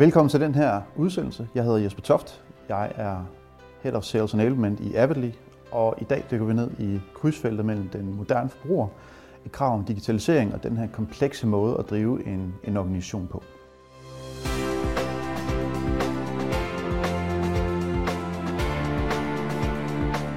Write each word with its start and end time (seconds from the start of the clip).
Velkommen 0.00 0.28
til 0.28 0.40
den 0.40 0.54
her 0.54 0.80
udsendelse. 0.96 1.48
Jeg 1.54 1.64
hedder 1.64 1.78
Jesper 1.78 2.02
Toft. 2.02 2.44
Jeg 2.68 2.92
er 2.96 3.24
Head 3.82 3.94
of 3.94 4.02
Sales 4.02 4.32
Enablement 4.32 4.80
i 4.80 4.94
Avidly, 4.94 5.30
og 5.70 5.94
i 5.98 6.04
dag 6.04 6.24
dykker 6.30 6.46
vi 6.46 6.52
ned 6.52 6.70
i 6.78 7.00
krydsfeltet 7.14 7.64
mellem 7.66 7.88
den 7.88 8.16
moderne 8.16 8.48
forbruger, 8.48 8.88
et 9.46 9.52
krav 9.52 9.74
om 9.74 9.84
digitalisering 9.84 10.54
og 10.54 10.62
den 10.62 10.76
her 10.76 10.88
komplekse 10.92 11.46
måde 11.46 11.76
at 11.78 11.90
drive 11.90 12.26
en, 12.26 12.54
en 12.64 12.76
organisation 12.76 13.26
på. 13.26 13.42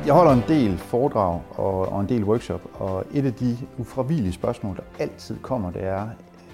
Jeg 0.05 0.13
holder 0.13 0.31
en 0.31 0.43
del 0.47 0.77
foredrag 0.77 1.41
og, 1.49 1.91
og 1.91 2.01
en 2.01 2.09
del 2.09 2.23
workshop, 2.23 2.61
og 2.73 3.05
et 3.13 3.25
af 3.25 3.33
de 3.33 3.57
ufravigelige 3.77 4.33
spørgsmål, 4.33 4.75
der 4.75 4.83
altid 4.99 5.37
kommer, 5.41 5.71
det 5.71 5.83
er, 5.83 6.07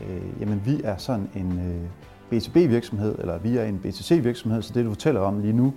øh, 0.09 0.41
jamen 0.41 0.61
vi 0.65 0.81
er 0.83 0.97
sådan 0.97 1.29
en 1.35 1.59
øh, 1.59 1.89
B2B-virksomhed, 2.33 3.19
eller 3.19 3.37
via 3.37 3.67
en 3.67 3.81
B2C-virksomhed, 3.85 4.61
så 4.61 4.73
det 4.73 4.85
du 4.85 4.89
fortæller 4.89 5.21
om 5.21 5.39
lige 5.39 5.53
nu, 5.53 5.73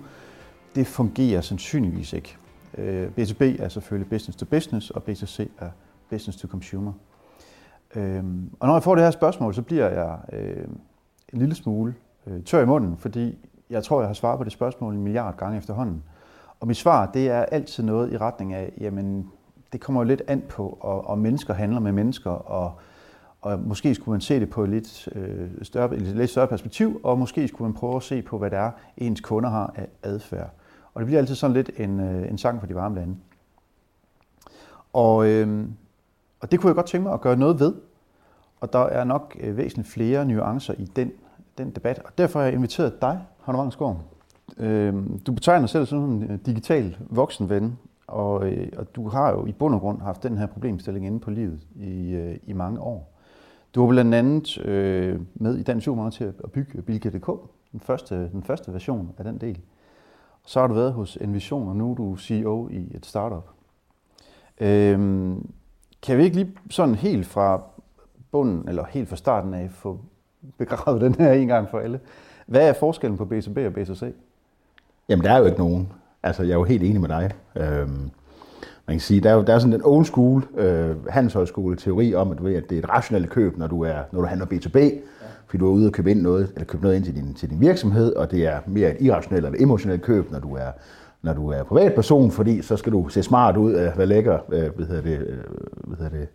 det 0.75 0.87
fungerer 0.87 1.41
sandsynligvis 1.41 2.13
ikke. 2.13 2.37
Øh, 2.77 3.07
B2B 3.17 3.63
er 3.63 3.69
selvfølgelig 3.69 4.09
business 4.09 4.37
to 4.37 4.45
business, 4.45 4.89
og 4.89 5.03
B2C 5.09 5.47
er 5.59 5.69
business 6.09 6.37
to 6.37 6.47
consumer. 6.47 6.93
Øh, 7.95 8.23
og 8.59 8.67
når 8.67 8.73
jeg 8.73 8.83
får 8.83 8.95
det 8.95 9.03
her 9.03 9.11
spørgsmål, 9.11 9.53
så 9.53 9.61
bliver 9.61 9.89
jeg 9.89 10.17
øh, 10.33 10.67
en 11.33 11.39
lille 11.39 11.55
smule 11.55 11.95
tør 12.45 12.61
i 12.61 12.65
munden, 12.65 12.97
fordi 12.97 13.37
jeg 13.69 13.83
tror, 13.83 13.99
jeg 13.99 14.09
har 14.09 14.13
svaret 14.13 14.37
på 14.37 14.43
det 14.43 14.51
spørgsmål 14.51 14.93
en 14.93 15.03
milliard 15.03 15.37
gange 15.37 15.57
efterhånden. 15.57 16.03
Og 16.59 16.67
mit 16.67 16.77
svar, 16.77 17.11
det 17.11 17.29
er 17.29 17.43
altid 17.43 17.83
noget 17.83 18.13
i 18.13 18.17
retning 18.17 18.53
af, 18.53 18.73
jamen, 18.79 19.29
det 19.73 19.81
kommer 19.81 20.01
jo 20.01 20.07
lidt 20.07 20.21
an 20.27 20.43
på, 20.49 20.77
og, 20.81 21.07
og 21.07 21.19
mennesker 21.19 21.53
handler 21.53 21.79
med 21.79 21.91
mennesker, 21.91 22.29
og, 22.29 22.73
og 23.43 23.59
måske 23.59 23.95
skulle 23.95 24.13
man 24.13 24.21
se 24.21 24.39
det 24.39 24.49
på 24.49 24.63
et 24.63 24.69
lidt, 24.69 25.09
øh, 25.15 25.49
større, 25.61 25.95
et 25.95 26.01
lidt 26.01 26.29
større 26.29 26.47
perspektiv, 26.47 26.99
og 27.03 27.19
måske 27.19 27.47
skulle 27.47 27.67
man 27.67 27.73
prøve 27.73 27.95
at 27.95 28.03
se 28.03 28.21
på, 28.21 28.37
hvad 28.37 28.49
det 28.49 28.57
er, 28.57 28.71
ens 28.97 29.21
kunder 29.21 29.49
har 29.49 29.73
af 29.75 29.87
adfærd. 30.03 30.49
Og 30.93 30.99
det 30.99 31.05
bliver 31.05 31.19
altid 31.19 31.35
sådan 31.35 31.53
lidt 31.53 31.71
en, 31.77 31.99
øh, 31.99 32.29
en 32.29 32.37
sang 32.37 32.59
for 32.59 32.67
de 32.67 32.75
varme 32.75 32.95
lande. 32.95 33.15
Og, 34.93 35.27
øh, 35.27 35.67
og 36.39 36.51
det 36.51 36.59
kunne 36.59 36.67
jeg 36.67 36.75
godt 36.75 36.85
tænke 36.85 37.03
mig 37.03 37.13
at 37.13 37.21
gøre 37.21 37.35
noget 37.35 37.59
ved. 37.59 37.73
Og 38.61 38.73
der 38.73 38.79
er 38.79 39.03
nok 39.03 39.37
øh, 39.39 39.57
væsentligt 39.57 39.89
flere 39.89 40.25
nuancer 40.25 40.73
i 40.77 40.85
den, 40.95 41.11
den 41.57 41.71
debat. 41.71 41.99
Og 41.99 42.17
derfor 42.17 42.39
har 42.39 42.45
jeg 42.45 42.53
inviteret 42.53 43.01
dig, 43.01 43.21
Hanna 43.45 43.59
Vangsgaard, 43.59 43.99
Øh, 44.57 44.93
du 45.27 45.31
betegner 45.31 45.59
dig 45.59 45.69
selv 45.69 45.85
som 45.85 46.03
en 46.03 46.23
øh, 46.23 46.39
digital 46.45 46.97
voksenven, 47.09 47.77
og, 48.07 48.47
øh, 48.47 48.67
og 48.77 48.95
du 48.95 49.07
har 49.07 49.31
jo 49.31 49.45
i 49.45 49.51
bund 49.51 49.75
og 49.75 49.81
grund 49.81 50.01
haft 50.01 50.23
den 50.23 50.37
her 50.37 50.45
problemstilling 50.45 51.05
inde 51.05 51.19
på 51.19 51.31
livet 51.31 51.59
i, 51.75 52.11
øh, 52.11 52.37
i 52.43 52.53
mange 52.53 52.79
år. 52.79 53.12
Du 53.75 53.81
var 53.81 53.87
blandt 53.87 54.15
andet 54.15 54.57
øh, 54.65 55.19
med 55.33 55.57
i 55.57 55.63
Dansk 55.63 55.85
Supermarked 55.85 56.11
til 56.11 56.33
at 56.43 56.51
bygge 56.51 56.81
Bilka.dk, 56.81 57.29
den 57.71 57.79
første, 57.79 58.29
den 58.29 58.43
første 58.43 58.73
version 58.73 59.13
af 59.17 59.23
den 59.23 59.37
del. 59.37 59.59
Så 60.45 60.59
har 60.59 60.67
du 60.67 60.73
været 60.73 60.93
hos 60.93 61.17
Envision, 61.21 61.67
og 61.69 61.75
nu 61.75 61.91
er 61.91 61.95
du 61.95 62.15
CEO 62.15 62.69
i 62.71 62.91
et 62.95 63.05
startup. 63.05 63.49
Øhm, 64.61 65.49
kan 66.01 66.17
vi 66.17 66.23
ikke 66.23 66.35
lige 66.35 66.51
sådan 66.69 66.95
helt 66.95 67.25
fra 67.25 67.61
bunden, 68.31 68.69
eller 68.69 68.85
helt 68.89 69.09
fra 69.09 69.15
starten 69.15 69.53
af, 69.53 69.71
få 69.71 69.99
begravet 70.57 71.01
den 71.01 71.15
her 71.15 71.31
en 71.31 71.47
gang 71.47 71.69
for 71.69 71.79
alle? 71.79 71.99
Hvad 72.45 72.69
er 72.69 72.73
forskellen 72.73 73.17
på 73.17 73.23
B2B 73.23 73.59
og 73.59 73.73
B2C? 73.77 74.05
Jamen, 75.09 75.25
der 75.25 75.31
er 75.31 75.37
jo 75.37 75.45
ikke 75.45 75.57
nogen. 75.57 75.93
Altså, 76.23 76.43
jeg 76.43 76.51
er 76.51 76.57
jo 76.57 76.63
helt 76.63 76.83
enig 76.83 77.01
med 77.01 77.09
dig. 77.09 77.31
Øhm, 77.55 78.11
man 78.87 78.95
kan 78.95 79.01
sige, 79.01 79.21
der 79.21 79.29
er 79.29 79.33
jo 79.33 79.41
der 79.41 79.53
er 79.53 79.59
sådan 79.59 79.73
en 79.73 79.81
old 79.83 80.05
school 80.05 80.45
øh, 80.57 81.07
handelshøjskole 81.09 81.75
teori 81.75 82.15
om, 82.15 82.31
at, 82.31 82.37
du 82.37 82.43
ved, 82.43 82.55
at 82.55 82.69
det 82.69 82.75
er 82.75 82.79
et 82.79 82.89
rationelt 82.89 83.29
køb, 83.29 83.57
når 83.57 83.67
du, 83.67 83.81
er, 83.81 83.97
når 84.11 84.21
du 84.21 84.27
handler 84.27 84.45
B2B, 84.45 84.77
ja. 84.79 84.89
fordi 85.47 85.57
du 85.57 85.67
er 85.67 85.71
ude 85.71 85.87
og 85.87 85.91
købe 85.91 86.11
ind 86.11 86.21
noget, 86.21 86.51
eller 86.53 86.65
købe 86.65 86.83
noget 86.83 86.95
ind 86.95 87.03
til 87.03 87.15
din, 87.15 87.33
til 87.33 87.49
din 87.49 87.61
virksomhed, 87.61 88.13
og 88.13 88.31
det 88.31 88.45
er 88.45 88.59
mere 88.65 88.91
et 88.91 88.97
irrationelt 88.99 89.45
eller 89.45 89.59
emotionelt 89.61 90.01
køb, 90.01 90.31
når 90.31 90.39
du 90.39 90.55
er 90.55 90.71
når 91.23 91.33
du 91.33 91.49
er 91.49 91.63
privatperson, 91.63 92.31
fordi 92.31 92.61
så 92.61 92.77
skal 92.77 92.91
du 92.91 93.09
se 93.09 93.23
smart 93.23 93.57
ud 93.57 93.73
af, 93.73 93.93
hvad 93.93 94.05
lækker, 94.05 94.37
øh, 94.51 94.75
hvad 94.75 94.85
hedder 94.85 95.01
det, 95.01 95.19
øh, 95.19 95.37
hvad 95.83 95.97
hedder 95.97 96.17
det, 96.17 96.27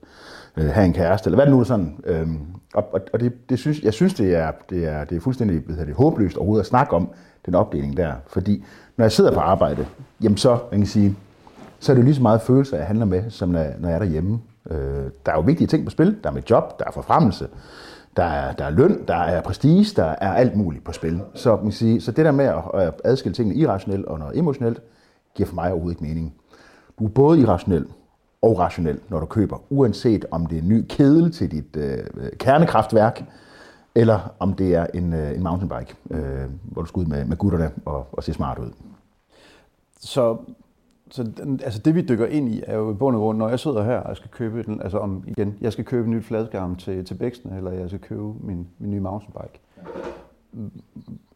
øh, 0.56 0.71
have 0.71 0.87
en 0.87 0.93
kæreste, 0.93 1.28
eller 1.28 1.37
hvad 1.37 1.47
det 1.47 1.55
nu 1.55 1.61
er 1.61 1.65
sådan. 1.65 1.97
Øhm, 2.05 2.39
og 2.75 3.00
og 3.12 3.21
det, 3.21 3.49
det 3.49 3.59
synes, 3.59 3.83
jeg 3.83 3.93
synes, 3.93 4.15
det 4.15 4.34
er, 4.34 4.53
det 4.71 4.84
er, 4.84 5.05
det 5.05 5.17
er 5.17 5.21
fuldstændig 5.21 5.59
hvad 5.59 5.75
hedder 5.75 5.87
det, 5.87 5.94
håbløst 5.94 6.37
overhovedet 6.37 6.62
at 6.62 6.67
snakke 6.67 6.97
om 6.97 7.11
den 7.47 7.55
opdeling 7.55 7.97
der. 7.97 8.12
Fordi 8.27 8.65
når 8.97 9.05
jeg 9.05 9.12
sidder 9.12 9.33
på 9.33 9.41
arbejde, 9.41 9.87
jamen 10.23 10.37
så, 10.37 10.59
man 10.71 10.81
kan 10.81 10.87
sige, 10.87 11.17
så 11.81 11.93
er 11.93 11.94
det 11.94 12.03
jo 12.03 12.05
lige 12.05 12.15
så 12.15 12.22
meget 12.22 12.43
følelser, 12.43 12.77
jeg 12.77 12.87
handler 12.87 13.06
med, 13.06 13.31
som 13.31 13.49
når, 13.49 13.66
når 13.78 13.89
jeg 13.89 13.94
er 13.94 13.99
derhjemme. 13.99 14.41
Øh, 14.71 15.11
der 15.27 15.33
er 15.33 15.37
jo 15.37 15.41
vigtige 15.41 15.66
ting 15.66 15.84
på 15.84 15.91
spil. 15.91 16.16
Der 16.22 16.31
er 16.31 16.34
mit 16.34 16.50
job, 16.50 16.78
der 16.78 16.84
er 16.84 16.91
forfremmelse, 16.91 17.49
der 18.16 18.25
er, 18.25 18.53
der 18.53 18.65
er 18.65 18.71
løn, 18.71 19.05
der 19.09 19.15
er 19.15 19.43
prestige, 19.43 19.87
der 19.97 20.05
er 20.05 20.33
alt 20.33 20.56
muligt 20.56 20.84
på 20.84 20.93
spil. 20.93 21.21
Så, 21.34 21.56
man 21.56 21.65
kan 21.65 21.72
sige, 21.72 22.00
så 22.00 22.12
det 22.12 22.25
der 22.25 22.33
med 22.33 22.44
at 22.75 22.94
adskille 23.05 23.34
tingene 23.34 23.59
irrationelt 23.59 24.06
og 24.06 24.19
noget 24.19 24.38
emotionelt, 24.38 24.83
giver 25.34 25.47
for 25.47 25.55
mig 25.55 25.72
overhovedet 25.72 26.00
ikke 26.00 26.15
mening. 26.15 26.34
Du 26.99 27.05
er 27.05 27.09
både 27.09 27.41
irrationel 27.41 27.87
og 28.43 28.59
rationel, 28.59 29.00
når 29.09 29.21
du 29.21 29.27
køber, 29.27 29.59
uanset 29.71 30.25
om 30.31 30.47
det 30.47 30.59
er 30.59 30.62
en 30.62 30.69
ny 30.69 30.84
kedel 30.88 31.33
til 31.33 31.50
dit 31.50 31.77
øh, 31.77 31.99
kernekraftværk, 32.38 33.25
eller 33.94 34.34
om 34.38 34.55
det 34.55 34.75
er 34.75 34.87
en, 34.94 35.12
øh, 35.12 35.34
en 35.34 35.43
mountainbike, 35.43 35.94
øh, 36.11 36.50
hvor 36.62 36.83
du 36.83 36.88
skal 36.88 37.00
ud 37.00 37.06
med, 37.06 37.25
med 37.25 37.37
gutterne 37.37 37.71
og, 37.84 38.06
og 38.12 38.25
se 38.25 38.33
smart 38.33 38.59
ud. 38.59 38.71
Så, 40.00 40.37
så 41.11 41.23
den, 41.23 41.61
altså 41.65 41.81
det 41.85 41.95
vi 41.95 42.03
dykker 42.03 42.27
ind 42.27 42.49
i 42.49 42.63
er 42.67 42.77
jo 42.77 42.91
i 42.91 42.95
bund 42.95 43.17
og 43.17 43.21
grund, 43.23 43.39
når 43.39 43.49
jeg 43.49 43.59
sidder 43.59 43.85
her 43.85 43.97
og 43.97 44.17
skal 44.17 44.31
købe 44.31 44.63
den, 44.63 44.83
altså 44.83 44.99
om 44.99 45.25
igen, 45.27 45.57
jeg 45.61 45.73
skal 45.73 45.85
købe 45.85 46.05
en 46.05 46.11
ny 46.11 46.23
fladskærm 46.23 46.77
til, 46.77 47.05
til 47.05 47.15
Bæksten, 47.15 47.53
eller 47.53 47.71
jeg 47.71 47.89
skal 47.89 48.01
købe 48.01 48.33
min, 48.41 48.67
min 48.79 48.91
nye 48.91 49.01
mountainbike. 49.01 49.61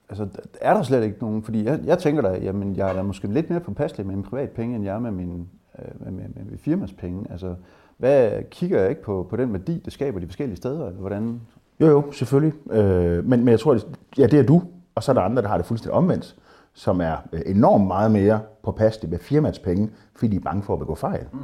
Altså, 0.08 0.28
er 0.60 0.74
der 0.74 0.82
slet 0.82 1.04
ikke 1.04 1.16
nogen, 1.20 1.42
fordi 1.42 1.64
jeg, 1.64 1.80
jeg 1.84 1.98
tænker 1.98 2.22
da, 2.22 2.38
jamen 2.42 2.76
jeg 2.76 2.98
er 2.98 3.02
måske 3.02 3.26
lidt 3.26 3.50
mere 3.50 3.60
påpasselig 3.60 4.06
med 4.06 4.14
min 4.14 4.24
privat 4.24 4.50
penge, 4.50 4.76
end 4.76 4.84
jeg 4.84 4.94
er 4.94 4.98
med 4.98 5.10
min, 5.10 5.48
øh, 5.78 5.84
med, 6.00 6.12
med, 6.12 6.24
med, 6.34 6.44
med 6.50 6.58
firmas 6.58 6.92
penge. 6.92 7.26
Altså, 7.30 7.54
hvad 7.96 8.42
kigger 8.50 8.80
jeg 8.80 8.90
ikke 8.90 9.02
på, 9.02 9.26
på 9.30 9.36
den 9.36 9.52
værdi, 9.52 9.78
det 9.84 9.92
skaber 9.92 10.20
de 10.20 10.26
forskellige 10.26 10.56
steder, 10.56 10.86
eller 10.86 11.00
hvordan 11.00 11.40
jo, 11.80 11.86
jo, 11.86 12.12
selvfølgelig. 12.12 12.72
Øh, 12.72 13.24
men, 13.24 13.40
men 13.40 13.48
jeg 13.48 13.60
tror, 13.60 13.78
ja, 14.18 14.26
det 14.26 14.38
er 14.38 14.42
du, 14.42 14.62
og 14.94 15.02
så 15.02 15.12
er 15.12 15.14
der 15.14 15.22
andre, 15.22 15.42
der 15.42 15.48
har 15.48 15.56
det 15.56 15.66
fuldstændig 15.66 15.94
omvendt, 15.94 16.36
som 16.74 17.00
er 17.00 17.16
øh, 17.32 17.40
enormt 17.46 17.86
meget 17.86 18.10
mere 18.10 18.40
påpasselige 18.62 19.10
med 19.10 19.18
firmaets 19.18 19.58
penge, 19.58 19.90
fordi 20.14 20.28
de 20.32 20.36
er 20.36 20.40
bange 20.40 20.62
for 20.62 20.72
at 20.72 20.78
begå 20.78 20.94
fejl. 20.94 21.26
Mm. 21.32 21.38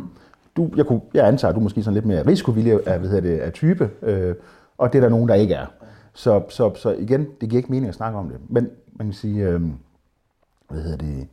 Du, 0.56 0.70
jeg, 0.76 0.86
kunne, 0.86 1.00
jeg 1.14 1.28
antager, 1.28 1.50
at 1.50 1.54
du 1.54 1.60
måske 1.60 1.82
sådan 1.82 1.94
lidt 1.94 2.06
mere 2.06 2.26
risikovillig 2.26 2.88
af, 2.88 2.98
hvad 2.98 3.22
det, 3.22 3.38
af 3.38 3.52
type, 3.52 3.90
øh, 4.02 4.34
og 4.78 4.92
det 4.92 4.98
er 4.98 5.02
der 5.02 5.08
nogen, 5.08 5.28
der 5.28 5.34
ikke 5.34 5.54
er. 5.54 5.66
Så, 6.14 6.42
så, 6.48 6.74
så 6.74 6.90
igen, 6.90 7.26
det 7.40 7.48
giver 7.48 7.58
ikke 7.58 7.72
mening 7.72 7.88
at 7.88 7.94
snakke 7.94 8.18
om 8.18 8.28
det. 8.28 8.38
Men 8.48 8.70
man 8.92 9.06
kan 9.06 9.14
sige, 9.14 9.48
øh, 9.48 9.60
hvad 10.68 10.82
hedder 10.82 10.96
det, 10.96 11.28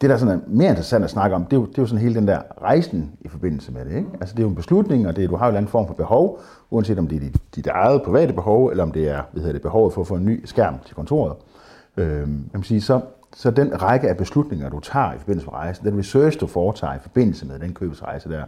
det, 0.00 0.10
der 0.10 0.16
sådan 0.16 0.34
er 0.34 0.40
mere 0.46 0.68
interessant 0.68 1.04
at 1.04 1.10
snakke 1.10 1.36
om, 1.36 1.44
det 1.44 1.52
er, 1.52 1.60
jo, 1.60 1.66
det 1.66 1.78
er 1.78 1.82
jo 1.82 1.86
sådan 1.86 2.02
hele 2.02 2.14
den 2.14 2.28
der 2.28 2.40
rejsen 2.62 3.12
i 3.20 3.28
forbindelse 3.28 3.72
med 3.72 3.84
det. 3.84 3.96
Ikke? 3.96 4.08
Altså 4.20 4.34
det 4.34 4.40
er 4.40 4.44
jo 4.44 4.48
en 4.48 4.54
beslutning, 4.54 5.08
og 5.08 5.16
det 5.16 5.24
er, 5.24 5.28
du 5.28 5.36
har 5.36 5.46
jo 5.46 5.50
en 5.50 5.56
anden 5.56 5.70
form 5.70 5.86
for 5.86 5.94
behov, 5.94 6.40
uanset 6.70 6.98
om 6.98 7.06
det 7.06 7.16
er 7.16 7.20
dit, 7.20 7.36
dit 7.56 7.66
eget 7.66 8.02
private 8.02 8.32
behov, 8.32 8.68
eller 8.68 8.82
om 8.82 8.92
det 8.92 9.08
er 9.08 9.22
hvad 9.32 9.42
hedder 9.42 9.52
det, 9.52 9.62
behovet 9.62 9.92
for 9.92 10.00
at 10.00 10.06
få 10.06 10.14
en 10.14 10.24
ny 10.24 10.44
skærm 10.44 10.74
til 10.86 10.94
kontoret. 10.94 11.36
Øhm, 11.98 12.28
man 12.28 12.50
kan 12.54 12.62
sige, 12.62 12.80
så, 12.80 13.00
så 13.36 13.50
den 13.50 13.82
række 13.82 14.08
af 14.08 14.16
beslutninger, 14.16 14.68
du 14.68 14.80
tager 14.80 15.12
i 15.12 15.18
forbindelse 15.18 15.46
med 15.46 15.52
rejsen, 15.52 15.86
den 15.86 15.98
research, 15.98 16.40
du 16.40 16.46
foretager 16.46 16.94
i 16.94 16.98
forbindelse 16.98 17.46
med 17.46 17.58
den 17.58 17.74
købsrejse 17.74 18.28
der, 18.28 18.44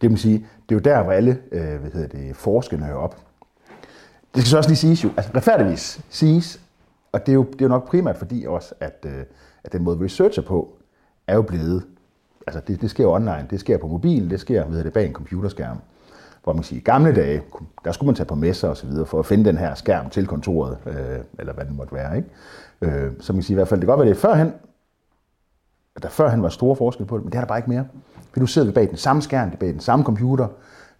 det, 0.00 0.10
vil 0.10 0.18
sige, 0.18 0.38
det 0.38 0.74
er 0.74 0.76
jo 0.76 0.78
der, 0.78 1.02
hvor 1.02 1.12
alle 1.12 1.38
øh, 1.52 1.80
hvad 1.80 1.90
hedder 1.90 2.08
det, 2.08 2.36
forskerne 2.36 2.84
hører 2.84 2.96
op. 2.96 3.16
Det 4.34 4.42
skal 4.42 4.50
så 4.50 4.56
også 4.56 4.70
lige 4.70 4.76
siges 4.76 5.04
jo, 5.04 5.10
altså 5.16 5.32
retfærdigvis 5.34 6.00
siges, 6.10 6.60
og 7.12 7.26
det 7.26 7.32
er 7.32 7.34
jo, 7.34 7.42
det 7.42 7.60
er 7.60 7.64
jo 7.64 7.68
nok 7.68 7.88
primært 7.88 8.16
fordi 8.16 8.44
også, 8.44 8.74
at, 8.80 9.06
øh, 9.06 9.24
at 9.64 9.72
den 9.72 9.82
måde, 9.82 9.98
vi 9.98 10.04
researcher 10.04 10.42
på, 10.42 10.76
er 11.26 11.34
jo 11.34 11.42
blevet, 11.42 11.82
altså 12.46 12.60
det, 12.68 12.80
det 12.80 12.90
sker 12.90 13.04
jo 13.04 13.14
online, 13.14 13.46
det 13.50 13.60
sker 13.60 13.78
på 13.78 13.86
mobilen, 13.86 14.30
det 14.30 14.40
sker 14.40 14.66
ved 14.66 14.84
det 14.84 14.92
bag 14.92 15.06
en 15.06 15.12
computerskærm. 15.12 15.78
Hvor 16.44 16.52
man 16.52 16.62
siger, 16.62 16.80
i 16.80 16.82
gamle 16.82 17.14
dage, 17.14 17.42
der 17.84 17.92
skulle 17.92 18.06
man 18.06 18.14
tage 18.14 18.26
på 18.26 18.34
messer 18.34 18.68
og 18.68 18.76
så 18.76 18.86
videre 18.86 19.06
for 19.06 19.18
at 19.18 19.26
finde 19.26 19.44
den 19.44 19.58
her 19.58 19.74
skærm 19.74 20.10
til 20.10 20.26
kontoret, 20.26 20.78
øh, 20.86 21.18
eller 21.38 21.52
hvad 21.52 21.64
det 21.64 21.76
måtte 21.76 21.94
være. 21.94 22.16
Ikke? 22.16 22.28
Øh, 22.80 23.12
så 23.20 23.32
man 23.32 23.38
kan 23.38 23.42
sige 23.42 23.54
i 23.54 23.58
hvert 23.58 23.68
fald, 23.68 23.80
det 23.80 23.86
kan 23.86 23.92
godt 23.96 24.00
være, 24.00 24.08
det 24.08 24.16
er 24.16 24.20
førhen, 24.20 24.52
at 25.96 26.02
der 26.02 26.08
førhen 26.08 26.42
var 26.42 26.48
store 26.48 26.76
forskel 26.76 27.06
på 27.06 27.16
det, 27.16 27.24
men 27.24 27.32
det 27.32 27.36
er 27.36 27.40
der 27.40 27.48
bare 27.48 27.58
ikke 27.58 27.70
mere. 27.70 27.86
For 28.32 28.40
nu 28.40 28.46
sidder 28.46 28.68
vi 28.68 28.72
bag 28.72 28.88
den 28.88 28.96
samme 28.96 29.22
skærm, 29.22 29.50
bag 29.50 29.68
den 29.68 29.80
samme 29.80 30.04
computer, 30.04 30.46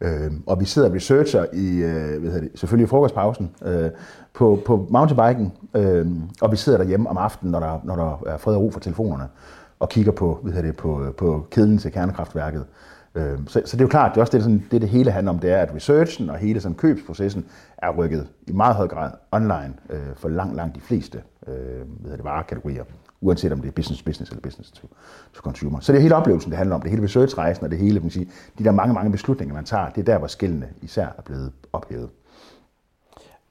øh, 0.00 0.32
og 0.46 0.60
vi 0.60 0.64
sidder 0.64 0.88
og 0.88 0.94
researcher 0.94 1.46
i, 1.52 1.76
øh, 1.76 2.22
hvad 2.22 2.40
det, 2.40 2.50
selvfølgelig 2.54 2.84
i 2.84 2.88
frokostpausen, 2.88 3.50
øh, 3.64 3.90
på, 4.34 4.62
på 4.66 4.86
mountainbiken, 4.90 5.52
øh, 5.75 6.06
og 6.40 6.52
vi 6.52 6.56
sidder 6.56 6.78
derhjemme 6.78 7.08
om 7.08 7.19
aftenen, 7.19 7.52
når 7.52 7.60
der, 7.60 7.81
når 7.84 7.96
der 7.96 8.32
er 8.32 8.36
fred 8.38 8.54
og 8.54 8.62
ro 8.62 8.70
for 8.70 8.81
telefonerne 8.81 9.28
og 9.78 9.88
kigger 9.88 10.12
på, 10.12 10.38
hvad 10.43 10.62
det, 10.62 10.76
på, 10.76 11.14
på 11.19 11.46
kedlen 11.50 11.78
til 11.78 11.93
kernekraftværket. 11.93 12.64
Øh, 13.14 13.38
så, 13.46 13.62
så 13.64 13.76
det 13.76 13.80
er 13.80 13.84
jo 13.84 13.88
klart, 13.88 14.10
det 14.10 14.16
er 14.16 14.20
også 14.20 14.36
det, 14.36 14.42
sådan, 14.42 14.64
det, 14.70 14.80
det 14.80 14.88
hele 14.88 15.10
handler 15.10 15.32
om, 15.32 15.38
det 15.38 15.50
er, 15.50 15.58
at 15.58 15.74
researchen 15.74 16.30
og 16.30 16.36
hele 16.36 16.60
sådan, 16.60 16.76
købsprocessen 16.76 17.46
er 17.78 17.90
rykket 17.90 18.28
i 18.46 18.52
meget 18.52 18.76
høj 18.76 18.88
grad 18.88 19.10
online 19.32 19.74
øh, 19.90 20.16
for 20.16 20.28
langt, 20.28 20.56
langt 20.56 20.76
de 20.76 20.80
fleste 20.80 21.22
øh, 21.46 21.54
hvad 22.00 22.16
det, 22.16 22.24
varekategorier, 22.24 22.84
uanset 23.20 23.52
om 23.52 23.60
det 23.60 23.68
er 23.68 23.72
business 23.72 24.02
business 24.02 24.30
eller 24.30 24.42
business 24.42 24.70
to, 24.70 24.88
to 25.34 25.40
consumer. 25.40 25.80
Så 25.80 25.92
det 25.92 25.98
er 25.98 26.02
hele 26.02 26.14
oplevelsen, 26.14 26.50
det 26.50 26.58
handler 26.58 26.74
om, 26.74 26.82
det 26.82 26.90
hele 26.90 27.02
researchrejsen 27.02 27.64
og 27.64 27.70
det 27.70 27.78
hele, 27.78 28.00
man 28.00 28.10
sige, 28.10 28.30
de 28.58 28.64
der 28.64 28.72
mange, 28.72 28.94
mange 28.94 29.12
beslutninger, 29.12 29.54
man 29.54 29.64
tager, 29.64 29.88
det 29.88 30.00
er 30.00 30.04
der, 30.04 30.18
hvor 30.18 30.26
skillene 30.26 30.68
især 30.82 31.06
er 31.18 31.22
blevet 31.22 31.52
ophævet. 31.72 32.08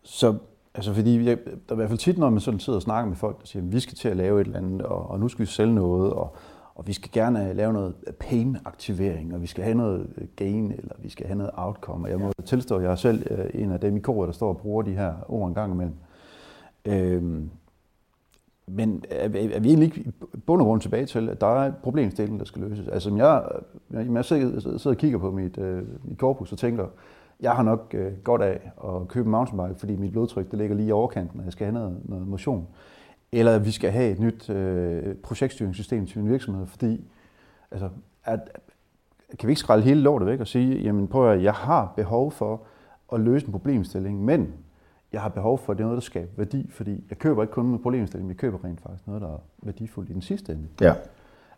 Så 0.04 0.38
Altså 0.74 0.94
fordi 0.94 1.26
jeg, 1.26 1.38
der 1.46 1.52
er 1.70 1.74
i 1.74 1.76
hvert 1.76 1.90
fald 1.90 2.00
tit, 2.00 2.18
når 2.18 2.30
man 2.30 2.40
sådan 2.40 2.60
sidder 2.60 2.78
og 2.78 2.84
snakker 2.84 3.10
med 3.10 3.18
folk, 3.18 3.42
der 3.42 3.48
siger, 3.48 3.64
at 3.64 3.72
vi 3.72 3.80
skal 3.80 3.96
til 3.96 4.10
at 4.10 4.18
lave 4.18 4.42
et 4.42 4.46
eller 4.46 4.60
andet, 4.60 4.82
og, 4.82 5.10
og 5.10 5.20
nu 5.20 5.28
skal 5.28 5.46
vi 5.46 5.52
sælge 5.52 5.76
noget, 5.76 6.14
og, 6.14 6.36
og 6.80 6.88
vi 6.88 6.94
skal 6.94 7.12
gerne 7.12 7.54
lave 7.54 7.74
noget 7.74 7.96
pain-aktivering, 8.20 9.34
og 9.34 9.42
vi 9.42 9.48
skal 9.48 9.64
have 9.64 9.78
noget 9.78 10.30
gain, 10.36 10.72
eller 10.72 10.96
vi 11.00 11.10
skal 11.10 11.28
have 11.28 11.38
noget 11.38 11.52
outcome. 11.54 12.06
Og 12.06 12.12
jeg 12.12 12.20
må 12.20 12.32
tilstå, 12.46 12.76
at 12.76 12.84
jeg 12.84 12.92
er 12.92 12.96
selv 12.96 13.32
øh, 13.32 13.46
en 13.54 13.72
af 13.72 13.80
dem 13.80 13.98
i 13.98 14.00
koret, 14.00 14.28
der 14.28 14.34
står 14.34 14.50
og 14.50 14.58
bruger 14.58 14.82
de 14.82 14.92
her 14.92 15.14
ord 15.28 15.48
en 15.48 15.54
gang 15.54 15.74
imellem. 15.74 15.96
Øhm, 16.86 17.50
men 18.68 19.04
er, 19.10 19.24
er 19.24 19.60
vi 19.60 19.70
egentlig 19.70 19.86
ikke 19.86 20.12
bund 20.46 20.62
og 20.62 20.66
grund 20.66 20.82
tilbage 20.82 21.06
til, 21.06 21.30
at 21.30 21.42
der 21.42 21.48
er 21.48 21.72
problemstilling, 21.84 22.40
der 22.40 22.46
skal 22.46 22.62
løses? 22.62 22.88
Altså, 22.88 23.16
jeg, 23.16 23.44
jeg, 23.92 24.14
jeg 24.14 24.26
sidder, 24.26 24.60
sidder 24.60 24.90
og 24.90 24.98
kigger 24.98 25.20
på 25.20 25.32
mit, 25.32 25.58
øh, 25.58 25.84
mit 26.04 26.18
korpus 26.18 26.52
og 26.52 26.58
tænker, 26.58 26.88
jeg 27.40 27.52
har 27.52 27.64
nok 27.64 27.96
øh, 27.98 28.12
godt 28.24 28.42
af 28.42 28.72
at 28.84 29.08
købe 29.08 29.26
en 29.26 29.32
mountainbike, 29.32 29.80
fordi 29.80 29.96
mit 29.96 30.12
blodtryk 30.12 30.52
det 30.52 30.60
ligger 30.60 30.76
lige 30.76 30.88
i 30.88 30.92
overkanten, 30.92 31.40
og 31.40 31.46
jeg 31.46 31.54
skal 31.54 31.66
have 31.66 31.74
noget, 31.74 31.98
noget 32.06 32.28
motion. 32.28 32.68
Eller 33.32 33.56
at 33.56 33.66
vi 33.66 33.72
skal 33.72 33.92
have 33.92 34.12
et 34.12 34.20
nyt 34.20 34.50
øh, 34.50 35.16
projektstyringssystem 35.16 36.06
til 36.06 36.20
min 36.20 36.32
virksomhed, 36.32 36.66
fordi 36.68 37.02
altså, 37.72 37.90
at, 38.24 38.40
kan 39.40 39.48
vi 39.48 39.52
ikke 39.52 39.60
skralde 39.60 39.84
hele 39.84 40.02
lortet 40.02 40.28
væk 40.28 40.40
og 40.40 40.48
sige, 40.48 40.82
jamen 40.82 41.08
prøv 41.08 41.32
at 41.32 41.44
jeg 41.44 41.54
har 41.54 41.94
behov 41.96 42.32
for 42.32 42.62
at 43.14 43.20
løse 43.20 43.46
en 43.46 43.52
problemstilling, 43.52 44.26
men 44.26 44.54
jeg 45.14 45.22
har 45.22 45.30
behov 45.30 45.58
for, 45.58 45.72
at 45.72 45.78
det 45.78 45.84
er 45.84 45.88
noget, 45.88 45.98
der 45.98 46.06
skaber 46.06 46.32
værdi, 46.38 46.70
fordi 46.72 47.04
jeg 47.10 47.18
køber 47.18 47.42
ikke 47.42 47.54
kun 47.54 47.68
med 47.68 47.80
problemstilling, 47.80 48.30
jeg 48.30 48.38
køber 48.38 48.64
rent 48.64 48.82
faktisk 48.82 49.08
noget, 49.08 49.22
der 49.22 49.28
er 49.28 49.40
værdifuldt 49.62 50.10
i 50.10 50.14
den 50.14 50.22
sidste 50.22 50.52
ende. 50.52 50.68
Ja. 50.82 50.94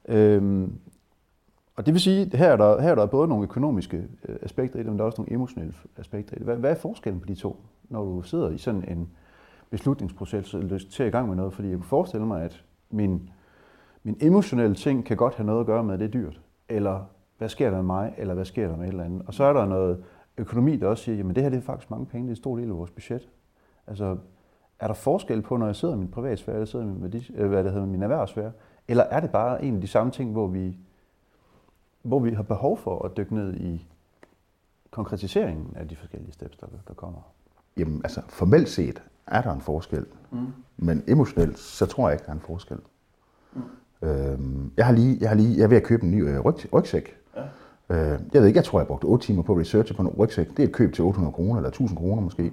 Øhm, 0.06 0.74
og 1.76 1.86
det 1.86 1.94
vil 1.94 2.02
sige, 2.02 2.22
at 2.22 2.34
her 2.34 2.48
er 2.48 2.58
der, 2.58 2.82
her 2.82 2.92
er 2.92 2.96
der 2.96 3.06
både 3.06 3.28
nogle 3.28 3.44
økonomiske 3.44 4.08
øh, 4.28 4.36
aspekter 4.42 4.80
i 4.80 4.84
det, 4.84 4.90
men 4.90 4.98
der 4.98 5.04
er 5.04 5.06
også 5.06 5.22
nogle 5.22 5.34
emotionelle 5.34 5.74
aspekter 5.98 6.36
i 6.36 6.38
det. 6.38 6.46
Hvad, 6.46 6.56
hvad 6.56 6.72
er 6.72 6.76
forskellen 6.76 7.20
på 7.20 7.26
de 7.26 7.36
to, 7.36 7.64
når 7.90 8.04
du 8.04 8.22
sidder 8.22 8.50
i 8.50 8.58
sådan 8.58 8.84
en 8.88 9.10
beslutningsproces 9.72 10.54
og 10.54 10.64
lyst 10.64 10.92
til 10.92 11.04
at 11.04 11.10
i 11.10 11.12
gang 11.12 11.28
med 11.28 11.36
noget? 11.36 11.54
Fordi 11.54 11.70
jeg 11.70 11.78
kunne 11.78 11.86
forestille 11.86 12.26
mig, 12.26 12.44
at 12.44 12.64
min, 12.90 13.30
min 14.04 14.18
emotionelle 14.22 14.76
ting 14.76 15.06
kan 15.06 15.18
godt 15.18 15.36
have 15.36 15.46
noget 15.46 15.60
at 15.60 15.66
gøre 15.66 15.84
med, 15.84 15.94
at 15.94 16.00
det 16.00 16.06
er 16.06 16.12
dyrt. 16.12 16.42
Eller 16.70 17.06
hvad 17.38 17.50
sker 17.50 17.70
der 17.70 17.78
med 17.78 17.86
mig, 17.86 18.14
eller 18.18 18.34
hvad 18.34 18.46
sker 18.46 18.68
der 18.68 18.78
med 18.78 18.86
et 18.86 18.92
eller 18.92 19.04
andet. 19.04 19.22
Og 19.28 19.34
så 19.34 19.44
er 19.44 19.54
der 19.54 19.66
noget 19.66 20.04
økonomi, 20.38 20.76
der 20.76 20.88
også 20.88 21.04
siger, 21.04 21.16
jamen 21.16 21.36
det 21.36 21.44
her 21.44 21.50
det 21.50 21.58
er 21.58 21.62
faktisk 21.62 21.92
mange 21.92 22.06
penge, 22.06 22.24
det 22.24 22.30
er 22.30 22.32
en 22.32 22.36
stor 22.36 22.58
del 22.58 22.70
af 22.70 22.78
vores 22.78 22.92
budget. 22.92 23.30
Altså, 23.88 24.18
er 24.80 24.88
der 24.88 24.94
forskel 24.94 25.42
på, 25.42 25.58
når 25.58 25.66
jeg 25.66 25.76
sidder 25.76 25.96
i 25.96 25.98
min 25.98 26.12
privatsfære, 26.12 26.56
eller 26.56 26.66
sidder 26.66 26.86
med, 26.86 26.94
min, 26.96 27.24
øh, 27.36 27.50
hvad 27.50 27.64
det 27.64 27.72
hedder, 27.72 27.88
min 27.88 28.04
erhvervsfære? 28.04 28.52
Eller 28.88 29.04
er 29.04 29.20
det 29.20 29.32
bare 29.32 29.64
en 29.64 29.76
af 29.76 29.82
de 29.82 29.88
samme 29.88 30.12
ting, 30.12 30.32
hvor 30.32 30.48
vi, 30.48 30.78
hvor 32.02 32.20
vi 32.20 32.32
har 32.32 32.44
behov 32.44 32.78
for 32.78 33.06
at 33.06 33.18
dykke 33.18 33.36
ned 33.36 33.54
i 33.54 33.88
konkretiseringen 34.92 35.74
af 35.76 35.88
de 35.88 35.96
forskellige 35.96 36.32
steps, 36.32 36.58
der, 36.58 36.68
der 36.88 36.94
kommer? 36.94 37.20
Jamen, 37.78 38.02
altså 38.04 38.22
formelt 38.30 38.70
set 38.70 39.04
er 39.28 39.42
der 39.42 39.54
en 39.54 39.62
forskel. 39.62 40.06
Mm. 40.32 40.38
Men 40.78 41.04
emotionelt, 41.08 41.60
så 41.60 41.86
tror 41.86 42.10
jeg 42.10 42.16
ikke, 42.16 42.24
der 42.26 42.30
er 42.30 42.36
en 42.36 42.42
forskel. 42.46 42.78
Mm. 43.54 43.62
Øhm, 44.08 44.72
jeg, 44.78 44.86
har 44.86 44.94
lige, 44.94 45.18
jeg, 45.22 45.30
har 45.30 45.36
lige, 45.36 45.58
jeg 45.58 45.64
er 45.64 45.68
ved 45.68 45.78
at 45.78 45.84
købe 45.84 46.04
en 46.04 46.12
ny 46.12 46.28
øh, 46.28 46.40
ryg, 46.40 46.74
rygsæk. 46.74 47.16
Ja. 47.38 47.42
Øh, 47.96 48.20
jeg 48.34 48.42
ved 48.42 48.48
ikke, 48.48 48.58
jeg 48.58 48.66
tror, 48.66 48.80
jeg 48.80 48.88
brugte 48.88 49.06
8 49.06 49.26
timer 49.26 49.44
på 49.44 49.60
research 49.60 49.96
på 49.96 50.02
en 50.02 50.08
rygsæk. 50.08 50.50
Det 50.50 50.60
er 50.60 50.68
et 50.68 50.74
køb 50.74 50.94
til 50.94 51.04
800 51.04 51.34
kroner, 51.34 51.56
eller 51.56 51.70
1000 51.70 51.98
kroner 51.98 52.22
måske. 52.22 52.52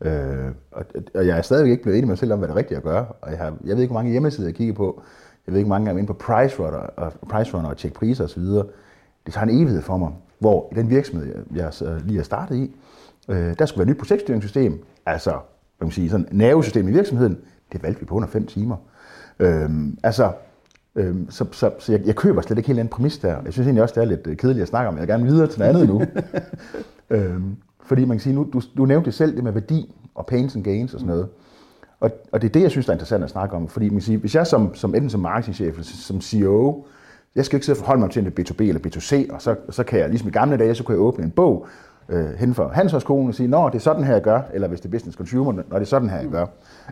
Øh, 0.00 0.52
og, 0.70 0.84
og 1.14 1.26
jeg 1.26 1.38
er 1.38 1.42
stadigvæk 1.42 1.70
ikke 1.70 1.82
blevet 1.82 1.98
enig 1.98 2.06
med 2.06 2.12
mig 2.12 2.18
selv 2.18 2.32
om, 2.32 2.38
hvad 2.38 2.48
det 2.48 2.54
er 2.54 2.58
rigtigt 2.58 2.78
at 2.78 2.84
gøre. 2.84 3.06
Og 3.20 3.30
jeg, 3.30 3.38
har, 3.38 3.56
jeg 3.64 3.76
ved 3.76 3.82
ikke, 3.82 3.92
hvor 3.92 4.00
mange 4.00 4.10
hjemmesider 4.10 4.48
jeg 4.48 4.54
kigger 4.54 4.74
på. 4.74 5.02
Jeg 5.46 5.52
ved 5.52 5.58
ikke, 5.58 5.66
hvor 5.66 5.74
mange 5.74 5.86
gange 5.86 5.96
jeg 5.96 6.08
er 6.08 6.12
inde 6.12 6.12
på 6.12 6.18
PriceRunner 6.18 6.78
og, 6.78 7.12
PriceRunner 7.28 7.68
og 7.68 7.76
tjekke 7.76 7.94
priser 7.98 8.24
osv. 8.24 8.42
Det 8.42 9.34
tager 9.34 9.46
en 9.46 9.62
evighed 9.62 9.82
for 9.82 9.96
mig. 9.96 10.12
Hvor 10.38 10.68
i 10.72 10.74
den 10.74 10.90
virksomhed, 10.90 11.44
jeg, 11.54 11.72
jeg 11.80 12.00
lige 12.04 12.16
har 12.16 12.24
startet 12.24 12.56
i, 12.56 12.76
øh, 13.28 13.58
der 13.58 13.66
skulle 13.66 13.78
være 13.78 13.90
et 13.90 13.96
nyt 13.96 13.98
projektstyringssystem. 13.98 14.84
Altså, 15.06 15.38
man 15.80 15.90
sige, 15.90 16.10
sådan 16.10 16.28
nervesystem 16.30 16.88
i 16.88 16.92
virksomheden. 16.92 17.38
Det 17.72 17.82
valgte 17.82 18.00
vi 18.00 18.06
på 18.06 18.14
under 18.14 18.28
5 18.28 18.46
timer. 18.46 18.76
Øh, 19.38 19.70
altså, 20.02 20.32
øh, 20.96 21.16
så, 21.28 21.46
så, 21.52 21.70
så 21.78 21.92
jeg, 21.92 22.00
jeg 22.06 22.16
køber 22.16 22.42
slet 22.42 22.58
ikke 22.58 22.66
helt 22.66 22.80
en 22.80 22.88
præmis 22.88 23.18
der. 23.18 23.36
Jeg 23.44 23.52
synes 23.52 23.66
egentlig 23.66 23.82
også, 23.82 23.94
det 23.94 24.00
er 24.00 24.04
lidt 24.04 24.26
øh, 24.26 24.36
kedeligt 24.36 24.62
at 24.62 24.68
snakke 24.68 24.88
om. 24.88 24.94
Jeg 24.94 25.00
vil 25.00 25.08
gerne 25.08 25.24
videre 25.24 25.46
til 25.46 25.58
noget 25.58 25.74
andet 25.74 25.88
nu. 25.88 26.02
øh, 27.16 27.40
fordi 27.82 28.04
man 28.04 28.16
kan 28.16 28.22
sige, 28.22 28.34
nu, 28.34 28.48
du, 28.52 28.62
du 28.76 28.86
nævnte 28.86 29.12
selv, 29.12 29.36
det 29.36 29.44
med 29.44 29.52
værdi 29.52 29.94
og 30.14 30.26
pains 30.26 30.56
and 30.56 30.64
gains 30.64 30.94
og 30.94 31.00
sådan 31.00 31.14
noget. 31.14 31.28
Og, 32.00 32.10
og 32.32 32.42
det 32.42 32.48
er 32.48 32.52
det, 32.52 32.62
jeg 32.62 32.70
synes, 32.70 32.86
der 32.86 32.92
er 32.92 32.94
interessant 32.94 33.24
at 33.24 33.30
snakke 33.30 33.56
om. 33.56 33.68
Fordi 33.68 33.88
man 33.88 33.94
kan 33.94 34.02
sige, 34.02 34.18
hvis 34.18 34.34
jeg 34.34 34.46
som, 34.46 34.74
som 34.74 34.94
enten 34.94 35.10
som 35.10 35.20
marketingchef 35.20 35.72
eller 35.74 35.84
som 35.84 36.20
CEO, 36.20 36.84
jeg 37.34 37.44
skal 37.44 37.56
ikke 37.56 37.66
sidde 37.66 37.76
og 37.76 37.78
forholde 37.78 38.00
mig 38.00 38.10
til 38.10 38.26
en 38.26 38.32
B2B 38.40 38.62
eller 38.62 38.80
B2C, 38.86 39.34
og 39.34 39.42
så, 39.42 39.56
så 39.70 39.84
kan 39.84 39.98
jeg, 39.98 40.08
ligesom 40.08 40.28
i 40.28 40.32
gamle 40.32 40.56
dage, 40.56 40.74
så 40.74 40.84
kunne 40.84 40.94
jeg 40.94 41.02
åbne 41.02 41.24
en 41.24 41.30
bog 41.30 41.66
øh, 42.08 42.26
hen 42.26 42.54
for 42.54 42.68
Handelshøjskolen 42.68 43.28
og 43.28 43.34
sige, 43.34 43.48
når 43.48 43.68
det 43.68 43.78
er 43.78 43.82
sådan 43.82 44.04
her, 44.04 44.12
jeg 44.12 44.22
gør, 44.22 44.40
eller 44.52 44.68
hvis 44.68 44.80
det 44.80 44.88
er 44.88 44.92
business 44.92 45.16
consumer, 45.16 45.52
når 45.52 45.62
det 45.78 45.80
er 45.80 45.84
sådan 45.84 46.10
her, 46.10 46.20
jeg 46.20 46.28
gør. 46.28 46.46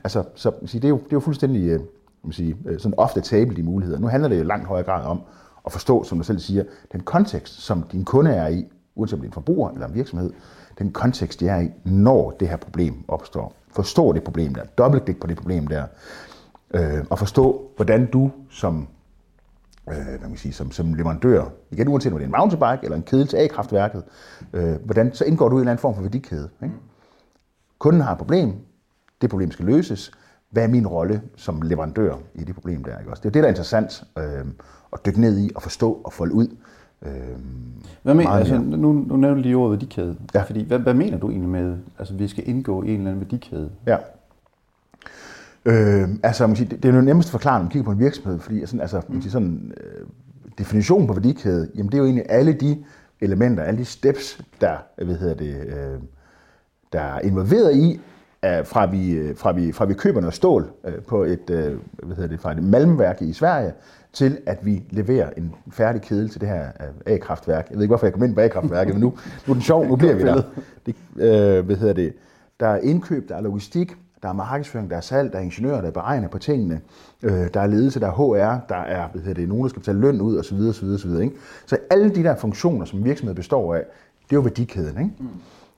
Altså, 0.05 0.25
så 0.35 0.53
man 0.61 0.69
sige, 0.69 0.81
det, 0.81 0.87
er 0.87 0.91
jo, 0.91 0.97
det 0.97 1.05
er 1.05 1.17
jo 1.17 1.21
fuldstændig 1.21 1.69
øh, 1.69 1.81
man 2.25 2.33
sige, 2.33 2.57
øh, 2.67 2.79
sådan 2.79 2.99
ofte 2.99 3.21
table 3.21 3.57
de 3.57 3.63
muligheder. 3.63 3.99
Nu 3.99 4.07
handler 4.07 4.29
det 4.29 4.39
jo 4.39 4.45
langt 4.45 4.67
højere 4.67 4.85
grad 4.85 5.05
om 5.05 5.21
at 5.67 5.73
forstå, 5.73 6.05
som 6.05 6.19
du 6.19 6.25
selv 6.25 6.39
siger, 6.39 6.65
den 6.93 7.01
kontekst, 7.01 7.55
som 7.63 7.83
din 7.83 8.05
kunde 8.05 8.31
er 8.31 8.49
i, 8.49 8.67
uanset 8.95 9.15
om 9.15 9.21
det 9.21 9.27
er 9.27 9.31
en 9.31 9.33
forbruger 9.33 9.71
eller 9.71 9.87
en 9.87 9.95
virksomhed, 9.95 10.33
den 10.79 10.93
kontekst, 10.93 11.41
de 11.41 11.49
er 11.49 11.61
i, 11.61 11.71
når 11.85 12.31
det 12.41 12.49
her 12.49 12.57
problem 12.57 13.05
opstår. 13.09 13.53
Forstå 13.71 14.13
det 14.13 14.23
problem 14.25 14.55
der, 14.55 14.63
dobbeltklik 14.79 15.21
på 15.21 15.27
det 15.27 15.37
problem 15.37 15.67
der, 15.67 15.85
øh, 16.75 17.05
og 17.11 17.19
forstå, 17.19 17.71
hvordan 17.77 18.07
du 18.07 18.31
som, 18.51 18.89
øh, 19.89 20.19
hvad 20.19 20.29
man 20.29 20.37
sige, 20.37 20.53
som, 20.53 20.71
som 20.71 20.95
leverandør, 20.95 21.45
igen 21.71 21.89
uanset 21.89 22.13
om 22.13 22.19
det 22.19 22.25
er 22.25 22.29
en 22.29 22.35
mountainbike 22.39 22.85
eller 22.85 22.97
en 22.97 23.03
kedel 23.03 23.27
til 23.27 23.37
A-kraftværket, 23.37 24.03
øh, 24.53 24.75
hvordan 24.85 25.15
så 25.15 25.25
indgår 25.25 25.49
du 25.49 25.57
i 25.57 25.59
en 25.59 25.61
eller 25.61 25.73
anden 25.73 25.81
form 25.81 25.95
for 25.95 26.03
værdikæde. 26.03 26.49
Ikke? 26.63 26.75
Kunden 27.79 28.03
har 28.03 28.13
et 28.13 28.19
problem, 28.19 28.53
det 29.21 29.31
problem 29.31 29.51
skal 29.51 29.65
løses, 29.65 30.13
hvad 30.51 30.63
er 30.63 30.69
min 30.69 30.87
rolle 30.87 31.23
som 31.37 31.63
leverandør 31.63 32.15
i 32.35 32.45
det 32.45 32.55
problem 32.55 32.85
der? 32.85 32.99
Ikke? 32.99 33.11
Også 33.11 33.21
det 33.21 33.29
er 33.29 33.33
det, 33.33 33.43
der 33.43 33.49
er 33.49 33.53
interessant 33.53 34.05
øh, 34.19 34.45
at 34.93 35.07
dykke 35.07 35.21
ned 35.21 35.39
i 35.39 35.51
og 35.55 35.63
forstå 35.63 36.01
og 36.05 36.13
folde 36.13 36.35
ud. 36.35 36.49
Øh, 37.03 37.13
hvad 38.03 38.15
mener, 38.15 38.31
altså, 38.31 38.59
nu, 38.59 38.93
nu 38.93 39.17
nævner 39.17 39.35
du 39.35 39.41
lige 39.41 39.57
ordet 39.57 39.71
værdikæde. 39.71 40.17
Ja. 40.35 40.43
Fordi, 40.43 40.65
hvad, 40.65 40.79
hvad 40.79 40.95
mener 40.95 41.19
du 41.19 41.31
egentlig 41.31 41.51
med, 41.51 41.77
altså 41.99 42.15
vi 42.15 42.29
skal 42.29 42.49
indgå 42.49 42.83
i 42.83 42.89
en 42.89 42.95
eller 42.95 43.11
anden 43.11 43.21
værdikæde? 43.21 43.71
Ja. 43.87 43.97
Øh, 45.65 46.09
altså, 46.23 46.47
man 46.47 46.57
siger, 46.57 46.69
det, 46.69 46.83
det 46.83 46.89
er 46.89 46.95
jo 46.95 47.01
nemmest 47.01 47.31
forklare, 47.31 47.59
når 47.59 47.63
man 47.63 47.71
kigger 47.71 47.85
på 47.85 47.93
en 47.93 47.99
virksomhed, 47.99 48.39
fordi 48.39 48.61
altså, 48.61 48.79
altså, 48.81 49.01
man 49.09 49.23
siger, 49.23 49.33
sådan, 49.33 49.73
øh, 49.81 50.07
definitionen 50.59 51.07
på 51.07 51.13
værdikæde, 51.13 51.71
jamen 51.75 51.93
det 51.93 51.95
er 51.95 51.99
jo 51.99 52.05
egentlig 52.05 52.27
alle 52.29 52.53
de 52.53 52.85
elementer, 53.21 53.63
alle 53.63 53.81
de 53.81 53.85
steps, 53.85 54.41
der, 54.61 54.77
hvad 55.05 55.15
hedder 55.15 55.35
det, 55.35 55.57
øh, 55.67 56.01
der 56.93 57.01
er 57.01 57.21
involveret 57.21 57.77
i, 57.77 58.01
fra 58.65 58.87
vi, 58.87 59.11
øh, 59.11 59.37
fra 59.37 59.53
vi, 59.53 59.73
fra 59.73 59.85
vi 59.85 59.95
køber 59.95 60.21
noget 60.21 60.35
stål 60.35 60.71
øh, 60.85 61.03
på 61.09 61.25
et, 61.25 61.51
øh, 61.51 61.79
hvad 62.03 62.17
hedder 62.17 62.29
det, 62.29 62.41
fra 62.41 62.53
et 62.53 62.63
malmværk 62.63 63.23
i 63.23 63.33
Sverige, 63.33 63.73
til 64.13 64.39
at 64.47 64.59
vi 64.63 64.83
leverer 64.91 65.31
en 65.37 65.55
færdig 65.73 66.03
kedel 66.03 66.29
til 66.29 66.41
det 66.41 66.49
her 66.49 66.69
A-kraftværk. 67.07 67.67
Jeg 67.71 67.77
ved 67.77 67.83
ikke, 67.83 67.91
hvorfor 67.91 68.07
jeg 68.07 68.13
kom 68.13 68.25
ind 68.25 68.35
på 68.35 68.41
A-kraftværket, 68.41 68.95
men 68.95 69.01
nu, 69.01 69.13
nu 69.47 69.51
er 69.51 69.55
den 69.55 69.63
sjov, 69.63 69.87
nu 69.87 69.97
bliver 69.97 70.15
vi 70.15 70.23
der. 70.23 70.43
Det, 70.87 70.95
øh, 71.17 71.67
hvad 71.67 71.77
hedder 71.77 71.93
det? 71.93 72.13
Der 72.61 72.67
er 72.67 72.79
indkøb, 72.79 73.29
der 73.29 73.37
er 73.37 73.41
logistik, 73.41 73.97
der 74.25 74.31
er 74.31 74.35
markedsføring, 74.35 74.91
der 74.91 74.97
er 74.97 75.01
salg, 75.01 75.33
der 75.33 75.39
er 75.39 75.43
ingeniører, 75.43 75.81
der 75.81 75.91
beregner 75.91 76.29
på 76.29 76.39
tingene, 76.39 76.81
øh, 77.23 77.49
der 77.55 77.61
er 77.61 77.67
ledelse, 77.67 78.01
der 78.01 78.07
er 78.07 78.13
HR, 78.13 78.67
der 78.69 78.77
er 78.77 79.09
hvad 79.09 79.23
hedder 79.23 79.35
det, 79.35 79.49
nogen, 79.49 79.63
der 79.63 79.69
skal 79.69 79.81
betale 79.81 80.01
løn 80.01 80.21
ud 80.21 80.39
osv. 80.39 80.57
osv., 80.57 80.87
osv. 80.87 81.21
Ikke? 81.21 81.37
Så 81.67 81.79
alle 81.91 82.15
de 82.15 82.23
der 82.23 82.37
funktioner, 82.37 82.85
som 82.85 83.05
virksomhed 83.05 83.35
består 83.35 83.75
af, 83.75 83.83
det 84.25 84.33
er 84.33 84.37
jo 84.37 84.41
værdikæden. 84.41 84.99
Ikke? 84.99 85.11
Mm. 85.19 85.29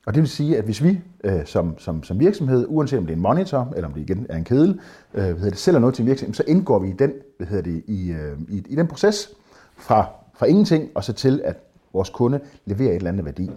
Og 0.07 0.15
det 0.15 0.21
vil 0.21 0.29
sige, 0.29 0.59
at 0.59 0.65
hvis 0.65 0.83
vi 0.83 1.01
øh, 1.25 1.47
som, 1.47 1.79
som, 1.79 2.03
som 2.03 2.21
virksomhed, 2.21 2.67
uanset 2.69 2.99
om 2.99 3.07
det 3.07 3.13
er 3.13 3.17
en 3.17 3.23
monitor, 3.23 3.73
eller 3.77 3.89
om 3.89 3.95
det 3.95 4.01
igen 4.01 4.27
er 4.29 4.37
en 4.37 4.45
kedel, 4.45 4.81
øh, 5.15 5.23
hvad 5.23 5.35
hedder 5.35 5.51
det, 5.51 5.59
sælger 5.59 5.81
noget 5.81 5.95
til 5.95 6.03
en 6.03 6.09
virksomhed, 6.09 6.35
så 6.35 6.45
indgår 6.47 6.79
vi 6.79 6.89
i 6.89 6.93
den, 6.93 7.13
hvad 7.37 7.47
hedder 7.47 7.63
det, 7.63 7.83
i, 7.87 8.11
øh, 8.11 8.39
i, 8.49 8.65
i 8.69 8.77
den 8.77 8.87
proces 8.87 9.31
fra, 9.77 10.07
fra 10.35 10.47
ingenting 10.47 10.91
og 10.95 11.05
så 11.05 11.13
til, 11.13 11.41
at 11.45 11.57
vores 11.93 12.11
kunde 12.11 12.41
leverer 12.65 12.91
et 12.91 12.97
eller 12.97 13.11
andet 13.11 13.25
værdi. 13.25 13.51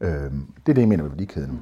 Øh, 0.00 0.10
det 0.10 0.68
er 0.68 0.74
det, 0.74 0.78
jeg 0.78 0.88
mener 0.88 1.02
med 1.02 1.10
værdikæden. 1.10 1.60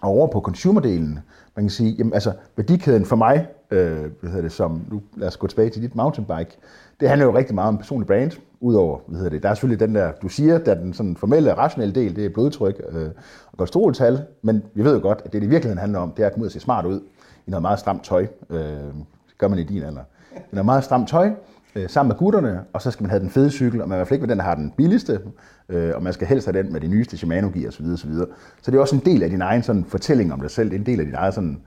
Og 0.00 0.10
over 0.10 0.26
på 0.26 0.40
consumerdelen, 0.40 1.18
man 1.56 1.64
kan 1.64 1.70
sige, 1.70 1.94
jamen 1.98 2.14
altså 2.14 2.32
værdikæden 2.56 3.04
for 3.04 3.16
mig, 3.16 3.46
øh, 3.70 3.98
hvad 4.20 4.30
hedder 4.30 4.42
det, 4.42 4.52
som, 4.52 4.82
nu 4.90 5.02
lad 5.16 5.28
os 5.28 5.36
gå 5.36 5.46
tilbage 5.46 5.70
til 5.70 5.82
dit 5.82 5.94
mountainbike, 5.94 6.58
det 7.00 7.08
handler 7.08 7.26
jo 7.26 7.36
rigtig 7.36 7.54
meget 7.54 7.68
om 7.68 7.78
personlig 7.78 8.06
brand, 8.06 8.32
udover, 8.60 8.98
hvad 9.06 9.18
hedder 9.18 9.30
det, 9.30 9.42
der 9.42 9.48
er 9.48 9.54
selvfølgelig 9.54 9.86
den 9.86 9.94
der, 9.94 10.12
du 10.22 10.28
siger, 10.28 10.58
der 10.58 10.74
er 10.74 10.80
den 10.80 10.92
sådan 10.94 11.16
formelle, 11.16 11.54
rationelle 11.54 11.94
del, 11.94 12.16
det 12.16 12.24
er 12.24 12.28
blodtryk 12.28 12.82
øh, 12.88 13.08
og 13.52 13.58
kolesteroltal, 13.58 14.24
men 14.42 14.62
vi 14.74 14.84
ved 14.84 14.94
jo 14.94 15.02
godt, 15.02 15.18
at 15.24 15.32
det, 15.32 15.42
det 15.42 15.46
i 15.46 15.50
virkeligheden 15.50 15.78
handler 15.78 15.98
om, 15.98 16.10
det 16.10 16.22
er 16.22 16.26
at 16.26 16.32
komme 16.32 16.42
ud 16.42 16.46
og 16.46 16.52
se 16.52 16.60
smart 16.60 16.86
ud 16.86 17.00
i 17.46 17.50
noget 17.50 17.62
meget 17.62 17.78
stramt 17.78 18.04
tøj. 18.04 18.26
Øh, 18.50 18.58
det 18.58 19.38
gør 19.38 19.48
man 19.48 19.58
i 19.58 19.64
din 19.64 19.82
alder. 19.82 20.02
I 20.36 20.38
noget 20.52 20.64
meget 20.64 20.84
stramt 20.84 21.08
tøj, 21.08 21.30
øh, 21.74 21.88
sammen 21.88 22.08
med 22.08 22.16
gutterne, 22.16 22.60
og 22.72 22.82
så 22.82 22.90
skal 22.90 23.04
man 23.04 23.10
have 23.10 23.20
den 23.20 23.30
fede 23.30 23.50
cykel, 23.50 23.82
og 23.82 23.88
man 23.88 23.94
vil 23.94 23.96
i 23.96 23.98
hvert 23.98 24.08
fald 24.08 24.16
ikke 24.16 24.28
være 24.28 24.30
den, 24.30 24.38
der 24.38 24.44
har 24.44 24.54
den 24.54 24.72
billigste, 24.76 25.20
øh, 25.68 25.92
og 25.94 26.02
man 26.02 26.12
skal 26.12 26.26
helst 26.26 26.46
have 26.46 26.62
den 26.62 26.72
med 26.72 26.80
de 26.80 26.88
nyeste 26.88 27.16
Shimano-gear 27.16 27.68
osv. 27.68 27.84
osv. 27.84 28.14
Så 28.62 28.70
det 28.70 28.76
er 28.76 28.80
også 28.80 28.96
en 28.96 29.02
del 29.04 29.22
af 29.22 29.30
din 29.30 29.42
egen 29.42 29.62
sådan, 29.62 29.84
fortælling 29.84 30.32
om 30.32 30.40
dig 30.40 30.50
selv, 30.50 30.70
det 30.70 30.76
er 30.76 30.80
en 30.80 30.86
del 30.86 31.00
af 31.00 31.06
din 31.06 31.14
egen 31.14 31.32
sådan, 31.32 31.60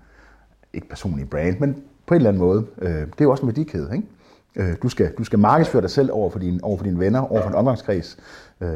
ikke 0.74 0.90
personlige 0.90 1.26
brand, 1.26 1.60
men 1.60 1.84
på 2.08 2.14
en 2.14 2.16
eller 2.16 2.30
anden 2.30 2.42
måde. 2.42 2.66
Øh, 2.82 2.90
det 2.90 3.02
er 3.02 3.26
jo 3.26 3.32
også 3.32 3.44
en 3.44 3.48
værdikæde, 3.48 3.90
ikke? 3.94 4.08
Øh, 4.56 4.76
du, 4.84 4.90
skal, 4.90 5.12
du 5.18 5.24
skal 5.24 5.40
markedsføre 5.40 5.82
dig 5.82 5.90
selv 5.90 6.10
over 6.12 6.30
for, 6.30 6.40
dine, 6.40 6.60
over 6.64 6.78
for 6.78 6.84
dine 6.84 7.00
venner, 7.00 7.32
over 7.32 7.42
for 7.42 7.50
en 7.50 7.56
omgangskreds. 7.56 8.18
Øh, 8.62 8.70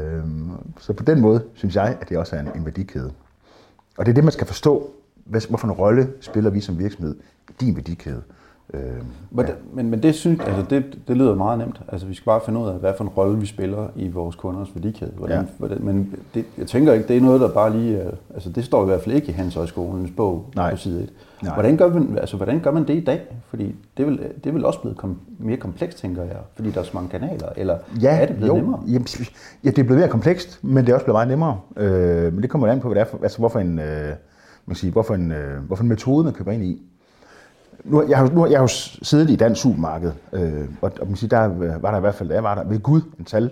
så 0.78 0.92
på 0.92 1.04
den 1.04 1.20
måde 1.20 1.44
synes 1.54 1.76
jeg, 1.76 1.96
at 2.00 2.08
det 2.08 2.18
også 2.18 2.36
er 2.36 2.40
en, 2.40 2.48
en 2.54 2.64
værdikæde. 2.64 3.12
Og 3.98 4.06
det 4.06 4.12
er 4.12 4.14
det, 4.14 4.24
man 4.24 4.32
skal 4.32 4.46
forstå, 4.46 4.90
hvad, 5.24 5.48
hvorfor 5.48 5.68
en 5.68 5.72
rolle 5.72 6.08
spiller 6.20 6.50
vi 6.50 6.60
som 6.60 6.78
virksomhed 6.78 7.16
i 7.50 7.52
din 7.60 7.76
værdikæde? 7.76 8.22
Øh, 8.74 8.80
ja. 9.38 9.44
men, 9.72 9.90
men 9.90 10.02
det 10.02 10.14
synes 10.14 10.40
altså 10.40 10.64
det, 10.70 10.98
det 11.08 11.16
lyder 11.16 11.34
meget 11.34 11.58
nemt. 11.58 11.80
Altså 11.88 12.06
vi 12.06 12.14
skal 12.14 12.24
bare 12.24 12.40
finde 12.44 12.60
ud 12.60 12.68
af, 12.68 12.74
hvad 12.74 12.92
for 12.96 13.04
en 13.04 13.10
rolle 13.10 13.40
vi 13.40 13.46
spiller 13.46 13.88
i 13.96 14.08
vores 14.08 14.36
kunders 14.36 14.68
værdikæde. 14.74 15.12
Hvordan, 15.16 15.38
ja. 15.38 15.44
hvordan, 15.58 15.78
men 15.80 16.14
det, 16.34 16.44
jeg 16.58 16.66
tænker 16.66 16.92
ikke, 16.92 17.08
det 17.08 17.16
er 17.16 17.20
noget, 17.20 17.40
der 17.40 17.48
bare 17.48 17.76
lige... 17.76 18.02
Altså 18.34 18.50
det 18.50 18.64
står 18.64 18.82
i 18.82 18.86
hvert 18.86 19.00
fald 19.02 19.14
ikke 19.14 19.28
i 19.28 19.32
Hans 19.32 19.54
Højskolens 19.54 20.10
bog 20.16 20.50
Nej. 20.56 20.70
på 20.70 20.76
side 20.76 21.02
1. 21.02 21.12
Nej. 21.42 21.54
Hvordan, 21.54 21.76
gør 21.76 21.88
man, 21.88 22.18
altså, 22.18 22.36
hvordan 22.36 22.60
gør 22.60 22.70
man 22.70 22.88
det 22.88 22.94
i 22.94 23.04
dag? 23.04 23.20
Fordi 23.48 23.74
det 23.96 24.06
vel, 24.06 24.20
det 24.44 24.54
vel 24.54 24.64
også 24.64 24.80
blevet 24.80 24.96
kom, 24.96 25.20
mere 25.38 25.56
komplekst, 25.56 25.98
tænker 25.98 26.22
jeg, 26.22 26.36
fordi 26.54 26.70
der 26.70 26.80
er 26.80 26.84
så 26.84 26.90
mange 26.94 27.08
kanaler. 27.08 27.48
Eller 27.56 27.78
ja, 28.02 28.18
er 28.20 28.26
det 28.26 28.36
blevet 28.36 28.48
jo, 28.48 28.56
nemmere? 28.56 28.80
Jamen, 28.86 29.06
ja, 29.64 29.70
det 29.70 29.78
er 29.78 29.82
blevet 29.82 29.98
mere 29.98 30.08
komplekst, 30.08 30.64
men 30.64 30.84
det 30.84 30.90
er 30.90 30.94
også 30.94 31.04
blevet 31.04 31.14
meget 31.14 31.28
nemmere. 31.28 31.60
Øh, 31.76 32.32
men 32.32 32.42
det 32.42 32.50
kommer 32.50 32.68
an 32.68 32.80
på, 32.80 32.88
hvad 32.88 32.94
det 32.94 33.00
er 33.00 33.10
for, 33.10 33.18
altså, 33.22 33.38
hvorfor, 33.38 33.60
en, 33.60 33.78
øh, 33.78 34.12
man 34.66 34.76
siger, 34.76 34.92
hvorfor, 34.92 35.14
en, 35.14 35.32
øh, 35.32 35.62
hvorfor 35.66 35.82
en 35.82 35.88
metode, 35.88 36.24
man 36.24 36.32
køber 36.32 36.52
ind 36.52 36.62
i 36.62 36.82
nu, 37.88 38.08
jeg, 38.08 38.18
har, 38.18 38.30
nu 38.30 38.46
jeg 38.46 38.58
har 38.58 38.62
jo 38.62 38.68
siddet 39.02 39.30
i 39.30 39.36
dansk 39.36 39.62
supermarked, 39.62 40.12
øh, 40.32 40.64
og, 40.80 40.92
og 41.00 41.06
man 41.06 41.16
siger, 41.16 41.28
der 41.28 41.62
øh, 41.62 41.82
var 41.82 41.90
der 41.90 41.98
i 41.98 42.00
hvert 42.00 42.14
fald, 42.14 42.28
der 42.28 42.40
var 42.40 42.54
der 42.54 42.64
ved 42.64 42.80
Gud 42.80 43.00
en 43.18 43.24
tal, 43.24 43.50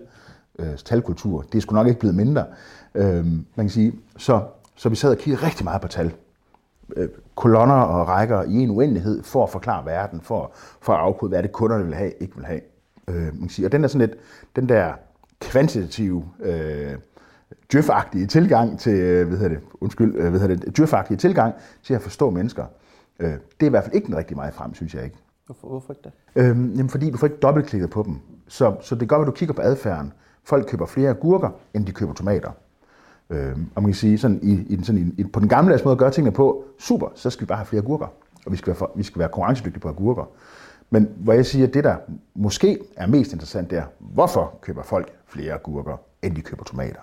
øh, 0.58 0.76
talkultur. 0.84 1.42
Det 1.42 1.54
er 1.54 1.62
sgu 1.62 1.74
nok 1.74 1.86
ikke 1.86 2.00
blevet 2.00 2.16
mindre. 2.16 2.44
Øh, 2.94 3.26
man 3.26 3.66
kan 3.66 3.70
sige, 3.70 3.92
så, 4.16 4.40
så 4.76 4.88
vi 4.88 4.96
sad 4.96 5.10
og 5.10 5.18
kiggede 5.18 5.46
rigtig 5.46 5.64
meget 5.64 5.80
på 5.80 5.88
tal. 5.88 6.12
Øh, 6.96 7.08
kolonner 7.34 7.74
og 7.74 8.08
rækker 8.08 8.42
i 8.42 8.54
en 8.54 8.70
uendelighed 8.70 9.22
for 9.22 9.42
at 9.42 9.50
forklare 9.50 9.86
verden, 9.86 10.20
for, 10.20 10.52
for 10.80 10.92
at 10.92 10.98
afkode, 10.98 11.28
hvad 11.28 11.42
det 11.42 11.52
kunderne 11.52 11.84
vil 11.84 11.94
have, 11.94 12.12
ikke 12.20 12.36
vil 12.36 12.44
have. 12.44 12.60
Øh, 13.08 13.14
man 13.16 13.40
kan 13.40 13.48
sige, 13.48 13.66
og 13.66 13.72
den 13.72 13.84
er 13.84 13.88
sådan 13.88 14.08
lidt, 14.08 14.18
den 14.56 14.68
der 14.68 14.92
kvantitative, 15.40 16.24
øh, 16.40 16.92
djøfagtige 17.72 18.26
tilgang 18.26 18.78
til, 18.78 18.92
øh, 18.92 19.28
hvad 19.28 19.38
hedder 19.38 19.54
det, 19.54 19.64
undskyld, 19.80 20.14
øh, 20.16 20.30
hvad 20.30 20.40
hedder 20.40 20.56
det, 20.56 20.76
djøf 20.76 20.94
tilgang 21.18 21.54
til 21.82 21.94
at 21.94 22.02
forstå 22.02 22.30
mennesker. 22.30 22.64
Øh, 23.18 23.30
det 23.30 23.40
er 23.60 23.66
i 23.66 23.68
hvert 23.68 23.84
fald 23.84 23.94
ikke 23.94 24.06
den 24.06 24.16
rigtig 24.16 24.36
meget 24.36 24.54
frem, 24.54 24.74
synes 24.74 24.94
jeg 24.94 25.04
ikke. 25.04 25.16
Hvorfor, 25.46 25.68
hvorfor 25.68 25.92
ikke 25.92 26.02
det? 26.04 26.42
Øhm, 26.42 26.70
jamen, 26.70 26.88
fordi 26.88 27.10
du 27.10 27.16
får 27.16 27.26
ikke 27.26 27.38
dobbeltklikket 27.38 27.90
på 27.90 28.02
dem. 28.02 28.18
Så, 28.48 28.76
så 28.80 28.94
det 28.94 29.08
gør, 29.08 29.16
at 29.16 29.26
du 29.26 29.32
kigger 29.32 29.54
på 29.54 29.62
adfærden. 29.62 30.12
Folk 30.44 30.66
køber 30.68 30.86
flere 30.86 31.10
agurker, 31.10 31.50
end 31.74 31.86
de 31.86 31.92
køber 31.92 32.12
tomater. 32.12 32.50
Øhm, 33.30 33.66
og 33.74 33.82
man 33.82 33.90
kan 33.90 33.94
sige, 33.94 34.18
sådan, 34.18 34.40
i, 34.42 34.52
i, 34.52 34.84
sådan, 34.84 35.14
i, 35.18 35.24
på 35.24 35.40
den 35.40 35.48
gamle 35.48 35.80
måde 35.84 35.92
at 35.92 35.98
gøre 35.98 36.10
tingene 36.10 36.34
på, 36.34 36.64
super, 36.78 37.08
så 37.14 37.30
skal 37.30 37.40
vi 37.40 37.46
bare 37.46 37.58
have 37.58 37.66
flere 37.66 37.82
agurker. 37.82 38.06
Og 38.46 38.52
vi 38.52 38.56
skal 38.56 38.66
være, 38.66 38.76
for, 38.76 38.92
vi 38.96 39.02
skal 39.02 39.18
være 39.18 39.28
konkurrencedygtige 39.28 39.80
på 39.80 39.88
agurker. 39.88 40.24
Men 40.90 41.08
hvor 41.16 41.32
jeg 41.32 41.46
siger, 41.46 41.66
at 41.66 41.74
det, 41.74 41.84
der 41.84 41.96
måske 42.34 42.78
er 42.96 43.06
mest 43.06 43.32
interessant, 43.32 43.70
det 43.70 43.78
er, 43.78 43.84
hvorfor 43.98 44.58
køber 44.60 44.82
folk 44.82 45.12
flere 45.26 45.52
agurker, 45.54 45.96
end 46.22 46.36
de 46.36 46.40
køber 46.40 46.64
tomater? 46.64 47.00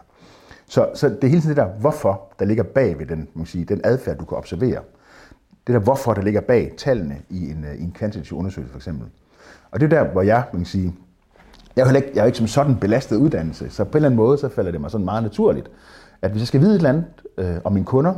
Så, 0.67 0.89
så 0.93 1.09
det 1.09 1.23
er 1.23 1.27
hele 1.27 1.41
tiden 1.41 1.55
det 1.55 1.65
der, 1.65 1.69
hvorfor, 1.69 2.21
der 2.39 2.45
ligger 2.45 2.63
bag 2.63 2.99
ved 2.99 3.05
den, 3.05 3.17
man 3.17 3.27
kan 3.35 3.45
sige, 3.45 3.65
den 3.65 3.81
adfærd, 3.83 4.17
du 4.17 4.25
kan 4.25 4.37
observere 4.37 4.81
det 5.67 5.73
der 5.73 5.79
hvorfor, 5.79 6.13
der 6.13 6.21
ligger 6.21 6.41
bag 6.41 6.73
tallene 6.77 7.17
i 7.29 7.51
en, 7.51 7.65
øh, 7.71 7.75
i 7.75 7.83
en 7.83 7.91
kvantitativ 7.91 8.37
undersøgelse 8.37 8.71
for 8.71 8.79
eksempel. 8.79 9.07
Og 9.71 9.79
det 9.79 9.93
er 9.93 10.03
der, 10.03 10.11
hvor 10.11 10.21
jeg, 10.21 10.43
man 10.53 10.59
kan 10.59 10.65
sige, 10.65 10.95
jeg 11.75 11.89
er, 11.89 11.95
ikke, 11.95 12.11
jeg 12.15 12.21
er 12.21 12.25
ikke 12.25 12.37
som 12.37 12.47
sådan 12.47 12.75
belastet 12.75 13.15
uddannelse, 13.15 13.69
så 13.69 13.83
på 13.83 13.89
en 13.89 13.95
eller 13.95 14.09
anden 14.09 14.17
måde, 14.17 14.37
så 14.37 14.49
falder 14.49 14.71
det 14.71 14.81
mig 14.81 14.91
sådan 14.91 15.05
meget 15.05 15.23
naturligt, 15.23 15.71
at 16.21 16.31
hvis 16.31 16.41
jeg 16.41 16.47
skal 16.47 16.61
vide 16.61 16.71
et 16.71 16.75
eller 16.75 16.89
andet 16.89 17.05
øh, 17.37 17.55
om 17.63 17.73
mine 17.73 17.85
kunder, 17.85 18.13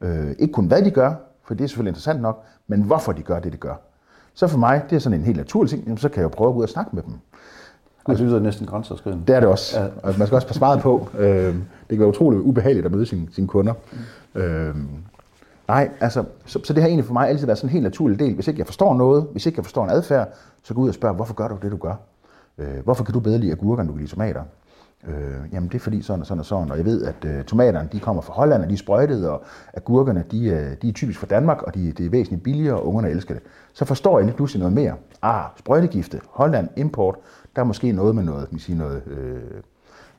øh, 0.00 0.30
ikke 0.38 0.52
kun 0.52 0.66
hvad 0.66 0.82
de 0.82 0.90
gør, 0.90 1.14
for 1.44 1.54
det 1.54 1.64
er 1.64 1.68
selvfølgelig 1.68 1.90
interessant 1.90 2.22
nok, 2.22 2.44
men 2.66 2.82
hvorfor 2.82 3.12
de 3.12 3.22
gør 3.22 3.38
det, 3.38 3.52
de 3.52 3.56
gør. 3.56 3.74
Så 4.34 4.46
for 4.46 4.58
mig, 4.58 4.82
det 4.90 4.96
er 4.96 5.00
sådan 5.00 5.18
en 5.18 5.24
helt 5.24 5.36
naturlig 5.36 5.70
ting, 5.70 5.84
jamen, 5.84 5.98
så 5.98 6.08
kan 6.08 6.16
jeg 6.16 6.24
jo 6.24 6.28
prøve 6.28 6.48
at 6.48 6.54
gå 6.54 6.58
ud 6.58 6.62
og 6.62 6.68
snakke 6.68 6.96
med 6.96 7.02
dem. 7.02 7.12
Synes, 8.14 8.30
det 8.30 8.38
er 8.38 8.42
næsten 8.42 8.66
grænseoverskridende. 8.66 9.24
Det 9.26 9.36
er 9.36 9.40
det 9.40 9.48
også. 9.48 9.80
Ja. 9.80 9.86
Og 10.02 10.14
man 10.18 10.26
skal 10.26 10.34
også 10.34 10.46
passe 10.46 10.60
meget 10.60 10.80
på. 10.80 11.08
Øh, 11.18 11.54
det 11.54 11.88
kan 11.88 11.98
være 11.98 12.08
utroligt 12.08 12.42
ubehageligt 12.42 12.86
at 12.86 12.92
møde 12.92 13.06
sine, 13.06 13.28
sine 13.32 13.46
kunder. 13.46 13.74
Øh, 14.34 14.74
Nej, 15.68 15.90
altså, 16.00 16.24
så, 16.44 16.60
så 16.64 16.72
det 16.72 16.82
har 16.82 16.88
egentlig 16.88 17.04
for 17.06 17.12
mig 17.12 17.28
altid 17.28 17.46
været 17.46 17.58
sådan 17.58 17.68
en 17.68 17.72
helt 17.72 17.82
naturlig 17.82 18.18
del. 18.18 18.34
Hvis 18.34 18.48
ikke 18.48 18.58
jeg 18.58 18.66
forstår 18.66 18.94
noget, 18.94 19.26
hvis 19.32 19.46
ikke 19.46 19.58
jeg 19.58 19.64
forstår 19.64 19.84
en 19.84 19.90
adfærd, 19.90 20.28
så 20.62 20.74
gå 20.74 20.80
ud 20.80 20.88
og 20.88 20.94
spørge, 20.94 21.14
hvorfor 21.14 21.34
gør 21.34 21.48
du 21.48 21.56
det, 21.62 21.70
du 21.72 21.76
gør? 21.76 21.94
Øh, 22.58 22.84
hvorfor 22.84 23.04
kan 23.04 23.14
du 23.14 23.20
bedre 23.20 23.38
lide 23.38 23.52
agurker, 23.52 23.80
end 23.82 23.88
du 23.88 23.92
kan 23.92 24.00
lide 24.00 24.10
tomater? 24.10 24.42
Øh, 25.06 25.52
jamen 25.52 25.68
det 25.68 25.74
er 25.74 25.78
fordi 25.78 26.02
sådan 26.02 26.20
og 26.20 26.26
sådan 26.26 26.38
og 26.38 26.46
sådan, 26.46 26.70
og 26.70 26.76
jeg 26.76 26.84
ved, 26.84 27.04
at 27.04 27.24
øh, 27.24 27.44
tomaterne 27.44 27.88
de 27.92 28.00
kommer 28.00 28.22
fra 28.22 28.32
Holland, 28.32 28.62
og 28.62 28.68
de 28.68 28.74
er 28.74 28.78
sprøjtet, 28.78 29.28
og 29.28 29.44
agurkerne 29.74 30.24
de, 30.30 30.46
øh, 30.48 30.76
de 30.82 30.88
er 30.88 30.92
typisk 30.92 31.18
fra 31.18 31.26
Danmark, 31.26 31.62
og 31.62 31.74
de, 31.74 31.92
det 31.92 32.06
er 32.06 32.10
væsentligt 32.10 32.42
billigere, 32.42 32.76
og 32.76 32.86
ungerne 32.86 33.10
elsker 33.10 33.34
det. 33.34 33.42
Så 33.72 33.84
forstår 33.84 34.18
jeg 34.18 34.26
lige 34.26 34.36
pludselig 34.36 34.58
noget 34.58 34.74
mere. 34.74 34.94
Ah, 35.22 35.44
sprøjtegifte, 35.56 36.20
Holland, 36.30 36.68
import, 36.76 37.16
der 37.56 37.62
er 37.62 37.66
måske 37.66 37.92
noget 37.92 38.14
med 38.14 38.24
noget, 38.24 38.52
man 38.52 38.58
siger 38.58 38.78
noget, 38.78 39.02
øh, 39.06 39.40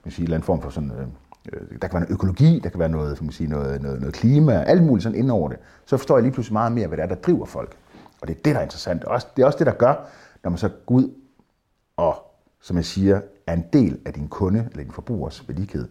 man 0.03 0.11
siger, 0.11 0.19
en 0.19 0.23
eller 0.23 0.35
anden 0.35 0.45
form 0.45 0.61
for 0.61 0.69
sådan, 0.69 0.91
Øh, 0.91 1.07
Øh, 1.53 1.61
der 1.81 1.87
kan 1.87 1.93
være 1.93 2.01
noget 2.01 2.13
økologi, 2.13 2.59
der 2.63 2.69
kan 2.69 2.79
være 2.79 2.89
noget, 2.89 3.21
man 3.21 3.31
sige, 3.31 3.49
noget, 3.49 3.81
noget, 3.81 3.99
noget 3.99 4.15
klima, 4.15 4.53
alt 4.53 4.83
muligt 4.83 5.03
sådan 5.03 5.17
ind 5.17 5.31
over 5.31 5.49
det. 5.49 5.57
Så 5.85 5.97
forstår 5.97 6.17
jeg 6.17 6.23
lige 6.23 6.33
pludselig 6.33 6.53
meget 6.53 6.71
mere, 6.71 6.87
hvad 6.87 6.97
det 6.97 7.03
er, 7.03 7.07
der 7.07 7.15
driver 7.15 7.45
folk. 7.45 7.77
Og 8.21 8.27
det 8.27 8.37
er 8.37 8.41
det, 8.45 8.53
der 8.53 8.59
er 8.59 8.63
interessant. 8.63 9.03
Og 9.03 9.21
det 9.35 9.41
er 9.41 9.45
også 9.45 9.57
det, 9.57 9.67
der 9.67 9.73
gør, 9.73 10.09
når 10.43 10.49
man 10.49 10.57
så 10.57 10.69
går 10.85 10.95
ud 10.95 11.09
og, 11.97 12.15
som 12.61 12.77
jeg 12.77 12.85
siger, 12.85 13.21
er 13.47 13.53
en 13.53 13.65
del 13.73 13.99
af 14.05 14.13
din 14.13 14.27
kunde 14.27 14.67
eller 14.71 14.83
din 14.83 14.91
forbrugers 14.91 15.47
værdikæde. 15.47 15.87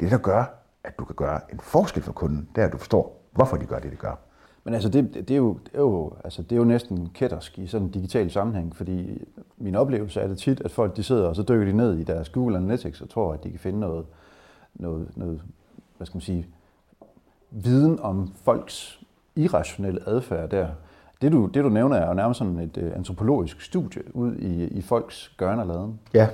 Det 0.00 0.06
er 0.06 0.10
det, 0.10 0.10
der 0.10 0.18
gør, 0.18 0.44
at 0.84 0.98
du 0.98 1.04
kan 1.04 1.14
gøre 1.14 1.40
en 1.52 1.60
forskel 1.60 2.02
for 2.02 2.12
kunden, 2.12 2.48
det 2.54 2.62
er, 2.62 2.66
at 2.66 2.72
du 2.72 2.78
forstår, 2.78 3.22
hvorfor 3.32 3.56
de 3.56 3.66
gør 3.66 3.78
det, 3.78 3.92
de 3.92 3.96
gør. 3.96 4.18
Men 4.64 4.74
altså, 4.74 4.88
det, 4.88 5.14
det, 5.14 5.30
er 5.30 5.36
jo, 5.36 5.58
det, 5.64 5.74
er 5.74 5.78
jo, 5.78 6.12
altså, 6.24 6.42
det 6.42 6.52
er 6.52 6.56
jo 6.56 6.64
næsten 6.64 7.08
kættersk 7.14 7.58
i 7.58 7.66
sådan 7.66 7.86
en 7.86 7.92
digital 7.92 8.30
sammenhæng, 8.30 8.76
fordi 8.76 9.26
min 9.58 9.74
oplevelse 9.74 10.20
er 10.20 10.28
det 10.28 10.38
tit, 10.38 10.60
at 10.60 10.70
folk 10.70 10.96
de 10.96 11.02
sidder 11.02 11.28
og 11.28 11.36
så 11.36 11.42
dykker 11.42 11.64
de 11.64 11.72
ned 11.72 11.98
i 11.98 12.04
deres 12.04 12.28
Google 12.28 12.56
Analytics 12.56 13.00
og 13.00 13.10
tror, 13.10 13.32
at 13.32 13.44
de 13.44 13.50
kan 13.50 13.58
finde 13.58 13.80
noget, 13.80 14.06
noget, 14.78 15.08
noget 15.16 15.42
hvad 15.96 16.06
skal 16.06 16.16
man 16.16 16.22
sige, 16.22 16.46
viden 17.50 18.00
om 18.00 18.32
folks 18.34 19.02
irrationelle 19.36 20.08
adfærd 20.08 20.50
der. 20.50 20.68
Det 21.22 21.32
du, 21.32 21.46
det 21.46 21.64
du 21.64 21.68
nævner 21.68 21.96
er 21.96 22.08
jo 22.08 22.14
nærmest 22.14 22.38
sådan 22.38 22.58
et 22.58 22.76
uh, 22.76 22.96
antropologisk 22.96 23.60
studie 23.60 24.16
ud 24.16 24.36
i, 24.36 24.64
i 24.64 24.82
folks 24.82 25.34
gørne 25.36 25.62
og 25.62 25.66
laden. 25.66 26.00
Ja. 26.14 26.28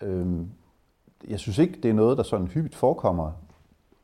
Øhm, 0.00 0.50
jeg 1.28 1.38
synes 1.38 1.58
ikke, 1.58 1.80
det 1.82 1.88
er 1.88 1.94
noget, 1.94 2.16
der 2.16 2.22
sådan 2.22 2.46
hyppigt 2.46 2.74
forekommer 2.74 3.32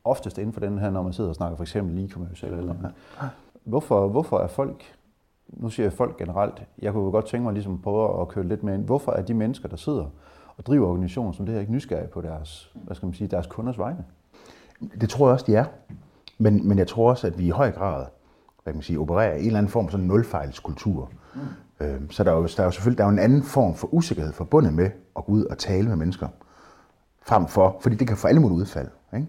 oftest 0.05 0.39
inden 0.39 0.53
for 0.53 0.61
den 0.61 0.79
her, 0.79 0.91
når 0.91 1.03
man 1.03 1.13
sidder 1.13 1.31
og 1.31 1.37
snakker 1.37 1.57
for 1.57 1.65
eksempel 1.65 2.05
e-commerce 2.05 2.47
eller 2.47 2.59
eller 2.59 2.75
andet. 2.75 2.93
Hvorfor, 3.65 4.09
hvorfor 4.09 4.39
er 4.39 4.47
folk, 4.47 4.83
nu 5.49 5.71
siger 5.71 5.85
jeg 5.85 5.93
folk 5.93 6.17
generelt, 6.17 6.63
jeg 6.79 6.93
kunne 6.93 7.11
godt 7.11 7.27
tænke 7.27 7.45
mig 7.45 7.53
ligesom 7.53 7.75
at 7.75 7.83
prøve 7.83 8.21
at 8.21 8.29
køre 8.29 8.45
lidt 8.47 8.63
med 8.63 8.75
ind, 8.75 8.85
hvorfor 8.85 9.13
er 9.13 9.23
de 9.23 9.35
mennesker, 9.35 9.69
der 9.69 9.77
sidder 9.77 10.07
og 10.59 10.67
driver 10.67 10.89
organisationer 10.89 11.33
som 11.33 11.47
det 11.47 11.55
her 11.55 11.61
ikke 11.61 11.73
nysgerrige 11.73 12.09
på 12.09 12.21
deres, 12.21 12.73
hvad 12.75 12.97
skal 12.97 13.07
man 13.07 13.15
sige, 13.15 13.29
deres 13.29 13.47
kunders 13.47 13.79
vegne? 13.79 14.05
Det 15.01 15.09
tror 15.11 15.27
jeg 15.27 15.33
også, 15.33 15.47
de 15.47 15.55
er. 15.55 15.65
Men, 16.39 16.69
men 16.69 16.79
jeg 16.79 16.87
tror 16.87 17.11
også, 17.11 17.27
at 17.27 17.39
vi 17.39 17.47
i 17.47 17.51
høj 17.51 17.71
grad 17.71 18.07
hvad 18.67 18.73
kan 18.73 18.77
man 18.79 18.83
sige, 18.83 18.99
opererer 18.99 19.35
i 19.35 19.41
en 19.41 19.47
eller 19.47 19.59
anden 19.59 19.73
form 19.73 19.87
for 19.87 19.91
sådan 19.91 20.07
nulfejlskultur. 20.07 21.11
Mm. 21.35 21.41
Øhm, 21.81 22.11
så 22.11 22.25
der 22.25 22.31
er, 22.31 22.37
jo, 22.37 22.47
der 22.47 22.61
er 22.61 22.65
jo 22.65 22.71
selvfølgelig 22.71 22.99
der 22.99 23.05
er 23.05 23.09
jo 23.09 23.13
en 23.13 23.19
anden 23.19 23.43
form 23.43 23.75
for 23.75 23.95
usikkerhed 23.95 24.33
forbundet 24.33 24.75
med 24.75 24.91
at 25.17 25.25
gå 25.25 25.33
ud 25.33 25.45
og 25.45 25.59
tale 25.59 25.89
med 25.89 25.97
mennesker. 25.97 26.29
Frem 27.23 27.47
for, 27.47 27.77
fordi 27.81 27.97
det 27.97 28.09
kan 28.09 28.17
få 28.17 28.29
alle 28.29 28.41
mulige 28.41 28.59
udfald. 28.59 28.89
Ikke? 29.15 29.27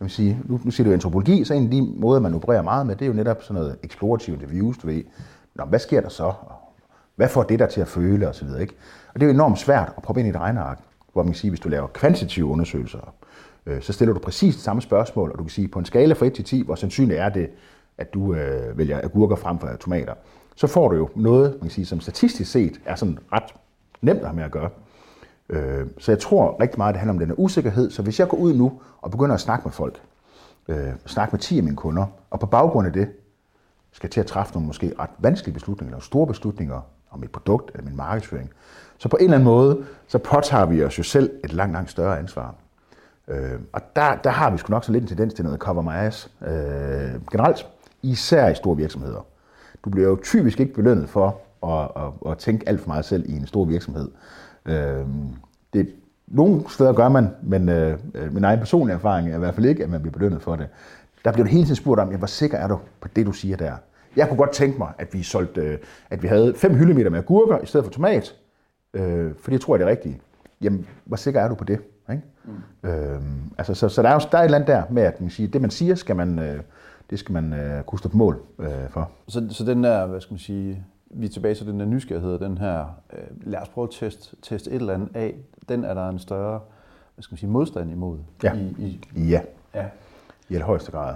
Jeg 0.00 0.04
vil 0.04 0.10
sige, 0.10 0.40
nu, 0.44 0.60
nu 0.64 0.70
siger 0.70 0.84
du 0.84 0.92
antropologi, 0.92 1.44
så 1.44 1.54
en 1.54 1.64
af 1.64 1.70
de 1.70 1.82
måder, 1.82 2.20
man 2.20 2.34
opererer 2.34 2.62
meget 2.62 2.86
med, 2.86 2.96
det 2.96 3.02
er 3.02 3.06
jo 3.06 3.12
netop 3.12 3.42
sådan 3.42 3.62
noget 3.62 3.76
explorative 3.82 4.36
interviews, 4.36 4.78
du 4.78 4.86
ved. 4.86 5.02
Nå, 5.54 5.64
hvad 5.64 5.78
sker 5.78 6.00
der 6.00 6.08
så? 6.08 6.32
Hvad 7.20 7.28
får 7.28 7.42
det 7.42 7.58
der 7.58 7.66
til 7.66 7.80
at 7.80 7.88
føle 7.88 8.28
osv.? 8.28 8.48
Ikke? 8.60 8.74
Og 9.14 9.20
det 9.20 9.22
er 9.22 9.26
jo 9.26 9.34
enormt 9.34 9.58
svært 9.58 9.92
at 9.96 10.02
proppe 10.02 10.20
ind 10.20 10.26
i 10.26 10.30
et 10.30 10.36
regneark, 10.36 10.78
hvor 11.12 11.22
man 11.22 11.32
kan 11.32 11.38
sige, 11.38 11.50
hvis 11.50 11.60
du 11.60 11.68
laver 11.68 11.86
kvantitative 11.86 12.46
undersøgelser, 12.46 13.14
øh, 13.66 13.82
så 13.82 13.92
stiller 13.92 14.14
du 14.14 14.20
præcis 14.20 14.54
det 14.54 14.64
samme 14.64 14.82
spørgsmål, 14.82 15.30
og 15.30 15.38
du 15.38 15.42
kan 15.42 15.50
sige, 15.50 15.68
på 15.68 15.78
en 15.78 15.84
skala 15.84 16.14
fra 16.14 16.26
1 16.26 16.32
til 16.32 16.44
10, 16.44 16.62
hvor 16.62 16.74
sandsynligt 16.74 17.20
er 17.20 17.28
det, 17.28 17.50
at 17.98 18.14
du 18.14 18.34
øh, 18.34 18.78
vælger 18.78 19.00
agurker 19.04 19.36
frem 19.36 19.58
for 19.58 19.68
tomater, 19.80 20.14
så 20.56 20.66
får 20.66 20.88
du 20.88 20.96
jo 20.96 21.08
noget, 21.14 21.50
man 21.50 21.60
kan 21.60 21.70
sige, 21.70 21.86
som 21.86 22.00
statistisk 22.00 22.50
set 22.50 22.80
er 22.84 22.94
sådan 22.94 23.18
ret 23.32 23.54
nemt 24.02 24.20
at 24.20 24.26
have 24.26 24.36
med 24.36 24.44
at 24.44 24.50
gøre. 24.50 24.70
Øh, 25.48 25.86
så 25.98 26.12
jeg 26.12 26.18
tror 26.18 26.60
rigtig 26.60 26.78
meget, 26.78 26.94
det 26.94 27.00
handler 27.00 27.12
om 27.14 27.18
den 27.18 27.28
her 27.28 27.38
usikkerhed. 27.38 27.90
Så 27.90 28.02
hvis 28.02 28.20
jeg 28.20 28.28
går 28.28 28.38
ud 28.38 28.54
nu 28.54 28.80
og 29.00 29.10
begynder 29.10 29.34
at 29.34 29.40
snakke 29.40 29.64
med 29.64 29.72
folk, 29.72 30.02
øh, 30.68 30.88
snakke 31.06 31.32
med 31.32 31.40
10 31.40 31.58
af 31.58 31.64
mine 31.64 31.76
kunder, 31.76 32.06
og 32.30 32.40
på 32.40 32.46
baggrund 32.46 32.86
af 32.86 32.92
det 32.92 33.08
skal 33.92 34.10
til 34.10 34.20
at 34.20 34.26
træffe 34.26 34.52
nogle 34.54 34.66
måske 34.66 34.92
ret 34.98 35.10
vanskelige 35.18 35.54
beslutninger, 35.54 35.94
eller 35.94 36.04
store 36.04 36.26
beslutninger 36.26 36.80
om 37.10 37.20
mit 37.20 37.30
produkt 37.30 37.70
eller 37.74 37.84
min 37.84 37.96
markedsføring, 37.96 38.50
så 38.98 39.08
på 39.08 39.16
en 39.16 39.24
eller 39.24 39.34
anden 39.34 39.44
måde, 39.44 39.84
så 40.06 40.18
påtager 40.18 40.66
vi 40.66 40.84
os 40.84 40.98
jo 40.98 41.02
selv 41.02 41.30
et 41.44 41.52
langt, 41.52 41.72
langt 41.72 41.90
større 41.90 42.18
ansvar. 42.18 42.54
Øh, 43.28 43.60
og 43.72 43.80
der, 43.96 44.16
der 44.24 44.30
har 44.30 44.50
vi 44.50 44.58
sgu 44.58 44.70
nok 44.70 44.84
så 44.84 44.92
lidt 44.92 45.02
en 45.02 45.08
tendens 45.08 45.34
til 45.34 45.44
noget 45.44 45.60
cover 45.60 45.82
my 45.82 46.06
ass. 46.06 46.30
Øh, 46.42 46.50
generelt, 47.32 47.66
især 48.02 48.48
i 48.48 48.54
store 48.54 48.76
virksomheder. 48.76 49.26
Du 49.84 49.90
bliver 49.90 50.08
jo 50.08 50.18
typisk 50.22 50.60
ikke 50.60 50.74
belønnet 50.74 51.08
for 51.08 51.40
at, 51.66 51.90
at, 51.96 52.30
at 52.30 52.38
tænke 52.38 52.68
alt 52.68 52.80
for 52.80 52.88
meget 52.88 53.04
selv 53.04 53.30
i 53.30 53.36
en 53.36 53.46
stor 53.46 53.64
virksomhed. 53.64 54.10
Øh, 54.66 55.06
det, 55.72 55.94
nogle 56.26 56.62
steder 56.68 56.92
gør 56.92 57.08
man, 57.08 57.28
men 57.42 57.68
øh, 57.68 57.98
øh 58.14 58.34
min 58.34 58.44
egen 58.44 58.58
personlige 58.58 58.94
erfaring 58.94 59.30
er 59.30 59.36
i 59.36 59.38
hvert 59.38 59.54
fald 59.54 59.66
ikke, 59.66 59.84
at 59.84 59.90
man 59.90 60.00
bliver 60.00 60.12
belønnet 60.12 60.42
for 60.42 60.56
det. 60.56 60.68
Der 61.24 61.32
bliver 61.32 61.46
du 61.46 61.50
hele 61.50 61.64
tiden 61.64 61.76
spurgt 61.76 62.00
om, 62.00 62.10
ja, 62.10 62.16
hvor 62.16 62.26
sikker 62.26 62.58
er 62.58 62.68
du 62.68 62.78
på 63.00 63.08
det, 63.16 63.26
du 63.26 63.32
siger 63.32 63.56
der? 63.56 63.72
Jeg 64.16 64.28
kunne 64.28 64.38
godt 64.38 64.52
tænke 64.52 64.78
mig, 64.78 64.92
at 64.98 65.14
vi 65.14 65.22
solgte, 65.22 65.60
øh, 65.60 65.78
at 66.10 66.22
vi 66.22 66.28
havde 66.28 66.54
5 66.54 66.74
hyldemeter 66.74 67.10
med 67.10 67.18
agurker 67.18 67.58
i 67.58 67.66
stedet 67.66 67.84
for 67.86 67.92
tomat, 67.92 68.34
øh, 68.94 69.32
for 69.38 69.50
det 69.50 69.60
tror 69.60 69.74
jeg 69.74 69.78
det 69.80 69.86
er 69.86 69.90
rigtigt. 69.90 70.16
Jamen, 70.62 70.86
hvor 71.04 71.16
sikker 71.16 71.40
er 71.40 71.48
du 71.48 71.54
på 71.54 71.64
det? 71.64 71.80
Ikke? 72.10 72.22
Mm. 72.82 72.88
Øh, 72.88 73.20
altså, 73.58 73.74
så, 73.74 73.88
så 73.88 74.02
der 74.02 74.08
er 74.08 74.14
jo 74.14 74.20
der 74.32 74.38
er 74.38 74.42
et 74.42 74.44
eller 74.44 74.58
andet 74.58 74.68
der 74.68 74.82
med, 74.90 75.02
at 75.02 75.20
man 75.20 75.30
siger, 75.30 75.50
det 75.50 75.60
man 75.60 75.70
siger, 75.70 75.94
skal 75.94 76.16
man, 76.16 76.38
øh, 76.38 76.60
det 77.10 77.18
skal 77.18 77.32
man 77.32 77.52
øh, 77.52 77.82
kunne 77.82 77.98
stå 77.98 78.08
på 78.08 78.16
mål 78.16 78.42
øh, 78.58 78.68
for. 78.90 79.10
Så, 79.28 79.46
så 79.50 79.64
den 79.64 79.84
der, 79.84 80.06
hvad 80.06 80.20
skal 80.20 80.32
man 80.32 80.38
sige, 80.38 80.84
vi 81.10 81.26
er 81.26 81.30
tilbage 81.30 81.54
til 81.54 81.66
den 81.66 81.80
der 81.80 81.86
nysgerrighed, 81.86 82.38
den 82.38 82.58
her, 82.58 82.84
øh, 83.12 83.18
lad 83.42 83.60
os 83.60 83.68
prøve 83.68 83.84
at 83.84 83.90
teste, 83.90 84.36
teste 84.42 84.70
et 84.70 84.76
eller 84.76 84.94
andet 84.94 85.08
af, 85.14 85.34
den 85.68 85.84
er 85.84 85.94
der 85.94 86.08
en 86.08 86.18
større, 86.18 86.60
hvad 87.14 87.22
skal 87.22 87.32
man 87.32 87.38
sige, 87.38 87.50
modstand 87.50 87.90
imod. 87.90 88.18
Ja. 88.42 88.54
I, 88.54 88.60
i, 88.78 89.00
Ja, 89.30 89.40
ja. 89.74 89.84
i 90.48 90.54
allerhøjeste 90.54 90.90
grad. 90.92 91.14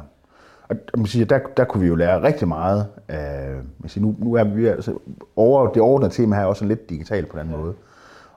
Og 0.68 0.76
man 0.94 1.04
kan 1.04 1.06
sige, 1.06 1.24
der, 1.24 1.38
der 1.56 1.64
kunne 1.64 1.80
vi 1.80 1.86
jo 1.86 1.94
lære 1.94 2.22
rigtig 2.22 2.48
meget 2.48 2.86
af, 3.08 3.54
man 3.78 3.88
siger, 3.88 4.04
nu, 4.04 4.16
nu 4.18 4.34
er 4.34 4.44
vi 4.44 4.66
altså, 4.66 4.98
over, 5.36 5.68
det 5.68 5.82
overordnede 5.82 6.12
tema 6.12 6.36
her 6.36 6.42
er 6.42 6.46
også 6.46 6.64
lidt 6.64 6.90
digitalt 6.90 7.28
på 7.28 7.38
den 7.38 7.50
ja. 7.50 7.56
måde. 7.56 7.74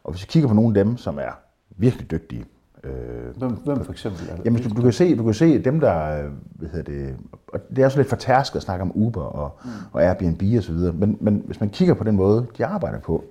Og 0.03 0.11
hvis 0.11 0.23
vi 0.23 0.27
kigger 0.29 0.47
på 0.49 0.55
nogle 0.55 0.79
af 0.79 0.85
dem, 0.85 0.97
som 0.97 1.19
er 1.19 1.39
virkelig 1.77 2.11
dygtige, 2.11 2.45
øh, 2.83 3.37
Hvem, 3.37 3.51
hvem 3.51 3.83
for 3.83 3.91
eksempel 3.91 4.29
er 4.29 4.35
det? 4.35 4.45
Jamen, 4.45 4.61
du, 4.61 4.69
du, 4.69 4.81
kan 4.81 4.91
se, 4.91 5.17
du 5.17 5.23
kan 5.23 5.33
se 5.33 5.59
dem, 5.59 5.79
der, 5.79 6.23
øh, 6.23 6.31
hvad 6.55 6.69
hedder 6.69 6.91
det, 6.91 7.15
og 7.53 7.59
det 7.69 7.79
er 7.79 7.85
også 7.85 7.97
lidt 7.97 8.09
fortærsket 8.09 8.55
at 8.55 8.63
snakke 8.63 8.81
om 8.81 8.91
Uber 8.95 9.21
og, 9.21 9.59
mm. 9.63 9.69
og 9.91 10.03
Airbnb 10.03 10.41
og 10.57 10.63
så 10.63 10.73
videre, 10.73 10.93
men, 10.93 11.17
men 11.19 11.43
hvis 11.45 11.59
man 11.59 11.69
kigger 11.69 11.93
på 11.93 12.03
den 12.03 12.15
måde, 12.15 12.45
de 12.57 12.65
arbejder 12.65 12.99
på, 12.99 13.23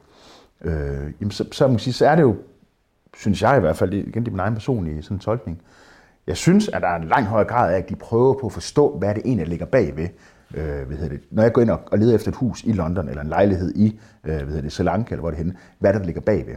øh, 0.65 1.13
jamen, 1.21 1.31
så, 1.31 1.45
så, 1.53 1.69
man 1.69 1.79
sige, 1.79 1.95
så 1.95 2.07
er 2.07 2.15
det 2.15 2.23
jo, 2.23 2.37
synes 3.17 3.43
jeg 3.43 3.57
i 3.57 3.61
hvert 3.61 3.77
fald, 3.77 3.93
igen 3.93 4.23
det 4.23 4.29
er 4.29 4.33
min 4.33 4.41
egen 4.41 4.55
personlige 4.55 5.03
sådan 5.03 5.19
tolkning, 5.19 5.63
jeg 6.27 6.37
synes, 6.37 6.69
at 6.69 6.83
der 6.83 6.89
er 6.89 6.97
en 6.97 7.09
lang 7.09 7.27
højere 7.27 7.49
grad 7.49 7.75
af, 7.75 7.79
at 7.79 7.89
de 7.89 7.97
prøver 7.97 8.35
på 8.35 8.47
at 8.47 8.53
forstå, 8.53 8.99
hvad 8.99 9.15
det 9.15 9.23
egentlig 9.25 9.49
ligger 9.49 9.67
bagved. 9.67 10.09
Øh, 10.55 10.87
hvad 10.87 10.97
hedder 10.97 11.09
det? 11.09 11.21
Når 11.31 11.43
jeg 11.43 11.53
går 11.53 11.63
ind 11.63 11.71
og, 11.71 11.81
og 11.87 11.99
leder 11.99 12.15
efter 12.15 12.29
et 12.29 12.37
hus 12.37 12.65
i 12.65 12.73
London, 12.73 13.09
eller 13.09 13.23
en 13.23 13.29
lejlighed 13.29 13.75
i 13.75 14.01
øh, 14.25 14.35
hvad 14.35 14.47
hedder 14.47 14.61
det, 14.61 14.73
Sri 14.73 14.85
Lanka, 14.85 15.15
eller 15.15 15.21
hvor 15.21 15.31
det 15.31 15.37
er 15.37 15.43
henne, 15.43 15.57
hvad 15.79 15.91
er 15.91 15.93
det, 15.93 16.01
der 16.01 16.07
ligger 16.07 16.21
bagved? 16.21 16.55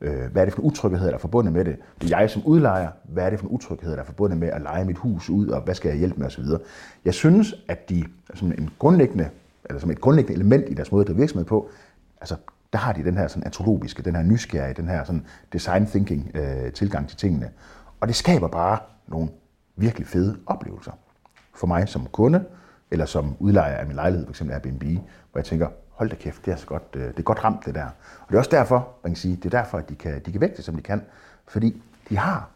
Øh, 0.00 0.32
hvad 0.32 0.42
er 0.42 0.44
det 0.44 0.54
for 0.54 0.60
en 0.60 0.66
utryghed, 0.66 1.06
der 1.06 1.14
er 1.14 1.18
forbundet 1.18 1.52
med 1.52 1.64
det? 1.64 1.76
Det 2.00 2.12
er 2.12 2.18
jeg 2.18 2.30
som 2.30 2.42
udlejer. 2.44 2.88
Hvad 3.04 3.24
er 3.24 3.30
det 3.30 3.38
for 3.38 3.46
en 3.46 3.52
utryghed, 3.52 3.92
der 3.92 3.98
er 3.98 4.04
forbundet 4.04 4.38
med 4.38 4.48
at 4.48 4.62
lege 4.62 4.84
mit 4.84 4.98
hus 4.98 5.30
ud, 5.30 5.48
og 5.48 5.60
hvad 5.62 5.74
skal 5.74 5.88
jeg 5.88 5.98
hjælpe 5.98 6.18
med 6.18 6.26
osv.? 6.26 6.44
Jeg 7.04 7.14
synes, 7.14 7.54
at 7.68 7.88
de 7.88 8.04
som 8.34 8.52
en 8.58 8.70
grundlæggende, 8.78 9.28
eller 9.64 9.80
som 9.80 9.90
et 9.90 10.00
grundlæggende 10.00 10.34
element 10.40 10.64
i 10.68 10.74
deres 10.74 10.92
måde 10.92 11.02
at 11.02 11.06
drive 11.06 11.18
virksomhed 11.18 11.44
på, 11.44 11.70
altså 12.20 12.36
der 12.72 12.78
har 12.78 12.92
de 12.92 13.04
den 13.04 13.16
her 13.16 13.28
sådan 13.28 13.44
antropologiske, 13.44 14.02
den 14.02 14.16
her 14.16 14.22
nysgerrige, 14.22 14.74
den 14.74 14.88
her 14.88 15.04
sådan 15.04 15.26
design 15.52 15.86
thinking 15.86 16.30
øh, 16.34 16.72
tilgang 16.72 17.08
til 17.08 17.16
tingene. 17.18 17.50
Og 18.02 18.08
det 18.08 18.16
skaber 18.16 18.48
bare 18.48 18.78
nogle 19.06 19.28
virkelig 19.76 20.06
fede 20.06 20.38
oplevelser. 20.46 20.92
For 21.54 21.66
mig 21.66 21.88
som 21.88 22.06
kunde, 22.06 22.44
eller 22.90 23.06
som 23.06 23.36
udlejer 23.38 23.76
af 23.76 23.86
min 23.86 23.96
lejlighed, 23.96 24.26
f.eks. 24.26 24.40
Airbnb, 24.40 24.82
hvor 24.82 25.38
jeg 25.38 25.44
tænker, 25.44 25.68
hold 25.90 26.10
da 26.10 26.16
kæft, 26.16 26.46
det 26.46 26.52
er, 26.52 26.56
så 26.56 26.66
godt, 26.66 26.82
øh, 26.94 27.02
det 27.02 27.18
er 27.18 27.22
godt 27.22 27.44
ramt 27.44 27.64
det 27.66 27.74
der. 27.74 27.84
Og 27.84 28.28
det 28.28 28.34
er 28.34 28.38
også 28.38 28.50
derfor, 28.50 28.88
man 29.02 29.12
kan 29.12 29.16
sige, 29.16 29.36
det 29.36 29.44
er 29.54 29.62
derfor, 29.62 29.78
at 29.78 29.88
de 29.88 29.94
kan, 29.94 30.22
de 30.26 30.32
kan 30.32 30.40
vækste, 30.40 30.62
som 30.62 30.76
de 30.76 30.82
kan. 30.82 31.02
Fordi 31.46 31.82
de 32.08 32.16
har, 32.16 32.50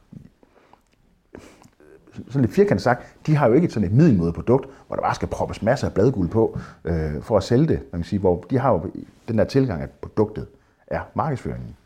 sådan 2.29 2.41
lidt 2.41 2.55
firkantet 2.55 2.83
sagt, 2.83 3.17
de 3.27 3.37
har 3.37 3.49
jo 3.49 3.53
ikke 3.53 3.71
sådan 3.71 3.89
et 3.89 3.95
middelmåde 3.95 4.33
produkt, 4.33 4.69
hvor 4.87 4.97
der 4.97 5.03
bare 5.03 5.15
skal 5.15 5.29
proppes 5.29 5.63
masser 5.63 5.87
af 5.89 5.95
bladguld 5.95 6.29
på 6.29 6.59
øh, 6.85 7.23
for 7.23 7.37
at 7.37 7.43
sælge 7.43 7.67
det. 7.67 7.83
Man 7.93 8.01
kan 8.01 8.05
sige, 8.05 8.19
hvor 8.19 8.45
de 8.51 8.59
har 8.59 8.73
jo 8.73 8.91
den 9.29 9.39
der 9.39 9.45
tilgang, 9.45 9.83
at 9.83 9.91
produktet 9.91 10.47
er 10.87 11.01
markedsføringen. 11.15 11.77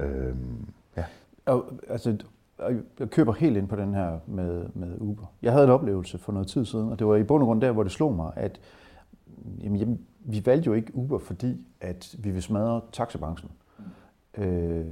Øh, 0.00 0.34
ja. 0.96 1.04
Og, 1.46 1.72
altså, 1.88 2.18
og 2.58 2.72
jeg 3.00 3.10
køber 3.10 3.32
helt 3.32 3.56
ind 3.56 3.68
på 3.68 3.76
den 3.76 3.94
her 3.94 4.18
med, 4.26 4.64
med 4.74 4.96
Uber. 5.00 5.26
Jeg 5.42 5.52
havde 5.52 5.64
en 5.64 5.70
oplevelse 5.70 6.18
for 6.18 6.32
noget 6.32 6.48
tid 6.48 6.64
siden, 6.64 6.88
og 6.92 6.98
det 6.98 7.06
var 7.06 7.16
i 7.16 7.22
bund 7.22 7.42
og 7.42 7.46
grund 7.46 7.60
der, 7.60 7.72
hvor 7.72 7.82
det 7.82 7.92
slog 7.92 8.14
mig, 8.14 8.32
at 8.36 8.60
jamen, 9.62 9.78
jamen, 9.78 10.00
vi 10.20 10.42
valgte 10.46 10.66
jo 10.66 10.72
ikke 10.72 10.96
Uber, 10.96 11.18
fordi 11.18 11.66
at 11.80 12.14
vi 12.18 12.28
ville 12.30 12.42
smadre 12.42 12.80
taxabranchen. 12.92 13.50
Mm. 14.36 14.42
Øh, 14.42 14.86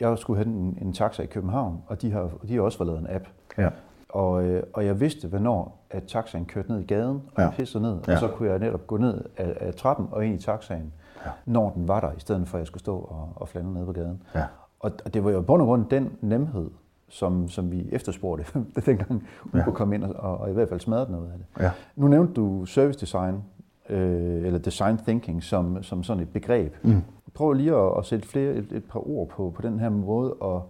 jeg 0.00 0.18
skulle 0.18 0.36
have 0.44 0.46
en, 0.56 0.78
en 0.82 0.92
taxa 0.92 1.22
i 1.22 1.26
København, 1.26 1.82
og 1.86 2.02
de 2.02 2.10
har, 2.12 2.30
de 2.48 2.54
har 2.54 2.62
også 2.62 2.78
fået 2.78 2.86
lavet 2.86 3.00
en 3.00 3.06
app. 3.10 3.24
Ja. 3.58 3.68
Og, 4.08 4.44
øh, 4.44 4.62
og 4.72 4.86
jeg 4.86 5.00
vidste, 5.00 5.28
hvornår 5.28 5.86
at 5.90 6.02
taxaen 6.04 6.44
kørte 6.44 6.70
ned 6.72 6.80
i 6.80 6.84
gaden, 6.84 7.16
og 7.34 7.38
Ja. 7.38 7.42
ja. 7.42 7.50
pissede 7.50 7.82
ned. 7.82 7.98
Ja. 8.08 8.12
Og 8.12 8.18
så 8.18 8.28
kunne 8.28 8.50
jeg 8.50 8.58
netop 8.58 8.86
gå 8.86 8.96
ned 8.96 9.24
af, 9.36 9.56
af 9.60 9.74
trappen 9.74 10.06
og 10.10 10.26
ind 10.26 10.34
i 10.34 10.38
taxaen, 10.38 10.92
Ja. 11.26 11.30
når 11.46 11.70
den 11.70 11.88
var 11.88 12.00
der, 12.00 12.12
i 12.12 12.20
stedet 12.20 12.48
for 12.48 12.58
at 12.58 12.60
jeg 12.60 12.66
skulle 12.66 12.80
stå 12.80 12.96
og, 12.98 13.28
og 13.34 13.48
flande 13.48 13.72
ned 13.74 13.84
på 13.86 13.92
gaden. 13.92 14.22
Ja. 14.34 14.44
Og, 14.80 14.92
og 15.04 15.14
det 15.14 15.24
var 15.24 15.30
jo 15.30 15.40
i 15.40 15.44
bund 15.44 15.62
og 15.62 15.66
grund 15.66 15.84
den 15.90 16.12
nemhed, 16.20 16.70
som, 17.10 17.48
som 17.48 17.70
vi 17.72 17.88
efterspurgte, 17.92 18.44
dengang 18.86 19.26
Uber 19.44 19.58
Ja. 19.58 19.64
ja. 19.66 19.70
kom 19.70 19.92
ind 19.92 20.04
og, 20.04 20.38
og 20.38 20.50
i 20.50 20.52
hvert 20.52 20.68
fald 20.68 20.80
smadrede 20.80 21.12
noget 21.12 21.32
af 21.32 21.38
det. 21.38 21.64
Ja. 21.64 21.70
Nu 21.96 22.08
nævnte 22.08 22.34
du 22.34 22.64
service 22.66 23.00
design, 23.00 23.42
øh, 23.88 24.46
eller 24.46 24.58
design 24.58 24.98
thinking, 24.98 25.42
som, 25.42 25.82
som 25.82 26.02
sådan 26.02 26.22
et 26.22 26.28
begreb. 26.28 26.74
Mm. 26.82 27.02
Prøv 27.34 27.52
lige 27.52 27.74
at, 27.74 27.98
at 27.98 28.06
sætte 28.06 28.28
flere, 28.28 28.52
et, 28.52 28.72
et 28.72 28.84
par 28.84 29.08
ord 29.08 29.28
på, 29.28 29.52
på 29.56 29.62
den 29.62 29.80
her 29.80 29.88
måde 29.88 30.34
at, 30.44 30.60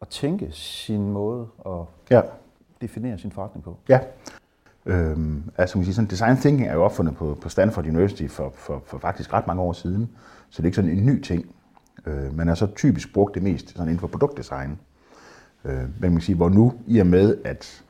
at 0.00 0.08
tænke 0.08 0.48
sin 0.52 1.12
måde 1.12 1.46
og 1.58 1.88
ja. 2.10 2.20
definere 2.80 3.18
sin 3.18 3.30
forretning 3.32 3.64
på. 3.64 3.76
Ja. 3.88 4.00
Øhm, 4.86 5.50
altså, 5.58 5.78
man 5.78 5.84
siger, 5.84 5.94
sådan, 5.94 6.10
design 6.10 6.36
thinking 6.36 6.68
er 6.68 6.74
jo 6.74 6.84
opfundet 6.84 7.16
på, 7.16 7.38
på 7.40 7.48
Stanford 7.48 7.86
University 7.86 8.26
for, 8.26 8.52
for, 8.54 8.82
for 8.86 8.98
faktisk 8.98 9.32
ret 9.32 9.46
mange 9.46 9.62
år 9.62 9.72
siden, 9.72 10.10
så 10.50 10.62
det 10.62 10.66
er 10.66 10.68
ikke 10.68 10.76
sådan 10.76 10.90
en 10.90 11.06
ny 11.06 11.22
ting. 11.22 11.46
Øh, 12.06 12.36
man 12.36 12.48
har 12.48 12.54
så 12.54 12.66
typisk 12.66 13.14
brugt 13.14 13.34
det 13.34 13.42
mest 13.42 13.70
sådan 13.70 13.82
inden 13.88 14.00
for 14.00 14.06
produktdesign. 14.06 14.78
Øh, 15.64 15.78
men 15.78 15.94
man 16.00 16.12
kan 16.12 16.20
sige, 16.20 16.36
hvor 16.36 16.48
nu 16.48 16.72
i 16.86 16.98
og 16.98 17.06
med, 17.06 17.36
at 17.44 17.82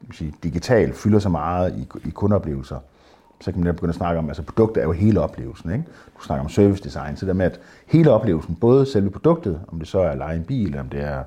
man 0.00 0.12
sige, 0.12 0.34
digital 0.42 0.92
fylder 0.92 1.18
så 1.18 1.28
meget 1.28 1.74
i, 1.76 2.08
i 2.08 2.10
kundeoplevelser, 2.10 2.78
så 3.40 3.52
kan 3.52 3.64
man 3.64 3.74
begynde 3.74 3.90
at 3.90 3.94
snakke 3.94 4.18
om, 4.18 4.28
altså 4.28 4.42
produktet 4.42 4.80
er 4.80 4.86
jo 4.86 4.92
hele 4.92 5.20
oplevelsen. 5.20 5.72
Ikke? 5.72 5.84
Du 6.18 6.22
snakker 6.22 6.44
om 6.44 6.48
service 6.48 6.82
design, 6.82 7.16
så 7.16 7.26
det 7.26 7.36
med, 7.36 7.46
at 7.46 7.60
hele 7.86 8.10
oplevelsen, 8.10 8.54
både 8.54 8.86
selve 8.86 9.10
produktet, 9.10 9.60
om 9.68 9.78
det 9.78 9.88
så 9.88 9.98
er 10.00 10.08
at 10.08 10.18
lege 10.18 10.36
en 10.36 10.44
bil, 10.44 10.66
eller 10.66 10.80
om 10.80 10.88
det 10.88 11.00
er 11.00 11.24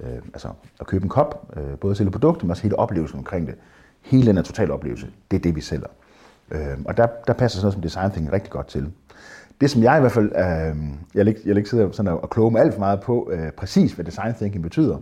øh, 0.00 0.16
altså 0.32 0.48
at 0.80 0.86
købe 0.86 1.04
en 1.04 1.08
kop, 1.08 1.54
øh, 1.56 1.78
både 1.78 1.94
selve 1.94 2.10
produktet, 2.10 2.44
men 2.44 2.50
også 2.50 2.62
hele 2.62 2.78
oplevelsen 2.78 3.18
omkring 3.18 3.46
det. 3.46 3.54
Hele 4.02 4.26
den 4.26 4.36
her 4.36 4.42
totale 4.42 4.72
oplevelse, 4.72 5.06
det 5.30 5.36
er 5.36 5.40
det, 5.40 5.56
vi 5.56 5.60
sælger. 5.60 5.86
Øh, 6.50 6.78
og 6.84 6.96
der, 6.96 7.06
der 7.26 7.32
passer 7.32 7.56
sådan 7.56 7.64
noget 7.64 7.72
som 7.72 7.82
design 7.82 8.10
thinking 8.10 8.32
rigtig 8.32 8.50
godt 8.50 8.66
til. 8.66 8.92
Det, 9.60 9.70
som 9.70 9.82
jeg 9.82 9.96
i 9.96 10.00
hvert 10.00 10.12
fald, 10.12 10.32
øh, 10.36 10.76
jeg 11.14 11.26
vil 11.26 11.28
ikke, 11.28 11.40
jeg 11.44 11.48
vil 11.50 11.56
ikke 11.56 11.70
sidde 11.70 11.92
sådan 11.92 12.12
og 12.12 12.30
kloge 12.30 12.50
mig 12.50 12.60
alt 12.60 12.72
for 12.72 12.80
meget 12.80 13.00
på, 13.00 13.30
øh, 13.32 13.50
præcis 13.50 13.92
hvad 13.92 14.04
design 14.04 14.34
thinking 14.34 14.62
betyder, 14.62 14.98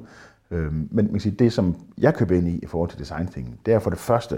Øhm, 0.50 0.88
men 0.90 1.04
man 1.04 1.08
kan 1.08 1.20
sige, 1.20 1.34
det, 1.34 1.52
som 1.52 1.76
jeg 1.98 2.14
køber 2.14 2.36
ind 2.36 2.48
i 2.48 2.58
i 2.58 2.66
forhold 2.66 2.90
til 2.90 2.98
design 2.98 3.28
thinking, 3.28 3.60
det 3.66 3.74
er 3.74 3.78
for 3.78 3.90
det 3.90 3.98
første, 3.98 4.34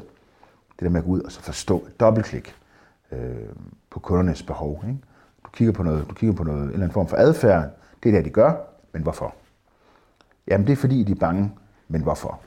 det 0.70 0.80
der 0.80 0.88
med 0.88 1.00
at 1.00 1.06
gå 1.06 1.10
ud 1.10 1.20
og 1.20 1.32
så 1.32 1.40
forstå, 1.40 1.86
dobbeltklik 2.00 2.54
øh, 3.12 3.18
på 3.90 4.00
kundernes 4.00 4.42
behov. 4.42 4.84
Ikke? 4.88 4.98
Du 5.44 5.50
kigger 5.52 5.72
på 5.72 5.82
noget, 5.82 6.06
du 6.10 6.14
kigger 6.14 6.36
på 6.36 6.44
noget, 6.44 6.62
en 6.62 6.68
eller 6.68 6.76
anden 6.76 6.92
form 6.92 7.08
for 7.08 7.16
adfærd, 7.16 7.70
det 8.02 8.08
er 8.08 8.16
det, 8.16 8.24
de 8.24 8.30
gør, 8.30 8.52
men 8.92 9.02
hvorfor? 9.02 9.34
Jamen 10.48 10.66
det 10.66 10.72
er 10.72 10.76
fordi, 10.76 11.02
de 11.02 11.12
er 11.12 11.16
bange, 11.16 11.52
men 11.88 12.02
hvorfor? 12.02 12.40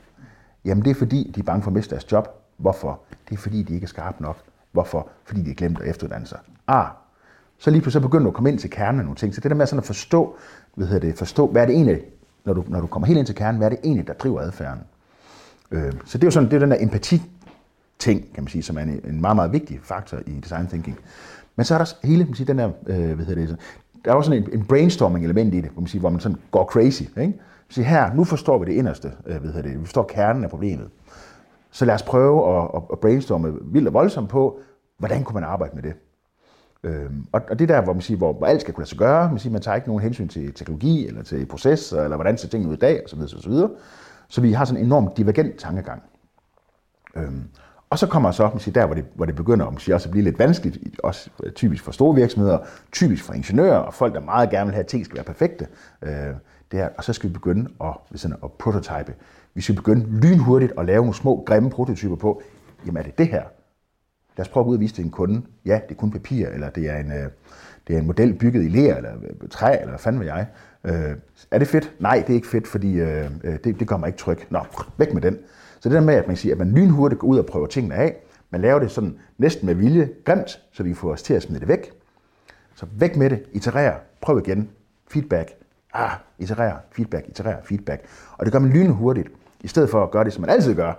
Jamen 0.64 0.84
det 0.84 0.90
er 0.90 0.94
fordi, 0.94 1.32
de 1.34 1.40
er 1.40 1.44
bange 1.44 1.62
for 1.62 1.70
at 1.70 1.74
miste 1.74 1.90
deres 1.90 2.12
job. 2.12 2.28
Hvorfor? 2.56 3.00
Det 3.28 3.34
er 3.34 3.38
fordi, 3.38 3.62
de 3.62 3.74
ikke 3.74 3.84
er 3.84 3.88
skarpe 3.88 4.22
nok. 4.22 4.36
Hvorfor? 4.72 5.08
Fordi 5.24 5.40
de 5.40 5.46
har 5.46 5.54
glemt 5.54 5.80
at 5.80 5.88
efteruddanne 5.88 6.26
sig. 6.26 6.38
Ah, 6.66 6.86
så 7.58 7.70
lige 7.70 7.82
pludselig 7.82 8.02
begynder 8.02 8.22
du 8.24 8.28
at 8.28 8.34
komme 8.34 8.50
ind 8.50 8.58
til 8.58 8.70
kernen 8.70 8.98
af 9.00 9.04
nogle 9.04 9.16
ting. 9.16 9.34
Så 9.34 9.40
det 9.40 9.50
der 9.50 9.56
med 9.56 9.66
sådan 9.66 9.78
at 9.78 9.84
forstå, 9.84 10.36
hvad 10.74 10.86
hedder 10.86 11.08
det, 11.08 11.18
forstå, 11.18 11.46
hvad 11.46 11.62
er 11.62 11.66
det 11.66 11.74
egentlig, 11.74 12.02
når 12.44 12.52
du, 12.52 12.64
når 12.68 12.80
du 12.80 12.86
kommer 12.86 13.06
helt 13.06 13.18
ind 13.18 13.26
til 13.26 13.34
kernen, 13.34 13.58
hvad 13.58 13.66
er 13.66 13.70
det 13.70 13.78
egentlig, 13.84 14.06
der 14.06 14.12
driver 14.12 14.40
adfærden? 14.40 14.82
Øh, 15.70 15.92
så 16.04 16.18
det 16.18 16.24
er 16.24 16.26
jo 16.26 16.30
sådan, 16.30 16.48
det 16.48 16.56
er 16.56 16.60
den 16.60 16.70
der 16.70 16.76
empati 16.80 17.22
ting, 17.98 18.20
kan 18.34 18.42
man 18.42 18.48
sige, 18.48 18.62
som 18.62 18.78
er 18.78 18.82
en, 18.82 19.00
en 19.04 19.20
meget, 19.20 19.36
meget 19.36 19.52
vigtig 19.52 19.80
faktor 19.82 20.18
i 20.26 20.40
design 20.40 20.66
thinking. 20.66 20.98
Men 21.56 21.64
så 21.64 21.74
er 21.74 21.78
der 21.78 21.82
også 21.82 21.96
hele, 22.04 22.18
kan 22.18 22.30
man 22.30 22.34
sige, 22.34 22.46
den 22.46 22.58
der, 22.58 22.70
øh, 22.86 23.12
hvad 23.12 23.26
hedder 23.26 23.46
det, 23.46 23.56
der 24.04 24.10
er 24.10 24.14
også 24.14 24.28
sådan 24.28 24.42
en, 24.42 24.58
en 24.58 24.64
brainstorming 24.64 25.24
element 25.24 25.54
i 25.54 25.60
det, 25.60 25.70
hvor 25.70 25.80
man, 25.80 25.88
siger, 25.88 26.00
hvor 26.00 26.10
man 26.10 26.20
sådan 26.20 26.38
går 26.50 26.64
crazy. 26.64 27.02
Ikke? 27.02 27.34
Så 27.68 27.82
her, 27.82 28.14
nu 28.14 28.24
forstår 28.24 28.58
vi 28.58 28.66
det 28.66 28.72
inderste, 28.72 29.12
øh, 29.26 29.36
hvad 29.36 29.52
hedder 29.52 29.68
det, 29.68 29.80
vi 29.80 29.84
forstår 29.84 30.02
kernen 30.02 30.44
af 30.44 30.50
problemet. 30.50 30.88
Så 31.70 31.84
lad 31.84 31.94
os 31.94 32.02
prøve 32.02 32.58
at, 32.58 32.70
at, 32.74 32.82
at 32.92 32.98
brainstorme 32.98 33.54
vildt 33.62 33.88
og 33.88 33.94
voldsomt 33.94 34.28
på, 34.28 34.60
hvordan 34.98 35.24
kunne 35.24 35.34
man 35.34 35.44
arbejde 35.44 35.74
med 35.74 35.82
det. 35.82 35.94
Øhm, 36.84 37.26
og, 37.32 37.40
og 37.50 37.58
det 37.58 37.68
der, 37.68 37.80
hvor 37.80 37.92
man 37.92 38.02
siger, 38.02 38.18
hvor, 38.18 38.32
hvor 38.32 38.46
alt 38.46 38.60
skal 38.60 38.74
kunne 38.74 38.82
lade 38.82 38.88
sig 38.88 38.98
gøre. 38.98 39.28
Man 39.28 39.38
siger, 39.38 39.52
man 39.52 39.62
tager 39.62 39.74
ikke 39.74 39.88
nogen 39.88 40.02
hensyn 40.02 40.28
til 40.28 40.54
teknologi, 40.54 41.06
eller 41.06 41.22
til 41.22 41.46
proces, 41.46 41.92
eller 41.92 42.16
hvordan 42.16 42.38
ser 42.38 42.48
tingene 42.48 42.70
ud 42.70 42.76
i 42.76 42.80
dag, 42.80 43.02
osv. 43.04 43.20
osv. 43.20 43.40
Så, 43.40 43.48
videre. 43.48 43.70
så 44.28 44.40
vi 44.40 44.52
har 44.52 44.64
sådan 44.64 44.80
en 44.80 44.86
enorm 44.86 45.14
divergent 45.16 45.58
tankegang. 45.58 46.02
Øhm, 47.16 47.42
og 47.90 47.98
så 47.98 48.06
kommer 48.06 48.30
så 48.30 48.48
man 48.48 48.60
siger, 48.60 48.72
der, 48.72 48.86
hvor 48.86 48.94
det, 48.94 49.04
hvor 49.14 49.24
det 49.24 49.36
begynder 49.36 49.70
man 49.70 49.78
siger, 49.78 49.94
også 49.94 50.08
at 50.08 50.10
blive 50.10 50.24
lidt 50.24 50.38
vanskeligt, 50.38 51.00
også 51.02 51.30
øh, 51.42 51.52
typisk 51.52 51.84
for 51.84 51.92
store 51.92 52.14
virksomheder, 52.14 52.58
typisk 52.92 53.24
for 53.24 53.32
ingeniører 53.32 53.78
og 53.78 53.94
folk, 53.94 54.14
der 54.14 54.20
meget 54.20 54.50
gerne 54.50 54.66
vil 54.66 54.74
have, 54.74 54.82
at 54.82 54.86
ting 54.86 55.04
skal 55.04 55.16
være 55.16 55.24
perfekte. 55.24 55.66
Øh, 56.02 56.34
det 56.72 56.80
er, 56.80 56.88
og 56.98 57.04
så 57.04 57.12
skal 57.12 57.28
vi 57.28 57.32
begynde 57.32 57.70
at, 57.84 58.20
sådan, 58.20 58.36
at 58.44 58.52
prototype. 58.52 59.14
Vi 59.54 59.60
skal 59.60 59.74
begynde 59.74 60.20
lynhurtigt 60.20 60.72
at 60.78 60.86
lave 60.86 61.00
nogle 61.00 61.14
små, 61.14 61.42
grimme 61.46 61.70
prototyper 61.70 62.16
på, 62.16 62.42
jamen 62.86 62.96
er 62.96 63.02
det 63.02 63.18
det 63.18 63.28
her? 63.28 63.42
Lad 64.36 64.46
os 64.46 64.48
prøve 64.48 64.62
at 64.62 64.64
gå 64.64 64.70
ud 64.70 64.76
og 64.76 64.80
vise 64.80 64.94
til 64.94 65.04
en 65.04 65.10
kunde, 65.10 65.42
ja, 65.66 65.80
det 65.88 65.94
er 65.94 65.98
kun 65.98 66.10
papir, 66.10 66.48
eller 66.48 66.70
det 66.70 66.90
er 66.90 66.96
en, 66.96 67.12
øh, 67.12 67.28
det 67.88 67.96
er 67.96 68.00
en 68.00 68.06
model 68.06 68.34
bygget 68.34 68.64
i 68.64 68.68
ler, 68.68 68.96
eller 68.96 69.12
øh, 69.42 69.48
træ, 69.50 69.72
eller 69.72 69.88
hvad 69.88 69.98
fanden 69.98 70.20
ved 70.20 70.26
jeg. 70.26 70.46
Øh, 70.84 71.16
er 71.50 71.58
det 71.58 71.68
fedt? 71.68 71.92
Nej, 71.98 72.22
det 72.26 72.30
er 72.30 72.34
ikke 72.34 72.48
fedt, 72.48 72.68
fordi 72.68 73.00
øh, 73.00 73.30
øh, 73.44 73.58
det, 73.64 73.80
det 73.80 73.88
gør 73.88 73.96
mig 73.96 74.06
ikke 74.06 74.18
tryg. 74.18 74.46
Nå, 74.50 74.60
væk 74.96 75.14
med 75.14 75.22
den. 75.22 75.38
Så 75.80 75.88
det 75.88 75.96
der 75.96 76.00
med, 76.00 76.14
at 76.14 76.26
man 76.26 76.36
siger, 76.36 76.54
at 76.54 76.58
man 76.58 76.72
lynhurtigt 76.72 77.18
går 77.18 77.28
ud 77.28 77.38
og 77.38 77.46
prøver 77.46 77.66
tingene 77.66 77.94
af, 77.94 78.16
man 78.50 78.60
laver 78.60 78.78
det 78.78 78.90
sådan 78.90 79.18
næsten 79.38 79.66
med 79.66 79.74
vilje, 79.74 80.10
grimt, 80.24 80.60
så 80.72 80.82
vi 80.82 80.94
får 80.94 81.12
os 81.12 81.22
til 81.22 81.34
at 81.34 81.42
smide 81.42 81.60
det 81.60 81.68
væk. 81.68 81.92
Så 82.74 82.86
væk 82.98 83.16
med 83.16 83.30
det, 83.30 83.42
iterer, 83.52 83.94
prøv 84.20 84.38
igen, 84.38 84.70
feedback, 85.08 85.50
ah, 85.92 86.10
iterer, 86.38 86.76
feedback, 86.92 87.28
iterer, 87.28 87.56
feedback. 87.64 88.02
Og 88.38 88.44
det 88.44 88.52
gør 88.52 88.58
man 88.58 88.70
lynhurtigt, 88.70 89.28
i 89.60 89.68
stedet 89.68 89.90
for 89.90 90.02
at 90.02 90.10
gøre 90.10 90.24
det, 90.24 90.32
som 90.32 90.40
man 90.40 90.50
altid 90.50 90.74
gør, 90.74 90.92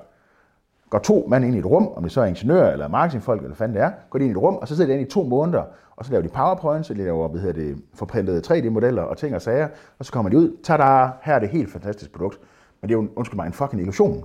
går 0.94 1.00
to 1.00 1.26
mand 1.30 1.46
ind 1.46 1.56
i 1.56 1.60
et 1.60 1.66
rum, 1.66 1.88
om 1.96 2.04
det 2.04 2.12
så 2.12 2.22
er 2.22 2.26
ingeniør 2.26 2.70
eller 2.72 2.88
marketingfolk, 2.88 3.40
eller 3.40 3.50
hvad 3.50 3.56
fanden 3.56 3.76
det 3.78 3.84
er, 3.84 3.92
går 4.10 4.20
de 4.20 4.26
ind 4.26 4.32
i 4.32 4.38
et 4.38 4.42
rum, 4.42 4.56
og 4.56 4.68
så 4.68 4.76
sidder 4.76 4.88
de 4.88 4.94
inde 4.94 5.08
i 5.08 5.10
to 5.10 5.24
måneder, 5.24 5.64
og 5.96 6.06
så 6.06 6.12
laver 6.12 6.22
de 6.22 6.30
powerpoints, 6.30 6.90
og 6.90 6.96
de 6.96 7.04
laver, 7.04 7.28
hvad 7.28 7.42
hedder 7.42 7.62
det, 7.62 7.78
forprintede 7.94 8.42
3D-modeller 8.48 9.02
og 9.02 9.18
ting 9.18 9.36
og 9.36 9.42
sager, 9.42 9.68
og 10.00 10.06
så 10.06 10.12
kommer 10.12 10.30
de 10.30 10.38
ud, 10.38 10.58
tada, 10.64 11.10
her 11.22 11.36
er 11.36 11.40
det 11.40 11.50
helt 11.50 11.72
fantastisk 11.72 12.12
produkt. 12.12 12.40
Men 12.82 12.90
det 12.90 12.96
er 12.96 13.02
jo, 13.02 13.08
undskyld 13.16 13.36
mig, 13.36 13.48
en 13.48 13.54
fucking 13.54 13.82
illusion. 13.82 14.24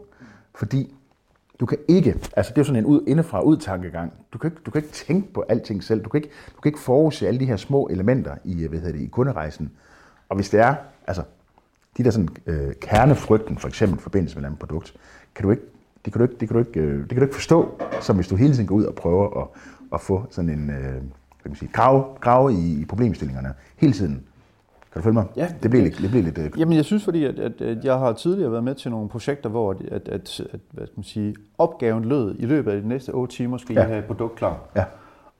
Fordi 0.55 0.95
du 1.61 1.67
kan 1.67 1.79
ikke, 1.89 2.15
altså 2.37 2.53
det 2.55 2.61
er 2.61 2.65
sådan 2.65 2.85
en 2.85 2.87
ud, 2.87 3.05
indefra 3.07 3.41
ud 3.41 3.57
tankegang. 3.57 4.13
Du 4.33 4.39
kan, 4.39 4.51
ikke, 4.51 4.63
du 4.67 4.71
kan 4.71 4.83
ikke 4.83 4.95
tænke 4.95 5.33
på 5.33 5.45
alting 5.49 5.85
selv. 5.85 6.05
Du 6.05 6.09
kan 6.09 6.19
ikke, 6.19 6.31
du 6.57 6.61
kan 6.61 6.69
ikke 6.69 6.81
forudse 6.81 7.29
alle 7.29 7.41
de 7.41 7.47
her 7.47 7.57
små 7.57 7.89
elementer 7.91 8.35
i, 8.45 8.63
øh, 8.63 8.69
hvad 8.69 8.79
hedder 8.79 8.93
det, 8.93 9.01
i 9.05 9.07
kunderejsen. 9.07 9.71
Og 10.29 10.37
hvis 10.37 10.51
det 10.51 10.61
er, 10.61 10.75
altså 11.07 11.23
de 11.97 12.05
der 12.05 12.11
sådan 12.11 12.29
øh, 12.47 12.75
kernefrygten, 12.81 13.59
for 13.59 13.69
eksempel 13.69 13.99
i 13.99 14.03
forbindelse 14.03 14.37
med 14.37 14.43
et 14.43 14.47
andet 14.47 14.61
produkt, 14.61 14.95
kan 15.35 15.43
du 15.45 15.51
ikke, 15.51 15.63
det 16.09 16.12
kan 16.12 16.21
du 16.21 16.25
ikke, 16.25 16.40
det 16.40 16.49
kan 16.49 16.55
du 16.55 16.59
ikke, 16.59 16.81
øh, 16.81 17.01
det 17.01 17.09
kan 17.09 17.18
du 17.18 17.23
ikke 17.25 17.35
forstå, 17.35 17.81
som 18.01 18.16
hvis 18.16 18.29
du 18.29 18.37
hele 18.37 18.53
tiden 18.53 18.66
går 18.66 18.75
ud 18.75 18.85
og 18.85 18.94
prøver 18.94 19.40
at, 19.40 19.49
at 19.92 20.01
få 20.01 20.27
sådan 20.31 20.51
en, 20.51 20.71
øh, 20.71 20.92
kan 20.94 21.01
man 21.44 21.55
sige, 21.55 21.71
grave, 21.73 22.05
grave 22.21 22.53
i, 22.53 22.81
i 22.81 22.85
problemstillingerne 22.85 23.55
hele 23.77 23.92
tiden. 23.92 24.14
Kan 24.92 25.01
du 25.01 25.03
følge 25.03 25.14
mig? 25.14 25.25
Ja. 25.37 25.49
Det 25.62 25.71
bliver 25.71 25.85
lidt, 25.85 25.99
det 25.99 26.11
bliver 26.11 26.25
lidt 26.25 26.38
øh, 26.38 26.51
Jamen, 26.59 26.77
jeg 26.77 26.85
synes, 26.85 27.05
fordi 27.05 27.25
at, 27.25 27.38
at, 27.38 27.61
at 27.61 27.85
jeg 27.85 27.99
har 27.99 28.12
tidligere 28.12 28.53
været 28.53 28.64
med 28.64 28.75
til 28.75 28.90
nogle 28.90 29.09
projekter, 29.09 29.51
hvor 29.51 29.71
at, 29.71 29.83
at, 29.83 30.09
at, 30.09 30.40
at 30.53 30.61
hvad 30.71 30.87
skal 30.87 30.97
man 30.97 31.05
sige, 31.05 31.35
opgaven 31.59 32.05
lød, 32.05 32.37
i 32.38 32.47
løbet 32.47 32.73
af 32.73 32.83
de 32.83 32.88
næste 32.88 33.11
8 33.11 33.35
timer 33.37 33.59
skal. 33.59 33.75
Ja. 33.75 33.83
I 33.83 33.87
have 33.87 33.99
et 33.99 34.05
produkt 34.05 34.35
klar. 34.37 34.59
Ja. 34.77 34.85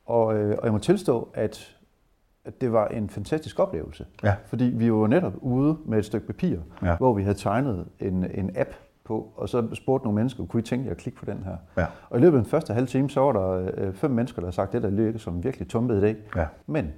Og, 0.07 0.37
øh, 0.38 0.57
og 0.59 0.64
jeg 0.64 0.72
må 0.72 0.78
tilstå, 0.78 1.28
at, 1.35 1.76
at 2.44 2.61
det 2.61 2.72
var 2.72 2.88
en 2.88 3.11
fantastisk 3.11 3.59
oplevelse. 3.59 4.04
Ja. 4.24 4.35
Fordi 4.46 4.64
vi 4.64 4.92
var 4.92 5.07
netop 5.07 5.35
ude 5.40 5.76
med 5.87 5.98
et 5.98 6.04
stykke 6.04 6.26
papir, 6.26 6.57
Ja. 6.83 6.96
hvor 6.96 7.14
vi 7.14 7.22
havde 7.22 7.38
tegnet 7.38 7.85
en, 8.00 8.24
en 8.35 8.50
app 8.57 8.70
på, 9.09 9.29
og 9.37 9.49
så 9.49 9.66
spurgte 9.75 10.05
nogle 10.07 10.14
mennesker, 10.16 10.44
kunne 10.47 10.61
I 10.61 10.62
tænke 10.62 10.85
jer 10.85 10.90
at 10.90 10.97
klikke 10.97 11.18
på 11.18 11.25
den 11.25 11.38
her? 11.44 11.57
Ja. 11.83 11.87
Og 12.11 12.18
i 12.18 12.21
løbet 12.23 12.38
af 12.38 12.42
den 12.42 12.51
første 12.51 12.75
halve 12.75 12.87
time, 12.87 13.11
så 13.11 13.21
var 13.21 13.33
der 13.33 13.71
øh, 13.77 13.94
fem 13.94 14.11
mennesker, 14.11 14.40
der 14.40 14.47
havde 14.47 14.55
sagt, 14.55 14.73
det 14.73 14.83
der 14.83 14.90
lykkes 14.90 15.23
som 15.23 15.44
virkelig 15.44 15.68
tumpet 15.68 16.03
idé. 16.03 16.38
Ja. 16.40 16.47
Men 16.66 16.92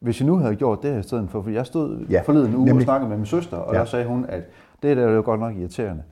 hvis 0.00 0.20
jeg 0.20 0.26
nu 0.26 0.36
havde 0.36 0.54
gjort 0.56 0.82
det 0.82 0.92
her 0.92 0.98
i 0.98 1.02
stedet 1.02 1.30
for, 1.30 1.42
for 1.42 1.50
jeg 1.50 1.66
stod 1.66 2.06
Ja, 2.10 2.20
forleden 2.20 2.54
uge 2.54 2.62
og 2.62 2.66
nemlig. 2.66 2.84
snakkede 2.84 3.08
med 3.08 3.16
min 3.16 3.26
søster, 3.26 3.56
og 3.56 3.74
Ja. 3.74 3.78
der 3.78 3.84
sagde 3.84 4.06
hun, 4.06 4.26
at 4.28 4.42
det 4.82 4.96
der 4.96 5.06
er 5.06 5.10
jo 5.12 5.22
godt 5.24 5.40
nok 5.40 5.56
irriterende. 5.56 6.02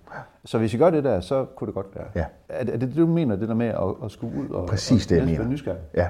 Så 0.44 0.58
hvis 0.58 0.74
I 0.74 0.76
gør 0.76 0.90
det 0.90 1.04
der, 1.04 1.20
så 1.20 1.44
kunne 1.44 1.66
det 1.66 1.74
godt 1.74 1.86
være. 1.94 2.04
Ja. 2.14 2.24
Er, 2.48 2.58
er 2.58 2.64
det 2.64 2.80
det, 2.80 2.96
du 2.96 3.06
mener, 3.06 3.36
det 3.36 3.48
der 3.48 3.54
med 3.54 3.66
at, 3.66 4.04
at 4.04 4.10
skulle 4.10 4.40
ud 4.42 4.48
og, 4.48 4.66
Præcis 4.68 5.04
og 5.06 5.10
det, 5.10 5.16
jeg 5.16 5.24
næsten 5.24 5.38
mener. 5.44 5.52
nysgerrig? 5.52 5.80
ja. 5.94 6.08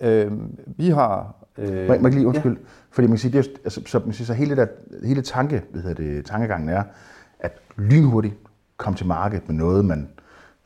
Øhm, 0.00 0.58
vi 0.66 0.88
har... 0.88 1.34
Øh, 1.58 1.88
Må, 1.88 1.94
må 1.94 2.08
jeg 2.08 2.14
lige 2.14 2.26
undskyld? 2.26 2.56
Ja. 2.56 2.64
Fordi 2.90 3.06
man 3.06 3.12
kan 3.12 3.18
sige, 3.18 3.32
det 3.38 3.46
er, 3.46 3.50
altså, 3.64 3.80
så, 3.86 3.98
man 3.98 4.04
kan 4.04 4.12
sige, 4.12 4.26
så 4.26 4.34
hele, 4.34 4.50
det 4.50 4.56
der, 4.58 5.06
hele 5.06 5.22
tanke, 5.22 5.62
hvad 5.70 5.82
hedder 5.82 6.02
det, 6.02 6.26
tankegangen 6.26 6.68
er, 6.68 6.82
at 7.44 7.58
lynhurtigt 7.76 8.34
komme 8.76 8.96
til 8.96 9.06
markedet 9.06 9.48
med 9.48 9.56
noget, 9.56 9.84
man, 9.84 10.08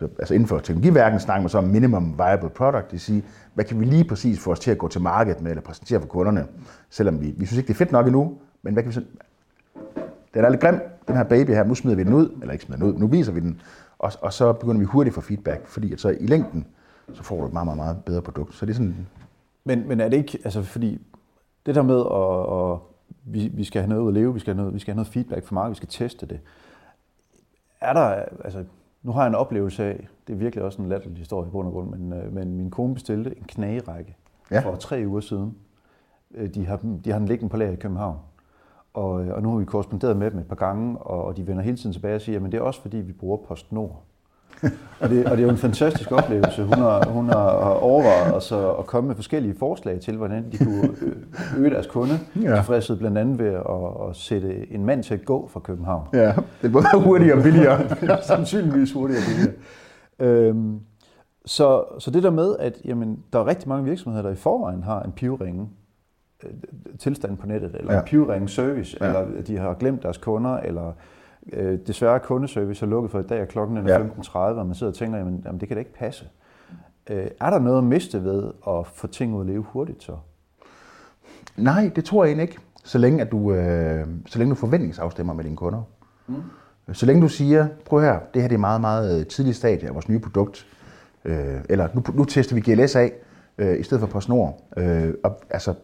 altså 0.00 0.34
inden 0.34 0.48
for 0.48 0.58
teknologiverdenen 0.58 1.20
snakker 1.20 1.42
man 1.42 1.48
så 1.48 1.58
om 1.58 1.64
minimum 1.64 2.18
viable 2.18 2.48
product, 2.48 2.84
det 2.84 2.92
vil 2.92 3.00
sige, 3.00 3.24
hvad 3.54 3.64
kan 3.64 3.80
vi 3.80 3.84
lige 3.84 4.04
præcis 4.04 4.40
få 4.40 4.52
os 4.52 4.60
til 4.60 4.70
at 4.70 4.78
gå 4.78 4.88
til 4.88 5.00
markedet 5.00 5.42
med, 5.42 5.50
eller 5.50 5.62
præsentere 5.62 6.00
for 6.00 6.06
kunderne, 6.06 6.46
selvom 6.90 7.20
vi, 7.20 7.34
vi 7.36 7.46
synes 7.46 7.58
ikke, 7.58 7.68
det 7.68 7.74
er 7.74 7.78
fedt 7.78 7.92
nok 7.92 8.06
endnu, 8.06 8.38
men 8.62 8.72
hvad 8.72 8.82
kan 8.82 8.88
vi 8.88 8.94
så, 8.94 9.04
den 10.34 10.44
er 10.44 10.48
lidt 10.48 10.60
grim, 10.60 10.80
den 11.08 11.16
her 11.16 11.24
baby 11.24 11.50
her, 11.50 11.64
nu 11.64 11.74
smider 11.74 11.96
vi 11.96 12.04
den 12.04 12.12
ud, 12.12 12.38
eller 12.40 12.52
ikke 12.52 12.64
smider 12.64 12.82
den 12.82 12.92
ud, 12.92 12.98
nu 12.98 13.06
viser 13.06 13.32
vi 13.32 13.40
den, 13.40 13.60
og, 13.98 14.12
og 14.20 14.32
så 14.32 14.52
begynder 14.52 14.78
vi 14.78 14.84
hurtigt 14.84 15.12
at 15.12 15.14
få 15.14 15.28
feedback, 15.28 15.66
fordi 15.66 15.92
at 15.92 16.00
så 16.00 16.08
i 16.08 16.26
længden, 16.26 16.66
så 17.12 17.22
får 17.22 17.40
du 17.40 17.46
et 17.46 17.52
meget, 17.52 17.66
meget, 17.66 17.76
meget 17.76 17.96
bedre 18.04 18.22
produkt. 18.22 18.54
Så 18.54 18.66
det 18.66 18.72
er 18.72 18.74
sådan, 18.74 19.06
Men, 19.64 19.88
men 19.88 20.00
er 20.00 20.08
det 20.08 20.16
ikke, 20.16 20.38
altså 20.44 20.62
fordi 20.62 21.00
det 21.66 21.74
der 21.74 21.82
med, 21.82 22.00
at, 22.00 22.72
at 22.72 22.78
vi, 23.24 23.50
vi 23.54 23.64
skal 23.64 23.82
have 23.82 23.88
noget 23.88 24.02
ud 24.02 24.08
at 24.08 24.14
leve, 24.14 24.34
vi 24.34 24.40
skal, 24.40 24.54
have 24.54 24.62
noget, 24.62 24.74
vi 24.74 24.78
skal 24.78 24.92
have 24.92 24.96
noget 24.96 25.12
feedback 25.12 25.46
fra 25.46 25.54
markedet, 25.54 25.70
vi 25.70 25.76
skal 25.76 25.88
teste 25.88 26.26
det. 26.26 26.40
Er 27.80 27.92
der, 27.92 28.24
altså 28.44 28.64
nu 29.02 29.12
har 29.12 29.20
jeg 29.22 29.28
en 29.28 29.34
oplevelse 29.34 29.84
af, 29.84 30.08
det 30.26 30.32
er 30.32 30.36
virkelig 30.36 30.64
også 30.64 30.82
en 30.82 30.88
latterlig 30.88 31.18
historie 31.18 31.48
i 31.48 31.50
bund 31.50 31.66
og 31.66 31.72
grund, 31.72 31.90
men, 31.90 32.12
øh, 32.12 32.32
men 32.32 32.54
min 32.56 32.70
kone 32.70 32.94
bestilte 32.94 33.38
en 33.38 33.44
knagerække 33.44 34.16
Ja. 34.50 34.60
for 34.60 34.74
tre 34.76 35.04
uger 35.06 35.20
siden. 35.20 35.56
Øh, 36.34 36.54
De 36.54 36.66
har, 36.66 36.76
de 37.04 37.10
har 37.10 37.18
den 37.18 37.28
liggende 37.28 37.50
på 37.50 37.56
lager 37.56 37.72
i 37.72 37.76
København. 37.76 38.16
Og, 38.94 39.24
øh, 39.24 39.34
og 39.34 39.42
nu 39.42 39.50
har 39.50 39.58
vi 39.58 39.64
korresponderet 39.64 40.16
med 40.16 40.30
dem 40.30 40.38
et 40.38 40.46
par 40.48 40.56
gange, 40.56 40.98
og, 40.98 41.24
og 41.24 41.36
de 41.36 41.46
vender 41.46 41.62
hele 41.62 41.76
tiden 41.76 41.92
tilbage 41.92 42.14
og 42.14 42.20
siger, 42.20 42.44
at 42.44 42.52
det 42.52 42.58
er 42.58 42.62
også 42.62 42.82
fordi, 42.82 42.96
vi 42.96 43.12
bruger 43.12 43.36
PostNord. 43.36 44.02
og, 45.00 45.08
det, 45.10 45.24
og 45.26 45.30
det 45.30 45.38
er 45.38 45.42
jo 45.46 45.48
en 45.50 45.56
fantastisk 45.56 46.12
oplevelse. 46.12 46.62
Hun 46.64 46.74
har, 46.74 47.04
hun 47.08 47.28
har 47.28 47.50
overvejet 47.80 48.34
altså 48.34 48.72
at 48.72 48.86
komme 48.86 49.08
med 49.08 49.16
forskellige 49.16 49.54
forslag 49.58 50.00
til, 50.00 50.16
hvordan 50.16 50.52
de 50.52 50.58
kunne 50.58 50.88
ø- 51.02 51.14
øge 51.58 51.70
deres 51.70 51.86
kunde. 51.86 52.18
Ja. 52.42 52.54
Tilfredshed 52.56 52.96
blandt 52.96 53.18
andet 53.18 53.38
ved 53.38 53.46
at, 53.54 54.08
at 54.10 54.16
sætte 54.16 54.72
en 54.72 54.84
mand 54.86 55.02
til 55.02 55.14
at 55.14 55.24
gå 55.24 55.48
fra 55.52 55.60
København. 55.60 56.06
ja, 56.12 56.26
det 56.62 56.68
er 56.68 56.72
både 56.72 56.84
hurtigere 57.04 57.36
og 57.36 57.42
billigere. 57.42 57.80
Sandsynligvis 58.26 58.92
hurtigere 58.92 59.22
og 59.22 59.26
billigere. 59.28 59.54
Øhm, 60.20 60.80
så, 61.46 61.84
så 61.98 62.10
det 62.10 62.22
der 62.22 62.30
med, 62.30 62.56
at 62.60 62.76
jamen, 62.84 63.18
der 63.32 63.38
er 63.38 63.46
rigtig 63.46 63.68
mange 63.68 63.84
virksomheder, 63.84 64.22
der 64.22 64.30
i 64.32 64.36
forvejen 64.36 64.82
har 64.82 65.02
en 65.02 65.12
pivringe 65.12 65.68
øh, 66.44 66.50
tilstand 66.98 67.36
på 67.36 67.46
nettet, 67.46 67.74
eller 67.74 67.92
Ja. 67.92 67.98
en 67.98 68.04
pivringe 68.04 68.48
service, 68.48 68.96
ja. 69.00 69.06
eller 69.06 69.42
de 69.46 69.58
har 69.58 69.74
glemt 69.74 70.02
deres 70.02 70.18
kunder, 70.18 70.56
eller 70.56 70.92
øh, 71.52 71.78
desværre 71.86 72.20
kundeservice 72.20 72.86
er 72.86 72.90
lukket 72.90 73.10
for 73.10 73.20
i 73.20 73.22
dag, 73.22 73.42
og 73.42 73.48
klokken 73.48 73.76
er 73.76 73.82
Ja. 73.92 73.98
15.30, 73.98 74.36
og 74.38 74.66
man 74.66 74.74
sidder 74.74 74.92
og 74.92 74.96
tænker, 74.96 75.18
jamen, 75.18 75.42
jamen 75.44 75.60
det 75.60 75.68
kan 75.68 75.76
da 75.76 75.78
ikke 75.78 75.94
passe. 75.94 76.24
Øh, 77.10 77.26
er 77.40 77.50
der 77.50 77.58
noget 77.58 77.78
at 77.78 77.84
miste 77.84 78.24
ved 78.24 78.50
at 78.68 78.86
få 78.86 79.06
ting 79.06 79.34
ud 79.34 79.40
at 79.40 79.46
leve 79.46 79.62
hurtigt 79.62 80.02
så? 80.02 80.12
Nej, 81.56 81.90
det 81.96 82.04
tror 82.04 82.24
jeg 82.24 82.28
egentlig 82.30 82.42
ikke. 82.42 82.58
Så 82.84 82.98
længe, 82.98 83.20
at 83.22 83.30
du, 83.30 83.52
øh, 83.52 84.06
så 84.26 84.38
længe 84.38 84.50
du 84.50 84.54
forventningsafstemmer 84.54 85.34
med 85.34 85.44
dine 85.44 85.56
kunder. 85.56 85.82
Mm. 86.26 86.34
Så 86.92 87.06
længe 87.06 87.22
du 87.22 87.28
siger, 87.28 87.68
prøv 87.84 88.00
her, 88.00 88.18
det 88.34 88.42
her 88.42 88.48
det 88.48 88.54
er 88.54 88.58
meget, 88.58 88.80
meget 88.80 89.20
øh, 89.20 89.26
tidligt 89.26 89.56
stadie 89.56 89.88
af 89.88 89.94
vores 89.94 90.08
nye 90.08 90.18
produkt. 90.18 90.66
Øh, 91.24 91.56
eller 91.68 91.88
nu, 91.94 92.02
nu 92.14 92.24
tester 92.24 92.54
vi 92.54 92.60
GLS 92.60 92.96
af, 92.96 93.12
øh, 93.58 93.80
i 93.80 93.82
stedet 93.82 94.00
for 94.00 94.06
PostNord. 94.06 94.62
Øh, 94.76 95.14
og, 95.24 95.40
altså, 95.50 95.74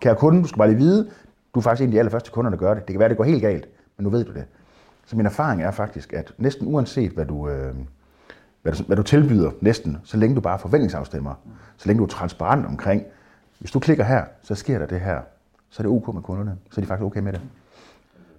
kære 0.00 0.14
kunde, 0.16 0.42
du 0.42 0.46
skal 0.48 0.58
bare 0.58 0.68
lige 0.68 0.78
vide, 0.78 1.08
du 1.54 1.60
er 1.60 1.62
faktisk 1.62 1.82
en 1.82 1.88
af 1.88 1.92
de 1.92 1.98
allerførste 1.98 2.30
kunder, 2.30 2.50
der 2.50 2.58
gør 2.58 2.74
det. 2.74 2.86
Det 2.86 2.92
kan 2.92 3.00
være, 3.00 3.08
det 3.08 3.16
går 3.16 3.24
helt 3.24 3.42
galt, 3.42 3.68
men 3.96 4.04
nu 4.04 4.10
ved 4.10 4.24
du 4.24 4.32
det. 4.32 4.44
Så 5.06 5.16
min 5.16 5.26
erfaring 5.26 5.62
er 5.62 5.70
faktisk, 5.70 6.12
at 6.12 6.32
næsten 6.38 6.66
uanset 6.66 7.10
hvad 7.12 7.26
du, 7.26 7.48
øh, 7.48 7.74
hvad 8.62 8.72
du, 8.72 8.82
hvad 8.84 8.96
du 8.96 9.02
tilbyder, 9.02 9.50
næsten, 9.60 9.98
så 10.04 10.16
længe 10.16 10.36
du 10.36 10.40
bare 10.40 10.58
forventningsafstemmer, 10.58 11.34
så 11.76 11.88
længe 11.88 11.98
du 11.98 12.04
er 12.04 12.08
transparent 12.08 12.66
omkring, 12.66 13.02
hvis 13.58 13.70
du 13.70 13.78
klikker 13.78 14.04
her, 14.04 14.24
så 14.42 14.54
sker 14.54 14.78
der 14.78 14.86
det 14.86 15.00
her, 15.00 15.20
så 15.70 15.82
er 15.82 15.86
det 15.86 15.96
ok 15.96 16.14
med 16.14 16.22
kunderne, 16.22 16.56
så 16.70 16.80
er 16.80 16.82
de 16.82 16.86
faktisk 16.86 17.04
okay 17.04 17.20
med 17.20 17.32
det. 17.32 17.40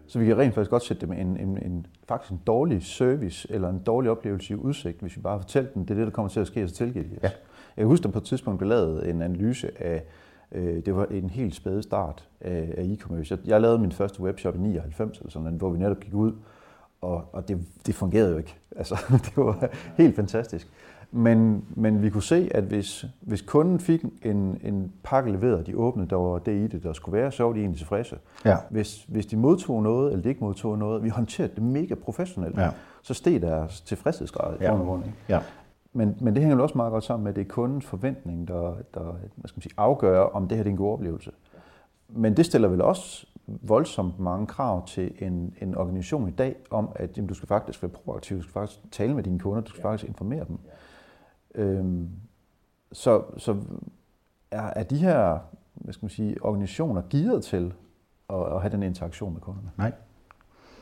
Så 0.08 0.20
vi 0.20 0.26
kan 0.26 0.38
rent 0.38 0.54
faktisk 0.54 0.70
godt 0.70 0.84
sætte 0.84 1.06
dem 1.06 1.12
en, 1.14 1.38
en, 1.38 1.58
en, 1.58 1.86
faktisk 2.08 2.32
en 2.32 2.42
dårlig 2.48 2.84
service 2.84 3.48
eller 3.52 3.70
en 3.70 3.80
dårlig 3.80 4.12
oplevelse 4.12 4.54
i 4.54 4.56
udsigt, 4.56 5.02
hvis 5.02 5.16
vi 5.16 5.22
bare 5.22 5.40
fortæller 5.40 5.72
dem, 5.72 5.86
det 5.86 5.94
er 5.94 5.96
det, 5.96 6.06
der 6.08 6.12
kommer 6.12 6.30
til 6.30 6.40
at 6.40 6.48
ske, 6.48 6.64
og 6.64 6.70
så 6.70 6.76
tilgiver 6.76 7.06
de 7.06 7.16
os. 7.18 7.24
Ja. 7.24 7.30
Jeg 7.78 7.84
kan 7.84 7.86
huske, 7.86 8.08
at 8.08 8.14
på 8.14 8.20
et 8.20 8.26
tidspunkt 8.26 8.58
blev 8.58 8.70
lavet 8.70 9.10
en 9.10 9.22
analyse 9.22 9.84
af, 9.84 10.04
øh, 10.52 10.86
det 10.86 10.96
var 10.96 11.06
en 11.06 11.30
helt 11.30 11.56
spæde 11.56 11.84
start 11.84 12.28
af, 12.42 12.74
af 12.78 12.84
e-commerce. 12.84 13.28
Jeg, 13.30 13.40
jeg 13.46 13.62
lavede 13.62 13.80
min 13.80 13.92
første 13.92 14.22
webshop 14.22 14.56
i 14.56 14.58
99, 14.58 15.18
eller 15.18 15.32
sådan, 15.32 15.44
noget, 15.44 15.60
hvor 15.60 15.70
vi 15.70 15.80
netop 15.80 16.00
gik 16.00 16.14
ud, 16.14 16.34
og, 17.02 17.26
og 17.34 17.48
det, 17.48 17.60
det 17.86 17.96
fungerede 17.96 18.32
jo 18.32 18.38
ikke. 18.38 18.56
Altså, 18.78 18.96
det 19.12 19.38
var 19.38 19.70
helt 19.98 20.16
fantastisk. 20.16 20.68
Men, 21.12 21.66
men 21.76 22.02
vi 22.02 22.10
kunne 22.10 22.24
se, 22.24 22.50
at 22.52 22.64
hvis, 22.64 23.06
hvis 23.22 23.42
kunden 23.42 23.80
fik 23.80 24.06
en, 24.24 24.60
en 24.64 24.92
pakke 25.04 25.32
leveret, 25.32 25.68
de 25.68 25.78
åbnede, 25.78 26.10
der 26.10 26.16
var 26.16 26.40
det 26.40 26.52
i 26.52 26.68
det, 26.68 26.84
der 26.84 26.94
skulle 26.94 27.18
være, 27.18 27.32
så 27.32 27.44
var 27.44 27.54
de 27.54 27.60
egentlig 27.60 27.78
tilfredse. 27.78 28.18
Ja. 28.46 28.58
Hvis, 28.70 29.04
hvis 29.08 29.26
de 29.26 29.38
modtog 29.38 29.84
noget, 29.84 30.12
eller 30.12 30.24
de 30.24 30.30
ikke 30.30 30.44
modtog 30.44 30.78
noget, 30.78 31.04
vi 31.04 31.10
håndterede 31.10 31.52
det 31.56 31.64
mega 31.64 31.96
professionelt, 31.96 32.58
Ja. 32.58 32.70
så 33.02 33.14
steg 33.14 33.42
deres 33.42 33.82
tilfredshedsgrad 33.82 34.58
Ja. 34.62 34.74
Ikke? 34.74 35.14
Ja. 35.30 35.40
Men, 35.94 36.18
men 36.22 36.34
det 36.36 36.42
hænger 36.44 36.58
jo 36.58 36.64
også 36.64 36.78
meget 36.78 36.92
godt 36.92 37.04
sammen 37.04 37.24
med, 37.24 37.32
at 37.32 37.36
det 37.36 37.42
er 37.42 37.48
kundens 37.48 37.86
forventning, 37.86 38.48
der, 38.48 38.76
der 38.94 39.02
hvad 39.36 39.48
skal 39.48 39.58
man 39.58 39.62
sige, 39.62 39.74
afgør, 39.78 40.20
om 40.22 40.48
det 40.48 40.58
her 40.58 40.64
det 40.64 40.70
er 40.70 40.74
en 40.74 40.78
god 40.78 40.94
oplevelse. 40.94 41.32
Men 42.10 42.38
det 42.38 42.46
stiller 42.46 42.68
vel 42.68 42.82
også 42.82 43.28
voldsomt 43.48 44.20
mange 44.20 44.48
krav 44.48 44.88
til 44.88 45.12
en, 45.20 45.54
en 45.62 45.76
organisation 45.76 46.28
i 46.30 46.32
dag, 46.32 46.56
om 46.72 46.90
at 46.96 47.18
jamen, 47.18 47.28
du 47.28 47.34
skal 47.34 47.48
faktisk 47.48 47.82
være 47.84 47.90
proaktiv, 47.90 48.38
du 48.38 48.42
skal 48.42 48.54
faktisk 48.54 48.80
tale 48.92 49.14
med 49.16 49.24
dine 49.24 49.40
kunder, 49.40 49.62
du 49.62 49.70
skal 49.70 49.82
faktisk 49.82 50.10
informere 50.10 50.46
dem. 50.48 50.60
Øhm, 51.56 52.10
så 52.92 53.24
så 53.38 53.58
er, 54.52 54.62
er 54.76 54.84
de 54.84 54.98
her 54.98 55.40
hvad 55.74 55.94
skal 55.94 56.06
man 56.06 56.10
sige, 56.10 56.44
organisationer 56.44 57.02
gearet 57.10 57.44
til 57.44 57.74
at, 58.30 58.54
at 58.54 58.62
have 58.62 58.72
den 58.72 58.84
interaktion 58.84 59.34
med 59.34 59.42
kunderne? 59.42 59.72
Nej. 59.78 59.92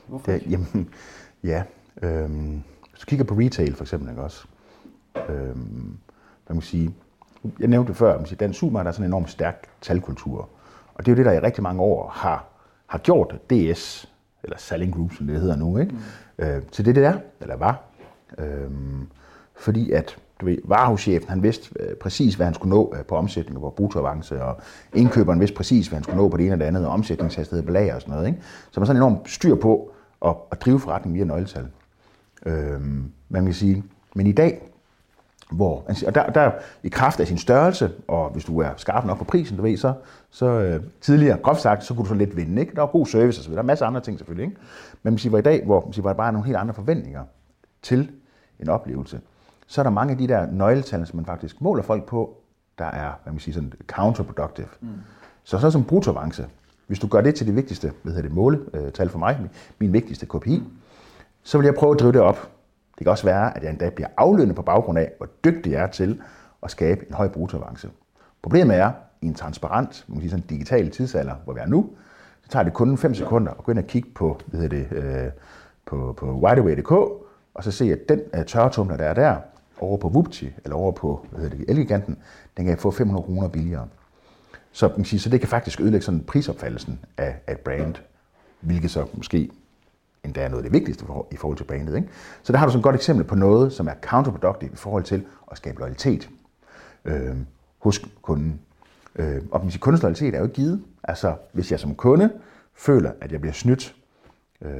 Hvorfor 0.07 0.31
Det, 0.31 0.45
er- 0.45 0.49
jamen, 0.49 0.89
ja. 1.51 1.63
Øhm, 2.01 2.63
hvis 2.89 2.99
du 3.01 3.05
kigger 3.05 3.25
på 3.25 3.33
retail 3.33 3.75
for 3.75 3.83
eksempel, 3.83 4.09
ikke 4.09 4.21
også? 4.23 4.47
Øhm, 5.29 5.97
hvad 6.45 6.53
man 6.55 6.61
sige, 6.61 6.95
jeg 7.59 7.67
nævnte 7.67 7.87
det 7.89 7.97
før, 7.97 8.17
man 8.17 8.25
siger, 8.25 8.37
dansk 8.37 8.59
supermarked 8.59 8.87
er 8.87 8.91
sådan 8.91 9.03
en 9.03 9.09
enormt 9.09 9.29
stærk 9.29 9.67
talkultur. 9.81 10.49
Og 10.95 11.05
det 11.05 11.11
er 11.11 11.15
jo 11.15 11.17
det, 11.17 11.25
der 11.25 11.31
i 11.31 11.39
rigtig 11.39 11.63
mange 11.63 11.81
år 11.81 12.09
har, 12.09 12.45
har 12.87 12.97
gjort 12.97 13.35
DS, 13.49 14.09
eller 14.43 14.57
Selling 14.57 14.93
Group, 14.93 15.13
som 15.13 15.27
det 15.27 15.41
hedder 15.41 15.55
nu, 15.55 15.77
ikke? 15.77 15.95
Mm. 16.37 16.45
Øh, 16.45 16.61
til 16.71 16.85
det, 16.85 16.95
det 16.95 17.05
er, 17.05 17.17
eller 17.41 17.55
var. 17.55 17.83
Øhm, 18.37 19.07
fordi 19.55 19.91
at 19.91 20.17
du 20.41 20.45
ved, 20.45 20.57
varehuschefen, 20.63 21.29
han 21.29 21.43
vidste 21.43 21.69
øh, 21.79 21.95
præcis, 21.95 22.35
hvad 22.35 22.45
han 22.45 22.53
skulle 22.53 22.75
nå 22.75 22.93
øh, 22.97 23.05
på 23.05 23.15
omsætning 23.15 23.57
og 23.57 23.61
på 23.61 23.69
bruttoavance, 23.69 24.43
og 24.43 24.61
indkøberen 24.93 25.39
vidste 25.39 25.55
præcis, 25.55 25.87
hvad 25.87 25.97
han 25.97 26.03
skulle 26.03 26.17
nå 26.17 26.29
på 26.29 26.37
det 26.37 26.45
ene 26.45 26.55
og 26.55 26.59
det 26.59 26.65
andet, 26.65 26.85
og 26.85 26.91
omsætningshastighed 26.91 27.65
på 27.65 27.71
lager 27.71 27.95
og 27.95 28.01
sådan 28.01 28.13
noget. 28.13 28.27
Ikke? 28.27 28.39
Så 28.71 28.79
man 28.79 28.83
er 28.83 28.85
sådan 28.85 29.01
enormt 29.01 29.29
styr 29.29 29.55
på 29.55 29.91
at, 30.25 30.35
at 30.51 30.61
drive 30.61 30.79
forretning 30.79 31.15
via 31.15 31.23
nøgletal. 31.23 31.67
Øhm, 32.45 33.11
man 33.29 33.45
kan 33.45 33.53
sige, 33.53 33.83
Men 34.15 34.27
i 34.27 34.31
dag, 34.31 34.71
hvor, 35.55 35.85
og 36.07 36.15
der, 36.15 36.29
der 36.29 36.51
i 36.83 36.89
kraft 36.89 37.19
af 37.19 37.27
sin 37.27 37.37
størrelse, 37.37 37.91
og 38.07 38.29
hvis 38.29 38.45
du 38.45 38.59
er 38.59 38.69
skarp 38.77 39.05
nok 39.05 39.17
på 39.17 39.23
prisen, 39.23 39.57
du 39.57 39.63
ved, 39.63 39.77
så, 39.77 39.93
så 40.29 40.45
øh, 40.45 40.83
tidligere, 41.01 41.37
groft 41.37 41.61
sagt, 41.61 41.83
så 41.83 41.93
kunne 41.93 42.03
du 42.03 42.09
så 42.09 42.15
lidt 42.15 42.37
vinde. 42.37 42.61
Ikke? 42.61 42.75
Der 42.75 42.81
var 42.81 42.87
god 42.87 43.05
service 43.05 43.41
osv., 43.41 43.51
der 43.51 43.57
er 43.57 43.63
masser 43.63 43.85
af 43.85 43.89
andre 43.89 44.01
ting 44.01 44.17
selvfølgelig. 44.17 44.45
Ikke? 44.45 44.61
Men 45.03 45.13
man 45.13 45.17
siger, 45.17 45.31
var 45.31 45.37
i 45.37 45.41
dag, 45.41 45.65
hvor 45.65 45.81
man 45.81 45.93
siger, 45.93 46.03
var 46.03 46.13
bare 46.13 46.33
nogle 46.33 46.45
helt 46.45 46.57
andre 46.57 46.73
forventninger 46.73 47.23
til 47.81 48.11
en 48.59 48.69
oplevelse, 48.69 49.19
så 49.67 49.81
er 49.81 49.83
der 49.83 49.89
mange 49.89 50.11
af 50.11 50.17
de 50.17 50.27
der 50.27 50.51
nøgletal, 50.51 51.07
som 51.07 51.15
man 51.15 51.25
faktisk 51.25 51.61
måler 51.61 51.83
folk 51.83 52.05
på, 52.05 52.37
der 52.77 52.85
er, 52.85 53.11
hvad 53.23 53.33
man 53.33 53.39
siger, 53.39 53.53
sådan 53.53 53.73
counterproductive. 53.87 54.67
Mm. 54.81 54.87
Så 55.43 55.59
så 55.59 55.71
som 55.71 55.83
bruttoavance, 55.83 56.47
hvis 56.87 56.99
du 56.99 57.07
gør 57.07 57.21
det 57.21 57.35
til 57.35 57.47
det 57.47 57.55
vigtigste, 57.55 57.91
hvad 58.03 58.13
hedder 58.13 58.27
det, 58.27 58.35
måletal 58.35 59.09
for 59.09 59.19
mig, 59.19 59.49
min 59.79 59.93
vigtigste 59.93 60.25
KPI, 60.25 60.63
så 61.43 61.57
vil 61.57 61.65
jeg 61.65 61.75
prøve 61.75 61.93
at 61.93 61.99
drive 61.99 62.11
det 62.11 62.21
op. 62.21 62.49
Det 62.97 63.05
kan 63.05 63.11
også 63.11 63.25
være, 63.25 63.57
at 63.57 63.63
jeg 63.63 63.69
endda 63.69 63.89
bliver 63.89 64.07
aflønnet 64.17 64.55
på 64.55 64.61
baggrund 64.61 64.99
af, 64.99 65.11
hvor 65.17 65.27
dygtig 65.43 65.71
jeg 65.71 65.83
er 65.83 65.87
til 65.87 66.21
at 66.63 66.71
skabe 66.71 67.05
en 67.07 67.13
høj 67.13 67.27
bruttoavance. 67.27 67.89
Problemet 68.41 68.77
er, 68.77 68.91
i 69.21 69.27
en 69.27 69.33
transparent, 69.33 70.05
man 70.07 70.15
kan 70.15 70.21
sige 70.21 70.29
sådan 70.29 70.43
en 70.43 70.47
digital 70.49 70.91
tidsalder, 70.91 71.35
hvor 71.43 71.53
vi 71.53 71.59
er 71.59 71.65
nu, 71.65 71.89
så 72.43 72.49
tager 72.49 72.63
det 72.63 72.73
kun 72.73 72.97
5 72.97 73.13
sekunder 73.13 73.51
at 73.51 73.63
gå 73.63 73.71
ind 73.71 73.79
og 73.79 73.87
kigge 73.87 74.09
på, 74.15 74.39
hvad 74.45 74.61
hedder 74.61 74.77
det, 74.77 74.97
øh, 74.97 75.31
på, 75.85 76.13
på 76.17 76.25
wideaway.dk, 76.25 76.91
og 77.53 77.63
så 77.63 77.71
se, 77.71 77.91
at 77.91 77.99
den 78.09 78.21
uh, 78.37 78.45
tørretumler, 78.45 78.97
der 78.97 79.05
er 79.05 79.13
der, 79.13 79.35
over 79.79 79.97
på 79.97 80.07
Wupti, 80.07 80.53
eller 80.63 80.75
over 80.75 80.91
på 80.91 81.25
hvad 81.31 81.41
hedder 81.41 81.57
det, 81.57 81.69
Elgiganten, 81.69 82.17
den 82.57 82.65
kan 82.65 82.69
jeg 82.69 82.79
få 82.79 82.91
500 82.91 83.25
kroner 83.25 83.47
billigere. 83.47 83.87
Så, 84.71 84.87
man 84.87 84.95
kan 84.95 85.05
sige, 85.05 85.19
så 85.19 85.29
det 85.29 85.39
kan 85.39 85.49
faktisk 85.49 85.81
ødelægge 85.81 86.05
sådan 86.05 86.23
prisopfattelsen 86.23 86.99
af, 87.17 87.35
af 87.47 87.53
et 87.53 87.59
brand, 87.59 87.95
hvilket 88.61 88.91
så 88.91 89.05
måske 89.13 89.49
endda 90.25 90.41
er 90.41 90.49
noget 90.49 90.63
af 90.63 90.71
det 90.71 90.73
vigtigste 90.73 91.05
i 91.31 91.35
forhold 91.35 91.57
til 91.57 91.63
brandet. 91.63 91.95
Ikke? 91.95 92.07
Så 92.43 92.53
der 92.53 92.59
har 92.59 92.65
du 92.65 92.71
sådan 92.71 92.79
et 92.79 92.83
godt 92.83 92.95
eksempel 92.95 93.25
på 93.25 93.35
noget, 93.35 93.73
som 93.73 93.87
er 93.87 93.93
counterproductive 94.01 94.71
i 94.73 94.75
forhold 94.75 95.03
til 95.03 95.25
at 95.51 95.57
skabe 95.57 95.79
loyalitet 95.79 96.29
øh, 97.05 97.35
hos 97.79 98.01
kunden. 98.21 98.59
Øh, 99.15 99.41
og 99.51 99.61
man 99.61 99.71
siger, 99.71 99.79
kundens 99.79 100.03
loyalitet 100.03 100.33
er 100.33 100.37
jo 100.37 100.43
ikke 100.43 100.55
givet. 100.55 100.83
Altså, 101.03 101.35
hvis 101.51 101.71
jeg 101.71 101.79
som 101.79 101.95
kunde 101.95 102.29
føler, 102.73 103.11
at 103.21 103.31
jeg 103.31 103.41
bliver 103.41 103.53
snydt, 103.53 103.95
øh, 104.61 104.71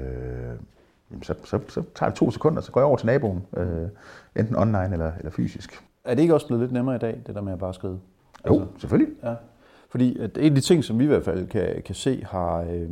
så, 1.22 1.34
så, 1.44 1.60
så 1.68 1.84
tager 1.96 2.10
det 2.10 2.18
to 2.18 2.32
sekunder, 2.32 2.62
så 2.62 2.72
går 2.72 2.82
jeg 2.82 2.86
over 2.86 2.98
til 2.98 3.06
naboen, 3.06 3.44
øh, 3.58 3.88
enten 4.36 4.56
online 4.56 4.90
eller, 4.94 5.12
eller 5.20 5.32
fysisk. 5.32 5.84
Er 6.04 6.16
det 6.16 6.22
ikke 6.22 6.34
også 6.34 6.48
blevet 6.48 6.62
lidt 6.62 6.72
nemmere 6.72 6.96
i 6.96 7.00
dag, 7.00 7.22
det 7.28 7.36
der 7.36 7.42
med 7.42 7.54
at 7.54 7.60
bare 7.60 7.74
skrive? 7.74 8.00
Jo, 8.48 8.54
altså, 8.54 8.80
selvfølgelig. 8.80 9.14
Ja. 9.24 9.36
Fordi 9.90 10.20
at 10.20 10.38
en 10.38 10.44
af 10.44 10.56
de 10.56 10.62
ting, 10.62 10.84
som 10.84 11.00
vi 11.00 11.04
i 11.04 11.08
hvert 11.08 11.26
fald 11.26 11.48
kan, 11.48 11.82
kan 11.86 11.96
se, 11.96 12.26
har, 12.30 12.58
øh, 12.62 12.90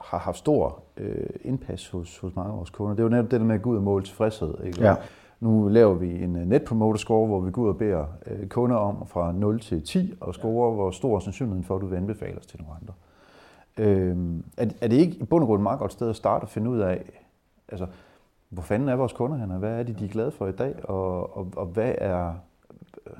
har 0.00 0.18
haft 0.18 0.38
stor 0.38 0.82
øh, 0.96 1.26
indpas 1.40 1.88
hos, 1.88 2.18
hos 2.18 2.36
mange 2.36 2.50
af 2.50 2.56
vores 2.56 2.70
kunder, 2.70 2.94
det 2.94 3.00
er 3.00 3.04
jo 3.04 3.08
netop 3.08 3.30
det 3.30 3.40
der 3.40 3.46
med 3.46 3.54
at 3.54 3.62
gå 3.62 3.70
ud 3.70 3.76
og 3.76 3.82
måle 3.82 4.04
tilfredshed. 4.04 4.54
Ikke? 4.64 4.82
Ja. 4.82 4.94
Nu 5.40 5.68
laver 5.68 5.94
vi 5.94 6.22
en 6.22 6.30
Net 6.30 6.64
Promoter 6.64 6.98
Score, 6.98 7.26
hvor 7.26 7.40
vi 7.40 7.50
går 7.50 7.62
ud 7.62 7.68
og 7.68 7.78
beder 7.78 8.06
øh, 8.26 8.48
kunder 8.48 8.76
om 8.76 9.06
fra 9.06 9.32
0 9.32 9.60
til 9.60 9.82
10 9.82 10.14
og 10.20 10.34
score, 10.34 10.74
hvor 10.74 10.90
stor 10.90 11.18
sandsynligheden 11.18 11.64
for, 11.64 11.76
at 11.76 11.80
du 11.80 11.86
vil 11.86 11.96
anbefale 11.96 12.38
os 12.38 12.46
til 12.46 12.60
nogle 12.60 12.74
andre. 12.80 12.94
Øh, 13.78 14.16
er, 14.56 14.70
er 14.80 14.88
det 14.88 14.96
ikke 14.96 15.16
i 15.16 15.24
bund 15.24 15.42
og 15.42 15.46
grund 15.46 15.60
et 15.60 15.62
meget 15.62 15.78
godt 15.78 15.92
sted 15.92 16.10
at 16.10 16.16
starte 16.16 16.44
og 16.44 16.48
finde 16.48 16.70
ud 16.70 16.78
af, 16.78 17.22
altså, 17.68 17.86
hvor 18.48 18.62
fanden 18.62 18.88
er 18.88 18.96
vores 18.96 19.12
kunder 19.12 19.36
henne? 19.36 19.58
Hvad 19.58 19.78
er 19.78 19.82
det, 19.82 19.98
de 19.98 20.04
er 20.04 20.08
glade 20.08 20.30
for 20.30 20.46
i 20.46 20.52
dag? 20.52 20.88
Og, 20.88 21.36
og, 21.36 21.52
og 21.56 21.66
hvad 21.66 21.94
er... 21.98 22.34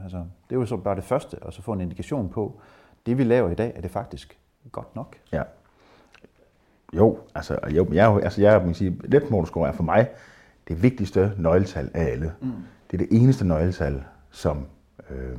Altså, 0.03 0.17
det 0.19 0.57
er 0.57 0.61
jo 0.61 0.67
så 0.67 0.77
bare 0.77 0.97
det 0.97 1.05
første, 1.05 1.39
og 1.43 1.53
så 1.53 1.63
få 1.63 1.73
en 1.73 1.81
indikation 1.81 2.29
på, 2.29 2.61
det 3.07 3.19
vi 3.19 3.25
laver 3.25 3.51
i 3.51 3.55
dag, 3.55 3.73
er 3.77 3.81
det 3.81 3.91
faktisk 3.91 4.39
godt 4.73 4.97
nok? 4.97 5.17
Ja. 5.33 5.43
Jo, 6.97 7.19
altså, 7.35 7.59
jo, 7.71 7.87
jeg, 7.93 8.21
altså 8.23 8.41
jeg 8.41 8.67
vil 8.67 8.75
sige, 8.75 8.97
netmotorscore 9.09 9.69
er 9.69 9.73
for 9.73 9.83
mig 9.83 10.09
det 10.69 10.83
vigtigste 10.83 11.33
nøgletal 11.39 11.91
af 11.95 12.03
alle. 12.13 12.33
Mm. 12.43 12.51
Det 12.91 13.01
er 13.01 13.07
det 13.07 13.23
eneste 13.23 13.47
nøgletal, 13.47 14.03
som, 14.31 14.67
øh, 15.11 15.39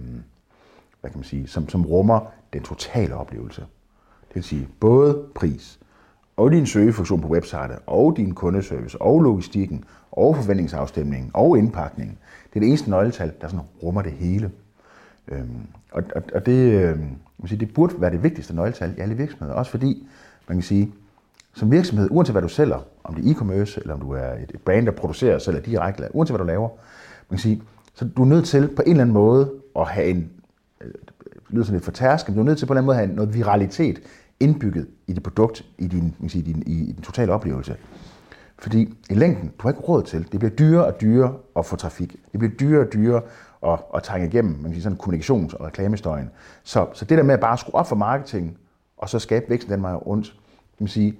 hvad 1.02 1.12
kan 1.12 1.18
man 1.18 1.24
sige, 1.24 1.48
som, 1.48 1.70
som 1.70 1.86
rummer 1.86 2.20
den 2.54 2.64
totale 2.64 3.16
oplevelse. 3.16 3.62
Det 4.28 4.36
vil 4.36 4.44
sige 4.44 4.68
både 4.80 5.24
pris, 5.36 5.80
og 6.38 6.52
din 6.52 6.66
søgefunktion 6.66 7.22
på 7.22 7.28
websitet, 7.28 7.80
og 7.86 8.18
din 8.18 8.34
kundeservice, 8.34 9.02
og 9.02 9.22
logistikken, 9.22 9.84
og 10.12 10.36
forventningsafstemningen, 10.36 11.32
og 11.34 11.58
indpakningen. 11.58 12.18
Det 12.50 12.56
er 12.56 12.60
det 12.60 12.68
eneste 12.68 12.90
nøgletal, 12.90 13.32
der 13.42 13.48
sådan 13.48 13.66
rummer 13.84 14.02
det 14.02 14.12
hele. 14.12 14.52
Øhm, 15.28 15.68
og, 15.92 16.04
og, 16.16 16.24
og 16.34 16.46
det, 16.46 16.74
øh, 16.74 17.00
man 17.38 17.48
sige, 17.48 17.60
det 17.60 17.74
burde 17.74 18.02
være 18.02 18.12
det 18.12 18.24
vigtigste 18.24 18.56
nøgletal 18.56 18.94
i 18.98 19.00
alle 19.00 19.18
virksomheder, 19.18 19.54
også 19.54 19.72
fordi, 19.72 20.08
man 20.48 20.58
kan 20.58 20.64
sige, 20.64 20.92
som 21.58 21.72
virksomhed, 21.72 22.08
uanset 22.12 22.34
hvad 22.34 22.42
du 22.42 22.48
sælger, 22.48 22.80
om 23.04 23.16
det 23.16 23.26
er 23.26 23.34
e-commerce, 23.34 23.80
eller 23.82 23.94
om 23.94 24.00
du 24.00 24.12
er 24.12 24.34
et 24.34 24.62
brand, 24.66 24.86
der 24.86 24.92
producerer 24.92 25.36
og 25.36 25.42
sælger 25.42 25.62
direkte, 25.62 26.04
eller 26.04 26.16
uanset 26.16 26.36
hvad 26.36 26.46
du 26.46 26.48
laver, 26.48 26.70
man 27.30 27.38
kan 27.38 27.40
sige, 27.40 27.62
så 27.94 28.06
du 28.18 28.22
er 28.22 28.28
nødt 28.28 28.46
til 28.46 28.68
på 28.76 28.82
en 28.82 28.92
eller 28.92 29.02
anden 29.02 29.14
måde 29.14 29.52
at 29.76 29.88
have 29.88 30.08
en, 30.08 30.32
det 30.80 30.90
lyder 31.50 31.64
sådan 31.64 31.76
lidt 31.76 31.86
for 31.86 31.92
tærsken, 31.92 32.34
du 32.34 32.40
er 32.40 32.46
nødt 32.46 32.58
til 32.58 32.66
på 32.66 32.74
en 32.74 32.78
eller 32.78 32.82
anden 32.82 32.86
måde 32.86 32.98
at 32.98 33.08
have 33.08 33.16
noget 33.16 33.34
viralitet 33.34 34.02
indbygget 34.40 34.88
i 35.08 35.14
dit 35.14 35.24
produkt, 35.24 35.66
i 35.78 35.88
din, 35.88 36.16
man 36.20 36.30
sige, 36.30 36.42
din, 36.42 36.64
i 36.68 36.92
din 36.92 37.02
totale 37.02 37.34
oplevelse. 37.34 37.76
Fordi 38.60 38.94
i 39.10 39.14
længden, 39.14 39.48
du 39.48 39.62
har 39.62 39.70
ikke 39.70 39.82
råd 39.82 40.04
til, 40.04 40.32
det 40.32 40.40
bliver 40.40 40.56
dyrere 40.56 40.86
og 40.86 41.02
dyrere 41.02 41.34
at 41.58 41.66
få 41.66 41.76
trafik. 41.76 42.16
Det 42.32 42.40
bliver 42.40 42.54
dyrere 42.54 42.86
og 42.86 42.94
dyrere 42.94 43.22
at, 43.66 43.80
at 43.96 44.04
trænge 44.04 44.28
igennem 44.28 44.54
man 44.54 44.64
kan 44.64 44.72
sige, 44.72 44.84
sådan 44.84 44.98
kommunikations- 44.98 45.56
og 45.56 45.66
reklamestøjen. 45.66 46.30
Så, 46.64 46.88
så 46.94 47.06
det 47.06 47.18
der 47.18 47.24
med 47.24 47.34
at 47.34 47.40
bare 47.40 47.58
skrue 47.58 47.76
op 47.76 47.88
for 47.88 47.96
marketing, 47.96 48.58
og 48.98 49.10
så 49.10 49.20
skabe 49.20 49.46
væksten 49.50 49.74
den 49.74 49.82
vej 49.82 49.94
rundt, 49.94 50.26
kan 50.78 50.84
man 50.84 50.88
sige, 50.88 51.20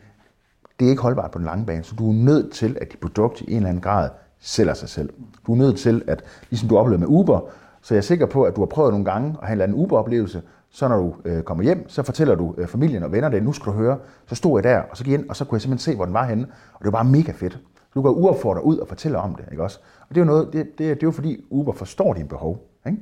det 0.80 0.86
er 0.86 0.90
ikke 0.90 1.02
holdbart 1.02 1.32
på 1.32 1.38
den 1.38 1.46
lange 1.46 1.66
bane. 1.66 1.84
Så 1.84 1.96
du 1.96 2.10
er 2.10 2.14
nødt 2.14 2.52
til, 2.52 2.78
at 2.82 2.92
dit 2.92 3.00
produkt 3.00 3.42
i 3.42 3.52
en 3.52 3.58
eller 3.58 3.70
anden 3.70 3.82
grad 3.82 4.10
sælger 4.40 4.74
sig 4.74 4.90
selv. 4.90 5.10
Du 5.48 5.54
er 5.54 5.58
nødt 5.58 5.78
til, 5.78 6.04
at 6.08 6.24
ligesom 6.50 6.70
du 6.70 6.78
oplevede 6.78 7.00
med 7.00 7.08
Uber, 7.08 7.40
så 7.82 7.94
jeg 7.94 7.98
er 7.98 8.04
sikker 8.04 8.26
på, 8.26 8.44
at 8.44 8.56
du 8.56 8.62
har 8.62 8.66
prøvet 8.66 8.92
nogle 8.92 9.06
gange 9.06 9.30
at 9.42 9.48
have 9.48 9.48
en 9.48 9.52
eller 9.52 9.64
anden 9.64 9.78
Uber-oplevelse, 9.78 10.42
så 10.70 10.88
når 10.88 10.98
du 10.98 11.16
øh, 11.26 11.44
kommer 11.44 11.64
hjem, 11.64 11.90
så 11.90 12.04
fortæller 12.04 12.36
du 12.36 12.56
øh, 12.58 12.68
familien 12.68 13.04
og 13.04 13.12
venner 13.12 13.30
det, 13.30 13.44
nu 13.44 13.54
skal 13.54 13.66
du 13.66 13.78
høre, 13.78 13.98
så 14.28 14.36
stod 14.36 14.62
jeg 14.64 14.74
der, 14.74 14.82
og 14.92 14.98
så 14.98 15.04
gik 15.04 15.12
jeg 15.12 15.20
ind, 15.20 15.30
og 15.30 15.36
så 15.36 15.46
kunne 15.46 15.56
jeg 15.56 15.62
simpelthen 15.62 15.92
se, 15.92 15.96
hvor 15.96 16.06
den 16.06 16.14
var 16.14 16.26
henne, 16.26 16.44
og 16.74 16.80
det 16.80 16.86
var 16.86 16.92
bare 16.92 17.06
mega 17.06 17.32
fedt. 17.32 17.60
Du 17.96 18.02
går 18.02 18.10
uopfordret 18.10 18.62
ud 18.62 18.78
og 18.78 18.88
fortæller 18.88 19.20
om 19.20 19.36
det, 19.36 19.46
ikke 19.52 19.64
også? 19.64 19.80
Og 20.02 20.16
det 20.16 20.18
er 20.18 20.26
jo 20.26 20.32
noget, 20.32 20.54
det, 20.54 20.66
det, 20.66 20.78
det 20.78 20.90
er 20.90 21.08
jo 21.08 21.12
fordi 21.12 21.46
Uber 21.50 21.72
forstår 21.72 22.14
dine 22.14 22.28
behov, 22.28 22.68
ikke? 22.88 22.98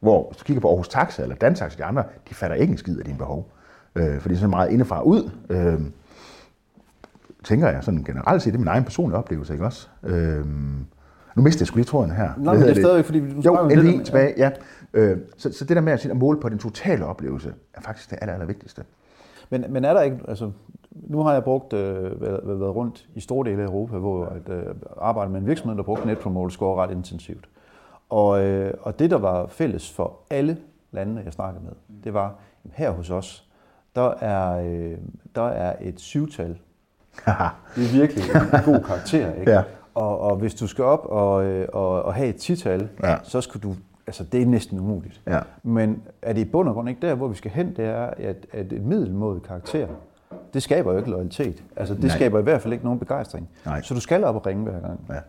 Hvor 0.00 0.26
hvis 0.28 0.36
du 0.36 0.44
kigger 0.44 0.60
på 0.60 0.68
Aarhus 0.68 0.88
Taxa 0.88 1.22
eller 1.22 1.36
Dantaxa, 1.36 1.78
de 1.78 1.84
andre, 1.84 2.04
de 2.28 2.34
fatter 2.34 2.56
ikke 2.56 2.70
en 2.70 2.78
skid 2.78 2.98
af 2.98 3.04
dine 3.04 3.18
behov. 3.18 3.50
Øh, 3.94 4.20
for 4.20 4.28
det 4.28 4.34
er 4.34 4.38
sådan 4.38 4.50
meget 4.50 4.70
indefra 4.70 5.02
ud. 5.02 5.30
Øh, 5.50 5.80
tænker 7.46 7.68
jeg 7.68 7.84
sådan 7.84 8.04
generelt 8.04 8.42
set, 8.42 8.52
det 8.52 8.58
er 8.58 8.60
min 8.60 8.68
egen 8.68 8.84
personlige 8.84 9.18
oplevelse, 9.18 9.52
ikke 9.52 9.64
også? 9.64 9.88
Øh, 10.02 10.46
nu 11.36 11.42
mister 11.42 11.62
jeg 11.62 11.66
sgu 11.66 11.76
lige 11.76 11.84
tråden 11.84 12.10
her. 12.10 12.30
Nej, 12.36 12.54
men 12.54 12.62
det 12.62 12.70
er 12.70 12.74
stadig, 12.74 13.04
fordi 13.04 13.20
du 13.20 13.40
Jo, 13.40 13.68
endelig 13.68 14.04
tilbage, 14.04 14.34
ja. 14.36 14.50
Øh, 14.94 15.18
så, 15.36 15.52
så 15.52 15.64
det 15.64 15.76
der 15.76 15.82
med 15.82 15.92
at, 15.92 16.06
at 16.06 16.16
måle 16.16 16.40
på 16.40 16.48
den 16.48 16.58
totale 16.58 17.06
oplevelse, 17.06 17.54
er 17.74 17.80
faktisk 17.80 18.10
det 18.10 18.18
aller, 18.20 18.32
aller 18.32 18.46
vigtigste. 18.46 18.84
Men, 19.50 19.64
men 19.68 19.84
er 19.84 19.94
der 19.94 20.02
ikke, 20.02 20.18
altså, 20.28 20.50
nu 20.90 21.22
har 21.22 21.32
jeg 21.32 21.44
brugt, 21.44 21.72
øh, 21.72 22.20
været, 22.20 22.40
været 22.44 22.74
rundt 22.74 23.08
i 23.14 23.20
store 23.20 23.50
dele 23.50 23.62
af 23.62 23.66
Europa, 23.66 23.98
hvor 23.98 24.24
at, 24.24 24.48
øh, 24.48 24.74
arbejde 25.00 25.30
med 25.30 25.40
en 25.40 25.46
virksomhed, 25.46 25.76
der 25.76 25.82
brugte 25.82 26.06
Net 26.06 26.18
Promoter 26.18 26.52
Score 26.52 26.82
ret 26.82 26.90
intensivt. 26.90 27.48
Og, 28.08 28.44
øh, 28.44 28.74
og 28.80 28.98
det, 28.98 29.10
der 29.10 29.18
var 29.18 29.46
fælles 29.46 29.92
for 29.92 30.18
alle 30.30 30.56
landene, 30.92 31.22
jeg 31.24 31.32
snakkede 31.32 31.64
med, 31.64 31.72
det 32.04 32.14
var, 32.14 32.34
her 32.72 32.90
hos 32.90 33.10
os, 33.10 33.48
der 33.96 34.10
er, 34.10 34.60
øh, 34.66 34.98
der 35.34 35.48
er 35.48 35.76
et 35.80 36.00
syvtal. 36.00 36.58
Det 37.76 37.84
er 37.84 37.92
virkelig 37.92 38.24
en 38.24 38.64
god 38.64 38.80
karakter, 38.80 39.34
ikke? 39.34 39.50
Ja. 39.56 39.62
Og, 39.94 40.20
og 40.20 40.36
hvis 40.36 40.54
du 40.54 40.66
skal 40.66 40.84
op 40.84 41.04
og, 41.04 41.44
øh, 41.44 41.68
og, 41.72 42.02
og 42.02 42.14
have 42.14 42.28
et 42.28 42.36
tital, 42.36 42.88
ja. 43.02 43.16
så 43.22 43.40
skal 43.40 43.60
du 43.60 43.74
altså 44.06 44.24
det 44.24 44.42
er 44.42 44.46
næsten 44.46 44.78
umuligt. 44.78 45.20
Ja. 45.26 45.40
Men 45.62 46.02
er 46.22 46.32
det 46.32 46.40
i 46.40 46.44
bund 46.44 46.68
og 46.68 46.74
grund 46.74 46.88
ikke 46.88 47.06
der, 47.06 47.14
hvor 47.14 47.28
vi 47.28 47.34
skal 47.34 47.50
hen, 47.50 47.76
det 47.76 47.84
er, 47.84 48.06
at, 48.06 48.46
at 48.52 48.72
et 48.72 48.82
middelmåde 48.82 49.40
karakter, 49.40 49.88
det 50.54 50.62
skaber 50.62 50.92
jo 50.92 50.98
ikke 50.98 51.10
loyalitet. 51.10 51.64
Altså 51.76 51.94
det 51.94 52.02
Nej. 52.02 52.16
skaber 52.16 52.38
i 52.38 52.42
hvert 52.42 52.62
fald 52.62 52.72
ikke 52.72 52.84
nogen 52.84 52.98
begejstring. 52.98 53.48
Nej. 53.66 53.82
Så 53.82 53.94
du 53.94 54.00
skal 54.00 54.24
op 54.24 54.34
og 54.34 54.46
ringe 54.46 54.62
hver 54.64 54.80
gang. 54.80 55.00
Ja. 55.08 55.20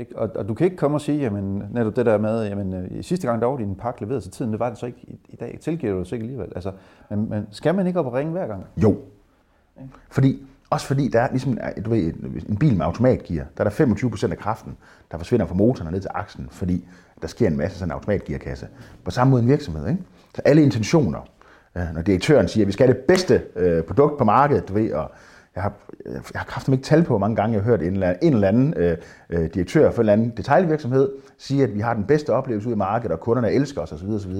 Ikke? 0.00 0.18
Og, 0.18 0.30
og, 0.34 0.48
du 0.48 0.54
kan 0.54 0.64
ikke 0.64 0.76
komme 0.76 0.96
og 0.96 1.00
sige, 1.00 1.18
jamen, 1.18 1.62
netop 1.72 1.96
det 1.96 2.06
der 2.06 2.18
med, 2.18 2.44
jamen, 2.48 2.74
øh, 2.74 2.90
i 2.90 3.02
sidste 3.02 3.26
gang 3.26 3.40
der 3.40 3.46
var 3.46 3.56
din 3.56 3.74
pakke 3.74 4.00
leveret 4.00 4.22
til 4.22 4.32
tiden, 4.32 4.50
det 4.52 4.60
var 4.60 4.68
det 4.68 4.78
så 4.78 4.86
ikke 4.86 4.98
i, 5.02 5.20
i 5.28 5.36
dag. 5.36 5.58
Tilgiver 5.60 5.92
du 5.92 5.98
det 5.98 6.06
så 6.06 6.14
ikke 6.14 6.24
alligevel. 6.24 6.52
Altså, 6.54 6.72
men, 7.10 7.30
men, 7.30 7.46
skal 7.50 7.74
man 7.74 7.86
ikke 7.86 8.00
op 8.00 8.06
og 8.06 8.12
ringe 8.12 8.32
hver 8.32 8.46
gang? 8.46 8.64
Jo. 8.76 8.96
Fordi 10.10 10.46
også 10.70 10.86
fordi 10.86 11.08
der 11.08 11.20
er 11.20 11.30
ligesom, 11.30 11.58
du 11.84 11.90
ved, 11.90 12.12
en 12.48 12.56
bil 12.56 12.76
med 12.76 12.86
automatgear, 12.86 13.44
der 13.58 13.64
er 13.64 13.68
der 13.68 13.94
25% 13.94 14.30
af 14.30 14.38
kraften, 14.38 14.76
der 15.10 15.18
forsvinder 15.18 15.46
fra 15.46 15.54
motoren 15.54 15.86
og 15.86 15.92
ned 15.92 16.00
til 16.00 16.10
aksen, 16.14 16.48
fordi 16.50 16.88
der 17.22 17.28
sker 17.28 17.46
en 17.46 17.56
masse 17.56 17.78
sådan 17.78 17.88
en 17.88 17.92
automatgearkasse. 17.92 18.68
På 19.04 19.10
samme 19.10 19.30
måde 19.30 19.42
en 19.42 19.48
virksomhed. 19.48 19.88
Ikke? 19.88 20.02
Så 20.34 20.42
alle 20.44 20.62
intentioner, 20.62 21.20
øh, 21.76 21.82
når 21.94 22.02
direktøren 22.02 22.48
siger, 22.48 22.64
at 22.64 22.66
vi 22.66 22.72
skal 22.72 22.86
have 22.86 22.96
det 22.96 23.04
bedste 23.04 23.42
øh, 23.56 23.82
produkt 23.82 24.18
på 24.18 24.24
markedet, 24.24 24.68
du 24.68 24.74
ved, 24.74 24.92
og 24.92 25.10
jeg 25.54 25.62
har, 25.62 25.72
øh, 26.06 26.12
jeg 26.14 26.40
har 26.40 26.44
kraftigt 26.44 26.72
ikke 26.72 26.84
tal 26.84 27.02
på, 27.02 27.08
hvor 27.08 27.18
mange 27.18 27.36
gange 27.36 27.54
jeg 27.54 27.62
har 27.62 27.70
hørt 27.70 27.82
en 27.82 27.92
eller 27.92 28.06
anden, 28.06 28.26
en 28.26 28.34
eller 28.34 28.48
anden 28.48 28.74
øh, 28.76 28.96
øh, 29.30 29.54
direktør 29.54 29.90
for 29.90 29.96
en 29.96 30.00
eller 30.00 30.12
anden 30.12 30.32
detaljvirksomhed 30.36 31.08
sige, 31.38 31.62
at 31.62 31.74
vi 31.74 31.80
har 31.80 31.94
den 31.94 32.04
bedste 32.04 32.30
oplevelse 32.30 32.68
ud 32.68 32.74
i 32.74 32.76
markedet, 32.76 33.12
og 33.12 33.20
kunderne 33.20 33.52
elsker 33.52 33.80
os 33.80 33.92
osv. 33.92 34.08
osv. 34.08 34.32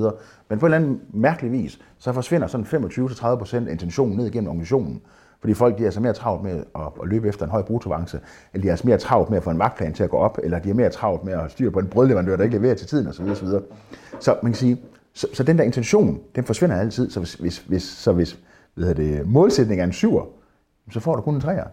Men 0.49 0.59
på 0.59 0.67
en 0.67 0.73
eller 0.73 0.77
anden 0.77 1.01
mærkelig 1.13 1.53
vis, 1.53 1.79
så 1.99 2.13
forsvinder 2.13 2.47
sådan 2.47 2.67
25-30% 2.67 3.57
intentionen 3.57 4.17
ned 4.17 4.27
igennem 4.27 4.49
organisationen 4.49 5.03
fordi 5.41 5.55
folk 5.55 5.79
de 5.79 5.83
er 5.83 5.87
altså 5.87 6.01
mere 6.01 6.13
travlt 6.13 6.43
med 6.43 6.65
at, 6.75 6.83
at 7.03 7.09
løbe 7.09 7.29
efter 7.29 7.45
en 7.45 7.51
høj 7.51 7.63
brutovance, 7.63 8.21
eller 8.53 8.63
de 8.63 8.69
er 8.69 8.73
altså 8.73 8.87
mere 8.87 8.99
travlt 8.99 9.31
med 9.31 9.39
at 9.39 9.45
få 9.45 9.51
en 9.51 9.59
vagtplan 9.59 9.93
til 9.93 10.03
at 10.03 10.11
gå 10.11 10.17
op, 10.17 10.39
eller 10.43 10.59
de 10.59 10.71
er 10.71 10.75
mere 10.75 10.91
travlt 10.91 11.25
med 11.25 11.33
at 11.33 11.51
styre 11.51 11.71
på 11.71 11.79
en 11.79 11.87
brødleverandør, 11.87 12.37
der 12.37 12.45
ikke 12.45 12.57
leverer 12.57 12.75
til 12.75 12.87
tiden 12.87 13.07
osv. 13.07 13.25
osv. 13.25 13.49
Så 14.21 14.37
man 14.43 14.53
kan 14.53 14.59
sige, 14.59 14.81
så, 15.15 15.27
så 15.33 15.43
den 15.43 15.59
der 15.59 15.65
intention, 15.65 16.21
den 16.35 16.45
forsvinder 16.45 16.77
altid. 16.77 17.11
Så 17.11 17.21
hvis, 17.21 17.35
hvis, 17.35 17.59
hvis, 17.59 17.83
så 17.83 18.13
hvis 18.13 18.39
hvad 18.75 18.95
det, 18.95 19.27
målsætningen 19.27 19.83
er 19.83 19.87
en 19.87 19.93
syver, 19.93 20.25
så 20.91 21.01
får 21.01 21.17
du 21.17 21.23
kun 21.23 21.35
en 21.35 21.41
træer. 21.41 21.65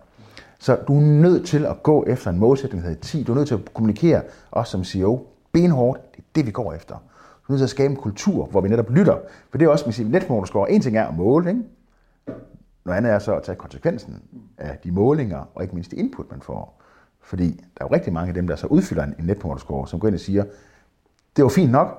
Så 0.60 0.78
du 0.88 0.98
er 0.98 1.02
nødt 1.02 1.46
til 1.46 1.66
at 1.66 1.84
gå 1.84 2.06
efter 2.08 2.32
en 2.32 2.40
målsætning, 2.40 2.84
der 2.84 2.90
hedder 2.90 3.02
10. 3.02 3.24
Du 3.24 3.32
er 3.32 3.36
nødt 3.36 3.48
til 3.48 3.56
at 3.56 3.74
kommunikere, 3.74 4.22
også 4.52 4.72
som 4.72 4.84
CEO, 4.84 5.26
benhårdt. 5.54 6.02
Det 6.12 6.18
er 6.18 6.24
det, 6.36 6.46
vi 6.46 6.52
går 6.52 6.74
efter. 6.74 6.96
Du 6.96 7.00
er 7.48 7.52
nødt 7.52 7.60
til 7.60 7.66
at 7.66 7.70
skabe 7.70 7.92
en 7.92 8.00
kultur, 8.00 8.46
hvor 8.46 8.62
vi 8.62 8.70
netop 8.70 8.90
lytter. 8.90 9.18
For 9.50 9.58
det 9.58 9.66
er 9.66 9.70
også, 9.70 9.86
man 9.86 9.94
siger, 9.94 10.10
netmotorscore. 10.10 10.72
En 10.72 10.82
ting 10.82 10.98
er 10.98 11.08
at 11.08 11.18
måle, 11.18 11.50
ikke? 11.50 11.62
Noget 12.88 12.98
andet 12.98 13.12
er 13.12 13.20
så 13.20 13.36
at 13.36 13.44
tage 13.44 13.56
konsekvensen 13.56 14.22
af 14.58 14.78
de 14.84 14.92
målinger, 14.92 15.50
og 15.56 15.64
ikke 15.64 15.76
mindst 15.76 15.92
de 15.92 15.96
input, 15.96 16.32
man 16.32 16.42
får. 16.42 16.82
Fordi 17.22 17.48
der 17.48 17.84
er 17.84 17.88
jo 17.90 17.96
rigtig 17.96 18.14
mange 18.14 18.28
af 18.28 18.34
dem, 18.34 18.48
der 18.48 18.56
så 18.56 18.68
udfylder 18.68 19.04
en 19.04 19.16
netmotorscore, 19.20 19.88
som 19.88 20.00
går 20.00 20.08
ind 20.08 20.16
og 20.16 20.20
siger, 20.20 20.44
det 21.36 21.44
var 21.44 21.50
fint 21.50 21.72
nok, 21.72 21.98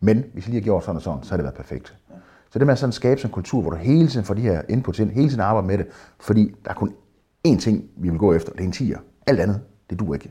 men 0.00 0.24
hvis 0.32 0.44
jeg 0.44 0.50
lige 0.50 0.60
har 0.60 0.64
gjort 0.64 0.84
sådan 0.84 0.96
og 0.96 1.02
sådan, 1.02 1.22
så 1.22 1.30
har 1.30 1.36
det 1.36 1.44
været 1.44 1.54
perfekt. 1.54 1.96
Så 2.50 2.58
det 2.58 2.66
med 2.66 2.72
at 2.72 2.78
sådan 2.78 2.92
skabe 2.92 3.20
sådan 3.20 3.30
en 3.30 3.32
kultur, 3.32 3.60
hvor 3.60 3.70
du 3.70 3.76
hele 3.76 4.08
tiden 4.08 4.26
får 4.26 4.34
de 4.34 4.40
her 4.40 4.62
inputs 4.68 4.98
ind, 4.98 5.10
hele 5.10 5.28
tiden 5.28 5.40
arbejder 5.40 5.68
med 5.68 5.78
det, 5.78 5.86
fordi 6.20 6.54
der 6.64 6.70
er 6.70 6.74
kun 6.74 6.94
én 7.48 7.58
ting, 7.58 7.90
vi 7.96 8.08
vil 8.10 8.18
gå 8.18 8.32
efter, 8.32 8.52
det 8.52 8.60
er 8.60 8.64
en 8.64 8.72
tiger. 8.72 8.98
Alt 9.26 9.40
andet, 9.40 9.60
det 9.90 9.98
du 9.98 10.14
ikke. 10.14 10.30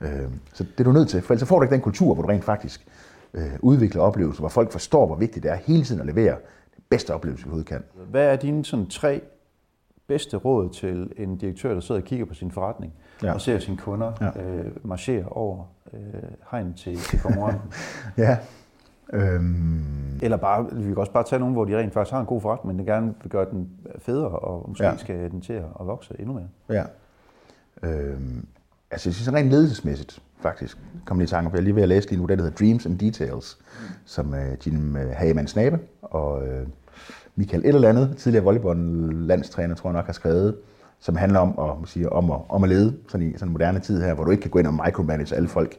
Øhm, 0.00 0.40
så 0.52 0.64
det 0.64 0.80
er 0.80 0.84
du 0.84 0.92
nødt 0.92 1.08
til, 1.08 1.22
for 1.22 1.34
ellers 1.34 1.48
får 1.48 1.58
du 1.58 1.62
ikke 1.62 1.74
den 1.74 1.82
kultur, 1.82 2.14
hvor 2.14 2.22
du 2.22 2.28
rent 2.28 2.44
faktisk 2.44 2.86
øh, 3.34 3.52
udvikler 3.60 4.02
oplevelser, 4.02 4.40
hvor 4.40 4.48
folk 4.48 4.72
forstår, 4.72 5.06
hvor 5.06 5.16
vigtigt 5.16 5.42
det 5.42 5.50
er 5.50 5.56
hele 5.56 5.84
tiden 5.84 6.00
at 6.00 6.06
levere 6.06 6.36
den 6.76 6.84
bedste 6.88 7.14
oplevelse, 7.14 7.44
vi 7.44 7.48
overhovedet 7.48 7.68
kan. 7.68 7.82
Hvad 8.10 8.32
er 8.32 8.36
dine 8.36 8.64
sådan 8.64 8.86
tre 8.86 9.22
bedste 10.06 10.36
råd 10.36 10.68
til 10.68 11.12
en 11.16 11.36
direktør, 11.36 11.74
der 11.74 11.80
sidder 11.80 12.00
og 12.00 12.06
kigger 12.06 12.26
på 12.26 12.34
sin 12.34 12.50
forretning 12.50 12.92
ja. 13.22 13.32
og 13.32 13.40
ser 13.40 13.58
sine 13.58 13.76
kunder 13.76 14.12
ja. 14.20 14.42
øh, 14.42 14.72
marchere 14.82 15.24
over 15.28 15.64
øh, 15.92 16.00
hegn 16.50 16.74
til, 16.74 16.96
til 16.96 17.20
konkurrenten? 17.20 17.72
ja, 18.18 18.38
Øhm... 19.12 20.18
Eller 20.22 20.36
bare, 20.36 20.66
vi 20.72 20.82
kan 20.82 20.98
også 20.98 21.12
bare 21.12 21.24
tage 21.24 21.40
nogen, 21.40 21.54
hvor 21.54 21.64
de 21.64 21.78
rent 21.78 21.92
faktisk 21.92 22.12
har 22.12 22.20
en 22.20 22.26
god 22.26 22.40
forretning, 22.40 22.76
men 22.76 22.86
de 22.86 22.92
gerne 22.92 23.14
vil 23.22 23.30
gøre 23.30 23.50
den 23.50 23.70
federe, 23.98 24.28
og 24.28 24.68
måske 24.68 24.84
ja. 24.84 24.96
skal 24.96 25.30
den 25.30 25.40
til 25.40 25.52
at 25.52 25.86
vokse 25.86 26.14
endnu 26.18 26.34
mere. 26.34 26.48
Ja. 26.68 26.84
Øhm... 27.88 28.46
Altså, 28.90 29.08
jeg 29.08 29.14
synes 29.14 29.32
rent 29.32 29.50
ledelsesmæssigt, 29.50 30.22
faktisk, 30.40 30.78
kom 31.04 31.18
lige 31.18 31.24
i 31.24 31.28
tanke 31.28 31.46
om, 31.46 31.52
jeg 31.52 31.58
er 31.58 31.62
lige 31.62 31.74
ved 31.74 31.82
at 31.82 31.88
læse 31.88 32.08
lige 32.08 32.20
nu, 32.20 32.26
det 32.26 32.38
der 32.38 32.44
hedder 32.44 32.56
Dreams 32.56 32.86
and 32.86 32.98
Details, 32.98 33.58
som 34.04 34.32
uh, 34.32 34.66
Jim 34.66 34.94
uh, 34.94 35.00
Hagemann 35.00 35.48
Snabe 35.48 35.78
og 36.02 36.42
uh, 36.42 36.68
Michael 37.36 37.64
et 37.64 37.74
eller 37.74 37.88
andet, 37.88 38.16
tidligere 38.16 38.44
volleyball-landstræner, 38.44 39.74
tror 39.74 39.90
jeg 39.90 39.94
nok, 39.94 40.06
har 40.06 40.12
skrevet, 40.12 40.56
som 41.00 41.16
handler 41.16 41.40
om 41.40 41.80
at, 41.82 41.88
sige, 41.88 42.12
om, 42.12 42.30
at, 42.30 42.40
om 42.48 42.64
at 42.64 42.68
lede 42.68 42.96
sådan 43.08 43.26
i 43.26 43.32
sådan 43.32 43.48
en 43.48 43.52
moderne 43.52 43.80
tid 43.80 44.02
her, 44.02 44.14
hvor 44.14 44.24
du 44.24 44.30
ikke 44.30 44.40
kan 44.40 44.50
gå 44.50 44.58
ind 44.58 44.66
og 44.66 44.74
micromanage 44.74 45.36
alle 45.36 45.48
folk, 45.48 45.76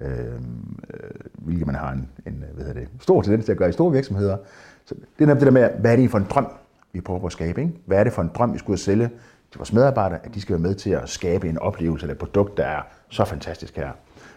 øh, 0.00 0.10
øh, 0.10 1.10
hvilket 1.34 1.66
man 1.66 1.76
har 1.76 1.92
en, 1.92 2.08
en 2.26 2.44
hvad 2.54 2.64
hedder 2.64 2.80
det, 2.80 2.88
stor 3.00 3.22
tendens 3.22 3.44
til 3.44 3.52
at 3.52 3.58
gøre 3.58 3.68
i 3.68 3.72
store 3.72 3.92
virksomheder. 3.92 4.36
Så 4.84 4.94
det 4.94 5.24
er 5.24 5.26
netop 5.26 5.40
det 5.40 5.46
der 5.46 5.52
med, 5.52 5.70
hvad 5.80 5.92
er 5.92 5.96
det 5.96 6.10
for 6.10 6.18
en 6.18 6.26
drøm, 6.30 6.48
vi 6.92 7.00
prøver 7.00 7.26
at 7.26 7.32
skabe? 7.32 7.60
Ikke? 7.60 7.72
Hvad 7.86 7.98
er 7.98 8.04
det 8.04 8.12
for 8.12 8.22
en 8.22 8.30
drøm, 8.34 8.52
vi 8.52 8.58
skulle 8.58 8.78
sælge 8.78 9.10
til 9.50 9.58
vores 9.58 9.72
medarbejdere, 9.72 10.18
at 10.24 10.34
de 10.34 10.40
skal 10.40 10.52
være 10.52 10.62
med 10.62 10.74
til 10.74 10.90
at 10.90 11.08
skabe 11.08 11.48
en 11.48 11.58
oplevelse 11.58 12.04
eller 12.04 12.14
et 12.14 12.18
produkt, 12.18 12.56
der 12.56 12.64
er 12.64 12.82
så 13.08 13.24
fantastisk 13.24 13.76
her. 13.76 13.90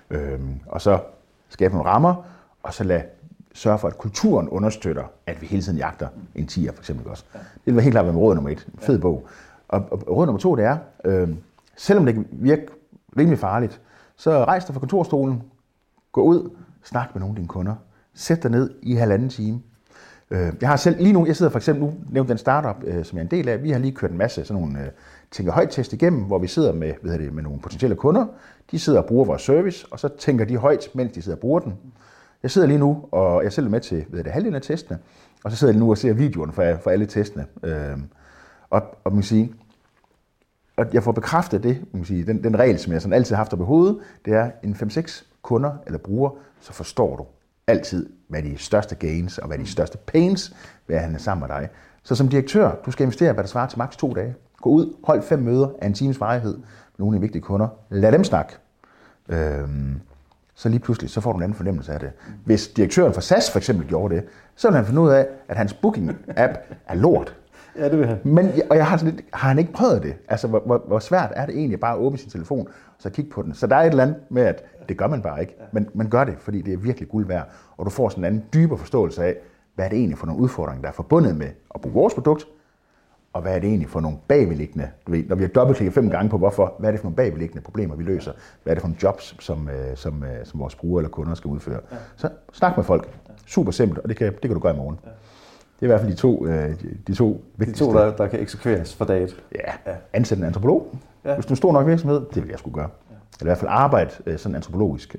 Øh, 0.10 0.40
og 0.66 0.82
så 0.82 1.00
skabe 1.50 1.74
nogle 1.74 1.90
rammer, 1.90 2.16
og 2.64 2.74
så 2.74 2.84
lade 2.84 3.04
sørge 3.60 3.80
for, 3.80 3.88
at 3.88 3.98
kulturen 3.98 4.50
understøtter, 4.50 5.04
at 5.28 5.42
vi 5.42 5.48
hele 5.48 5.64
tiden 5.64 5.78
jagter 5.78 6.08
en 6.36 6.48
tiger, 6.48 6.72
for 6.72 6.82
eksempel 6.82 7.08
også. 7.08 7.24
Det 7.66 7.76
var 7.76 7.82
helt 7.82 7.94
klart 7.94 8.06
med 8.06 8.16
råd 8.16 8.36
nummer 8.36 8.50
et. 8.50 8.68
Fed 8.80 9.00
bog. 9.00 9.28
Og, 9.68 9.88
og 9.92 10.18
råd 10.18 10.26
nummer 10.26 10.40
to, 10.40 10.56
det 10.56 10.66
er, 10.66 10.78
øh, 11.06 11.30
selvom 11.76 12.06
det 12.06 12.16
kan 12.16 12.28
virke 12.32 12.68
rimelig 13.18 13.40
farligt, 13.40 13.82
så 14.16 14.44
rejs 14.46 14.66
dig 14.66 14.74
fra 14.74 14.80
kontorstolen, 14.80 15.44
gå 16.12 16.22
ud, 16.22 16.50
snak 16.84 17.10
med 17.14 17.20
nogle 17.20 17.32
af 17.32 17.36
dine 17.36 17.48
kunder, 17.48 17.76
sæt 18.14 18.44
dig 18.44 18.52
ned 18.52 18.70
i 18.82 18.96
halvanden 18.96 19.30
time. 19.30 19.62
Øh, 20.32 20.54
jeg 20.62 20.70
har 20.70 20.76
selv 20.76 21.02
lige 21.02 21.14
nu, 21.14 21.26
jeg 21.26 21.36
sidder 21.36 21.52
for 21.52 21.60
eksempel 21.60 21.84
nu, 21.84 21.94
nævnt 22.10 22.30
den 22.30 22.38
startup, 22.38 22.84
øh, 22.84 23.06
som 23.06 23.18
jeg 23.18 23.24
er 23.24 23.28
en 23.28 23.32
del 23.32 23.50
af, 23.50 23.64
vi 23.64 23.72
har 23.72 23.80
lige 23.80 23.96
kørt 23.96 24.12
en 24.12 24.18
masse 24.18 24.46
sådan 24.46 24.62
nogle 24.62 24.80
øh, 24.80 24.88
tænker 25.32 25.54
højt 25.54 25.70
test 25.70 25.94
igennem, 25.94 26.24
hvor 26.24 26.40
vi 26.40 26.48
sidder 26.48 26.74
med, 26.74 26.94
hvad 27.02 27.20
det, 27.20 27.34
med 27.34 27.44
nogle 27.44 27.60
potentielle 27.60 27.96
kunder. 27.96 28.26
De 28.72 28.80
sidder 28.80 29.00
og 29.00 29.06
bruger 29.06 29.26
vores 29.26 29.42
service, 29.42 29.86
og 29.92 30.00
så 30.00 30.08
tænker 30.08 30.46
de 30.46 30.58
højt, 30.58 30.90
mens 30.94 31.12
de 31.12 31.22
sidder 31.22 31.36
og 31.36 31.42
bruger 31.42 31.60
den. 31.60 31.74
Jeg 32.44 32.52
sidder 32.52 32.68
lige 32.68 32.80
nu, 32.80 33.06
og 33.12 33.44
jeg 33.44 33.54
selv 33.54 33.70
med 33.70 33.82
til 33.82 34.06
ved 34.10 34.24
det, 34.24 34.32
halvdelen 34.32 34.56
af 34.56 34.62
testene, 34.62 35.00
og 35.44 35.52
så 35.52 35.58
sidder 35.58 35.72
jeg 35.72 35.76
lige 35.76 35.86
nu 35.86 35.92
og 35.92 35.98
ser 35.98 36.14
videoen 36.14 36.52
for, 36.52 36.78
for 36.84 36.90
alle 36.90 37.06
testene. 37.06 37.46
Øh, 37.64 37.98
og, 38.70 38.82
og 39.04 39.14
man 39.14 39.24
sige, 39.24 39.54
og 40.78 40.86
jeg 40.94 41.04
får 41.04 41.12
bekræftet 41.12 41.64
det, 41.64 41.86
man 41.92 42.06
sige, 42.06 42.26
den, 42.26 42.44
den 42.44 42.60
regel, 42.60 42.80
som 42.80 42.94
jeg 42.94 43.02
sådan 43.02 43.14
altid 43.14 43.36
har 43.36 43.44
haft 43.44 43.54
op 43.54 43.60
i 43.60 43.64
hovedet, 43.64 43.98
det 44.26 44.34
er 44.34 44.52
en 44.64 44.74
5-6 44.74 45.24
kunder 45.42 45.72
eller 45.86 46.00
brugere, 46.00 46.34
så 46.60 46.74
forstår 46.74 47.16
du 47.16 47.26
altid, 47.68 48.10
hvad 48.28 48.44
de 48.44 48.58
største 48.58 48.96
gains 48.96 49.38
og 49.38 49.48
hvad 49.48 49.58
de 49.58 49.66
største 49.66 49.98
pains 49.98 50.56
ved 50.88 50.96
at 50.96 51.02
handle 51.02 51.20
sammen 51.20 51.48
med 51.48 51.56
dig. 51.56 51.70
Så 52.04 52.16
som 52.16 52.28
direktør, 52.28 52.76
du 52.86 52.92
skal 52.92 53.04
investere, 53.04 53.34
hvad 53.34 53.44
der 53.44 53.50
svarer 53.50 53.68
til 53.68 53.78
maks 53.78 53.98
to 53.98 54.14
dage. 54.14 54.36
Gå 54.62 54.70
ud, 54.70 54.96
hold 55.04 55.22
fem 55.22 55.40
møder 55.40 55.70
af 55.82 55.88
en 55.88 55.94
times 55.94 56.20
varighed 56.20 56.58
med 56.58 56.66
nogle 56.98 57.16
af 57.16 57.20
de 57.20 57.22
vigtige 57.22 57.42
kunder. 57.42 57.68
Lad 57.90 58.12
dem 58.12 58.24
snakke. 58.24 58.54
Øhm, 59.30 60.02
så 60.60 60.70
lige 60.70 60.80
pludselig, 60.80 61.10
så 61.10 61.22
får 61.22 61.32
du 61.32 61.38
en 61.38 61.44
anden 61.44 61.56
fornemmelse 61.56 61.94
af 61.94 62.00
det. 62.00 62.12
Hvis 62.46 62.68
direktøren 62.68 63.14
for 63.14 63.22
SAS 63.22 63.52
for 63.52 63.60
eksempel 63.60 63.88
gjorde 63.88 64.16
det, 64.16 64.24
så 64.56 64.68
vil 64.68 64.76
han 64.76 64.86
finde 64.86 65.02
ud 65.02 65.10
af, 65.10 65.28
at 65.48 65.58
hans 65.58 65.74
booking-app 65.74 66.58
er 66.88 66.96
lort. 66.96 67.36
Ja, 67.78 67.90
det 67.90 68.00
vil 68.00 68.08
han. 68.08 68.18
Men, 68.24 68.52
og 68.70 68.78
jeg 68.78 68.88
har, 68.88 68.98
sådan 68.98 69.16
lidt, 69.16 69.26
har 69.34 69.48
han 69.48 69.60
ikke 69.60 69.74
prøvet 69.74 70.04
det? 70.04 70.16
Altså, 70.28 70.48
hvor, 70.48 70.60
hvor, 70.66 70.84
hvor 70.88 71.00
svært 71.00 71.32
er 71.36 71.46
det 71.46 71.56
egentlig 71.56 71.80
bare 71.80 71.94
at 71.94 72.00
åbne 72.00 72.18
sin 72.18 72.30
telefon 72.30 72.68
og 72.68 72.96
så 72.98 73.10
kigge 73.10 73.32
på 73.32 73.42
den? 73.42 73.54
Så 73.54 73.68
der 73.68 73.76
er 73.76 73.82
et 73.82 73.90
eller 73.90 74.04
andet 74.04 74.18
med, 74.30 74.42
at 74.42 74.64
det 74.90 74.98
gør 74.98 75.08
man 75.08 75.22
bare 75.22 75.42
ikke. 75.42 75.56
Men 75.72 75.90
man 75.94 76.10
gør 76.10 76.24
det, 76.24 76.36
fordi 76.40 76.62
det 76.62 76.74
er 76.74 76.78
virkelig 76.78 77.10
guld 77.10 77.26
værd. 77.26 77.50
Og 77.78 77.86
du 77.86 77.90
får 77.90 78.10
sådan 78.10 78.22
en 78.22 78.26
anden 78.26 78.44
dybere 78.54 78.78
forståelse 78.78 79.24
af, 79.24 79.36
hvad 79.76 79.86
er 79.86 79.90
det 79.90 79.98
egentlig 79.98 80.18
for 80.18 80.26
nogle 80.26 80.42
udfordringer, 80.42 80.82
der 80.82 80.90
er 80.90 80.94
forbundet 80.94 81.36
med 81.36 81.48
at 81.76 81.82
bruge 81.82 81.94
vores 81.94 82.14
produkt, 82.14 82.46
og 83.34 83.42
hvad 83.42 83.56
er 83.56 83.60
det 83.60 83.68
egentlig 83.68 83.90
for 83.90 84.00
nogle 84.00 84.18
bagvedliggende, 84.28 84.90
du 85.08 85.12
ved, 85.12 85.24
når 85.24 85.36
vi 85.36 85.44
har 85.44 85.50
dobbeltklikket 85.50 85.94
fem 85.94 86.10
gange 86.10 86.30
på 86.30 86.38
hvorfor, 86.38 86.76
hvad 86.80 86.90
er 86.90 86.92
det 86.92 87.00
for 87.00 87.06
nogle 87.06 87.16
bagvedliggende 87.16 87.62
problemer, 87.62 87.96
vi 87.96 88.04
løser, 88.04 88.32
hvad 88.64 88.74
er 88.74 88.76
det 88.76 88.82
for 88.82 88.88
nogle 88.88 89.00
jobs, 89.04 89.36
som, 89.40 89.70
øh, 89.70 89.98
som, 89.98 90.24
øh, 90.24 90.46
som 90.46 90.60
vores 90.60 90.76
brugere 90.76 91.02
eller 91.02 91.10
kunder 91.10 91.36
skal 91.36 91.48
udføre. 91.48 91.80
Ja. 91.92 91.98
Så 92.16 92.30
snak 92.54 92.78
med 92.78 92.86
folk. 92.86 93.10
Super 93.46 93.72
simpelt, 93.72 94.00
og 94.00 94.10
det 94.10 94.18
kan, 94.18 94.34
det 94.34 94.42
kan 94.42 94.54
du 94.54 94.60
gøre 94.60 94.74
i 94.74 94.78
morgen. 94.78 95.00
Ja. 95.06 95.10
Det 95.10 95.82
er 95.82 95.84
i 95.86 95.88
hvert 95.88 96.02
fald 96.02 96.12
de 96.12 96.18
to, 96.18 96.46
øh, 96.48 96.76
de 97.08 97.16
to 97.16 97.42
vigtigste. 97.58 97.86
De 97.86 97.92
to, 97.92 97.98
der, 97.98 98.16
der 98.16 98.28
kan 98.28 98.40
eksekveres 98.40 98.96
for 98.96 99.06
dagen. 99.06 99.30
Ja, 99.56 99.94
ansætte 100.14 100.42
en 100.42 100.48
antropolog. 100.48 100.96
Ja. 101.26 101.34
Hvis 101.34 101.46
du 101.46 101.50
er 101.50 101.54
en 101.54 101.58
stor 101.58 101.74
nok 101.74 101.88
virksomhed, 101.88 102.22
det 102.34 102.44
vil 102.44 102.50
jeg 102.50 102.60
skulle 102.60 102.76
gøre. 102.76 102.90
Ja. 103.10 103.16
Eller 103.40 103.44
i 103.44 103.50
hvert 103.50 103.58
fald 103.58 103.72
arbejde 103.74 104.38
sådan 104.38 104.56
antropologisk. 104.56 105.16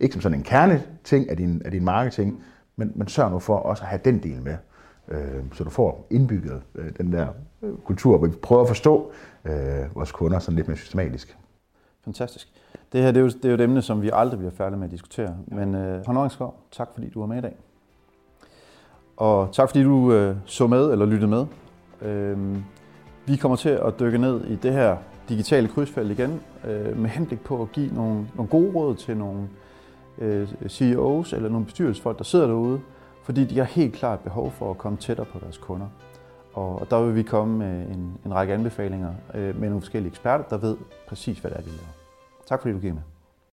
ikke 0.00 0.12
som 0.12 0.22
sådan 0.22 0.38
en 0.38 0.44
kerne 0.44 0.82
ting 1.04 1.30
af 1.30 1.36
din, 1.36 1.62
af 1.64 1.70
din 1.70 1.84
marketing, 1.84 2.42
men, 2.76 2.92
men 2.94 3.08
sørg 3.08 3.30
nu 3.30 3.38
for 3.38 3.56
også 3.56 3.82
at 3.82 3.88
have 3.88 4.00
den 4.04 4.22
del 4.22 4.42
med 4.42 4.56
så 5.52 5.64
du 5.64 5.70
får 5.70 6.06
indbygget 6.10 6.62
øh, 6.74 6.90
den 6.98 7.12
der 7.12 7.26
øh, 7.62 7.74
kultur, 7.84 8.18
hvor 8.18 8.26
vi 8.26 8.36
prøver 8.36 8.62
at 8.62 8.68
forstå 8.68 9.12
øh, 9.44 9.52
vores 9.94 10.12
kunder 10.12 10.38
sådan 10.38 10.56
lidt 10.56 10.68
mere 10.68 10.76
systematisk. 10.76 11.36
Fantastisk. 12.04 12.48
Det 12.92 13.02
her 13.02 13.12
det 13.12 13.16
er, 13.16 13.22
jo, 13.22 13.28
det 13.28 13.44
er 13.44 13.48
jo 13.48 13.54
et 13.54 13.60
emne, 13.60 13.82
som 13.82 14.02
vi 14.02 14.10
aldrig 14.12 14.38
bliver 14.38 14.52
færdige 14.52 14.78
med 14.78 14.86
at 14.86 14.90
diskutere. 14.90 15.36
Men 15.46 15.74
øh, 15.74 16.06
Hånd 16.06 16.30
tak 16.72 16.88
fordi 16.94 17.10
du 17.10 17.20
var 17.20 17.26
med 17.26 17.38
i 17.38 17.40
dag. 17.40 17.56
Og 19.16 19.48
tak 19.52 19.68
fordi 19.68 19.82
du 19.82 20.12
øh, 20.12 20.36
så 20.46 20.66
med 20.66 20.92
eller 20.92 21.06
lyttede 21.06 21.30
med. 21.30 21.46
Øh, 22.02 22.56
vi 23.26 23.36
kommer 23.36 23.56
til 23.56 23.68
at 23.68 24.00
dykke 24.00 24.18
ned 24.18 24.44
i 24.44 24.56
det 24.56 24.72
her 24.72 24.96
digitale 25.28 25.68
krydsfelt 25.68 26.10
igen, 26.10 26.40
øh, 26.64 26.98
med 26.98 27.10
henblik 27.10 27.40
på 27.40 27.62
at 27.62 27.72
give 27.72 27.94
nogle, 27.94 28.28
nogle 28.34 28.50
gode 28.50 28.72
råd 28.74 28.94
til 28.94 29.16
nogle 29.16 29.48
øh, 30.18 30.48
CEOs 30.68 31.32
eller 31.32 31.48
nogle 31.48 31.64
bestyrelsesfolk, 31.64 32.18
der 32.18 32.24
sidder 32.24 32.46
derude, 32.46 32.80
fordi 33.22 33.44
de 33.44 33.58
har 33.58 33.64
helt 33.64 33.94
klart 33.94 34.20
behov 34.20 34.50
for 34.50 34.70
at 34.70 34.78
komme 34.78 34.98
tættere 34.98 35.26
på 35.26 35.38
deres 35.38 35.58
kunder. 35.58 35.86
Og 36.52 36.86
der 36.90 37.02
vil 37.02 37.14
vi 37.14 37.22
komme 37.22 37.58
med 37.58 37.88
en, 37.88 38.18
en 38.26 38.34
række 38.34 38.54
anbefalinger 38.54 39.14
øh, 39.34 39.60
med 39.60 39.68
nogle 39.68 39.80
forskellige 39.80 40.10
eksperter, 40.10 40.44
der 40.44 40.56
ved 40.56 40.76
præcis, 41.08 41.38
hvad 41.38 41.50
det 41.50 41.58
er, 41.58 41.62
de 41.62 41.68
laver. 41.68 41.92
Tak 42.46 42.60
fordi 42.60 42.74
du 42.74 42.80
gik 42.80 42.94
med. 42.94 43.02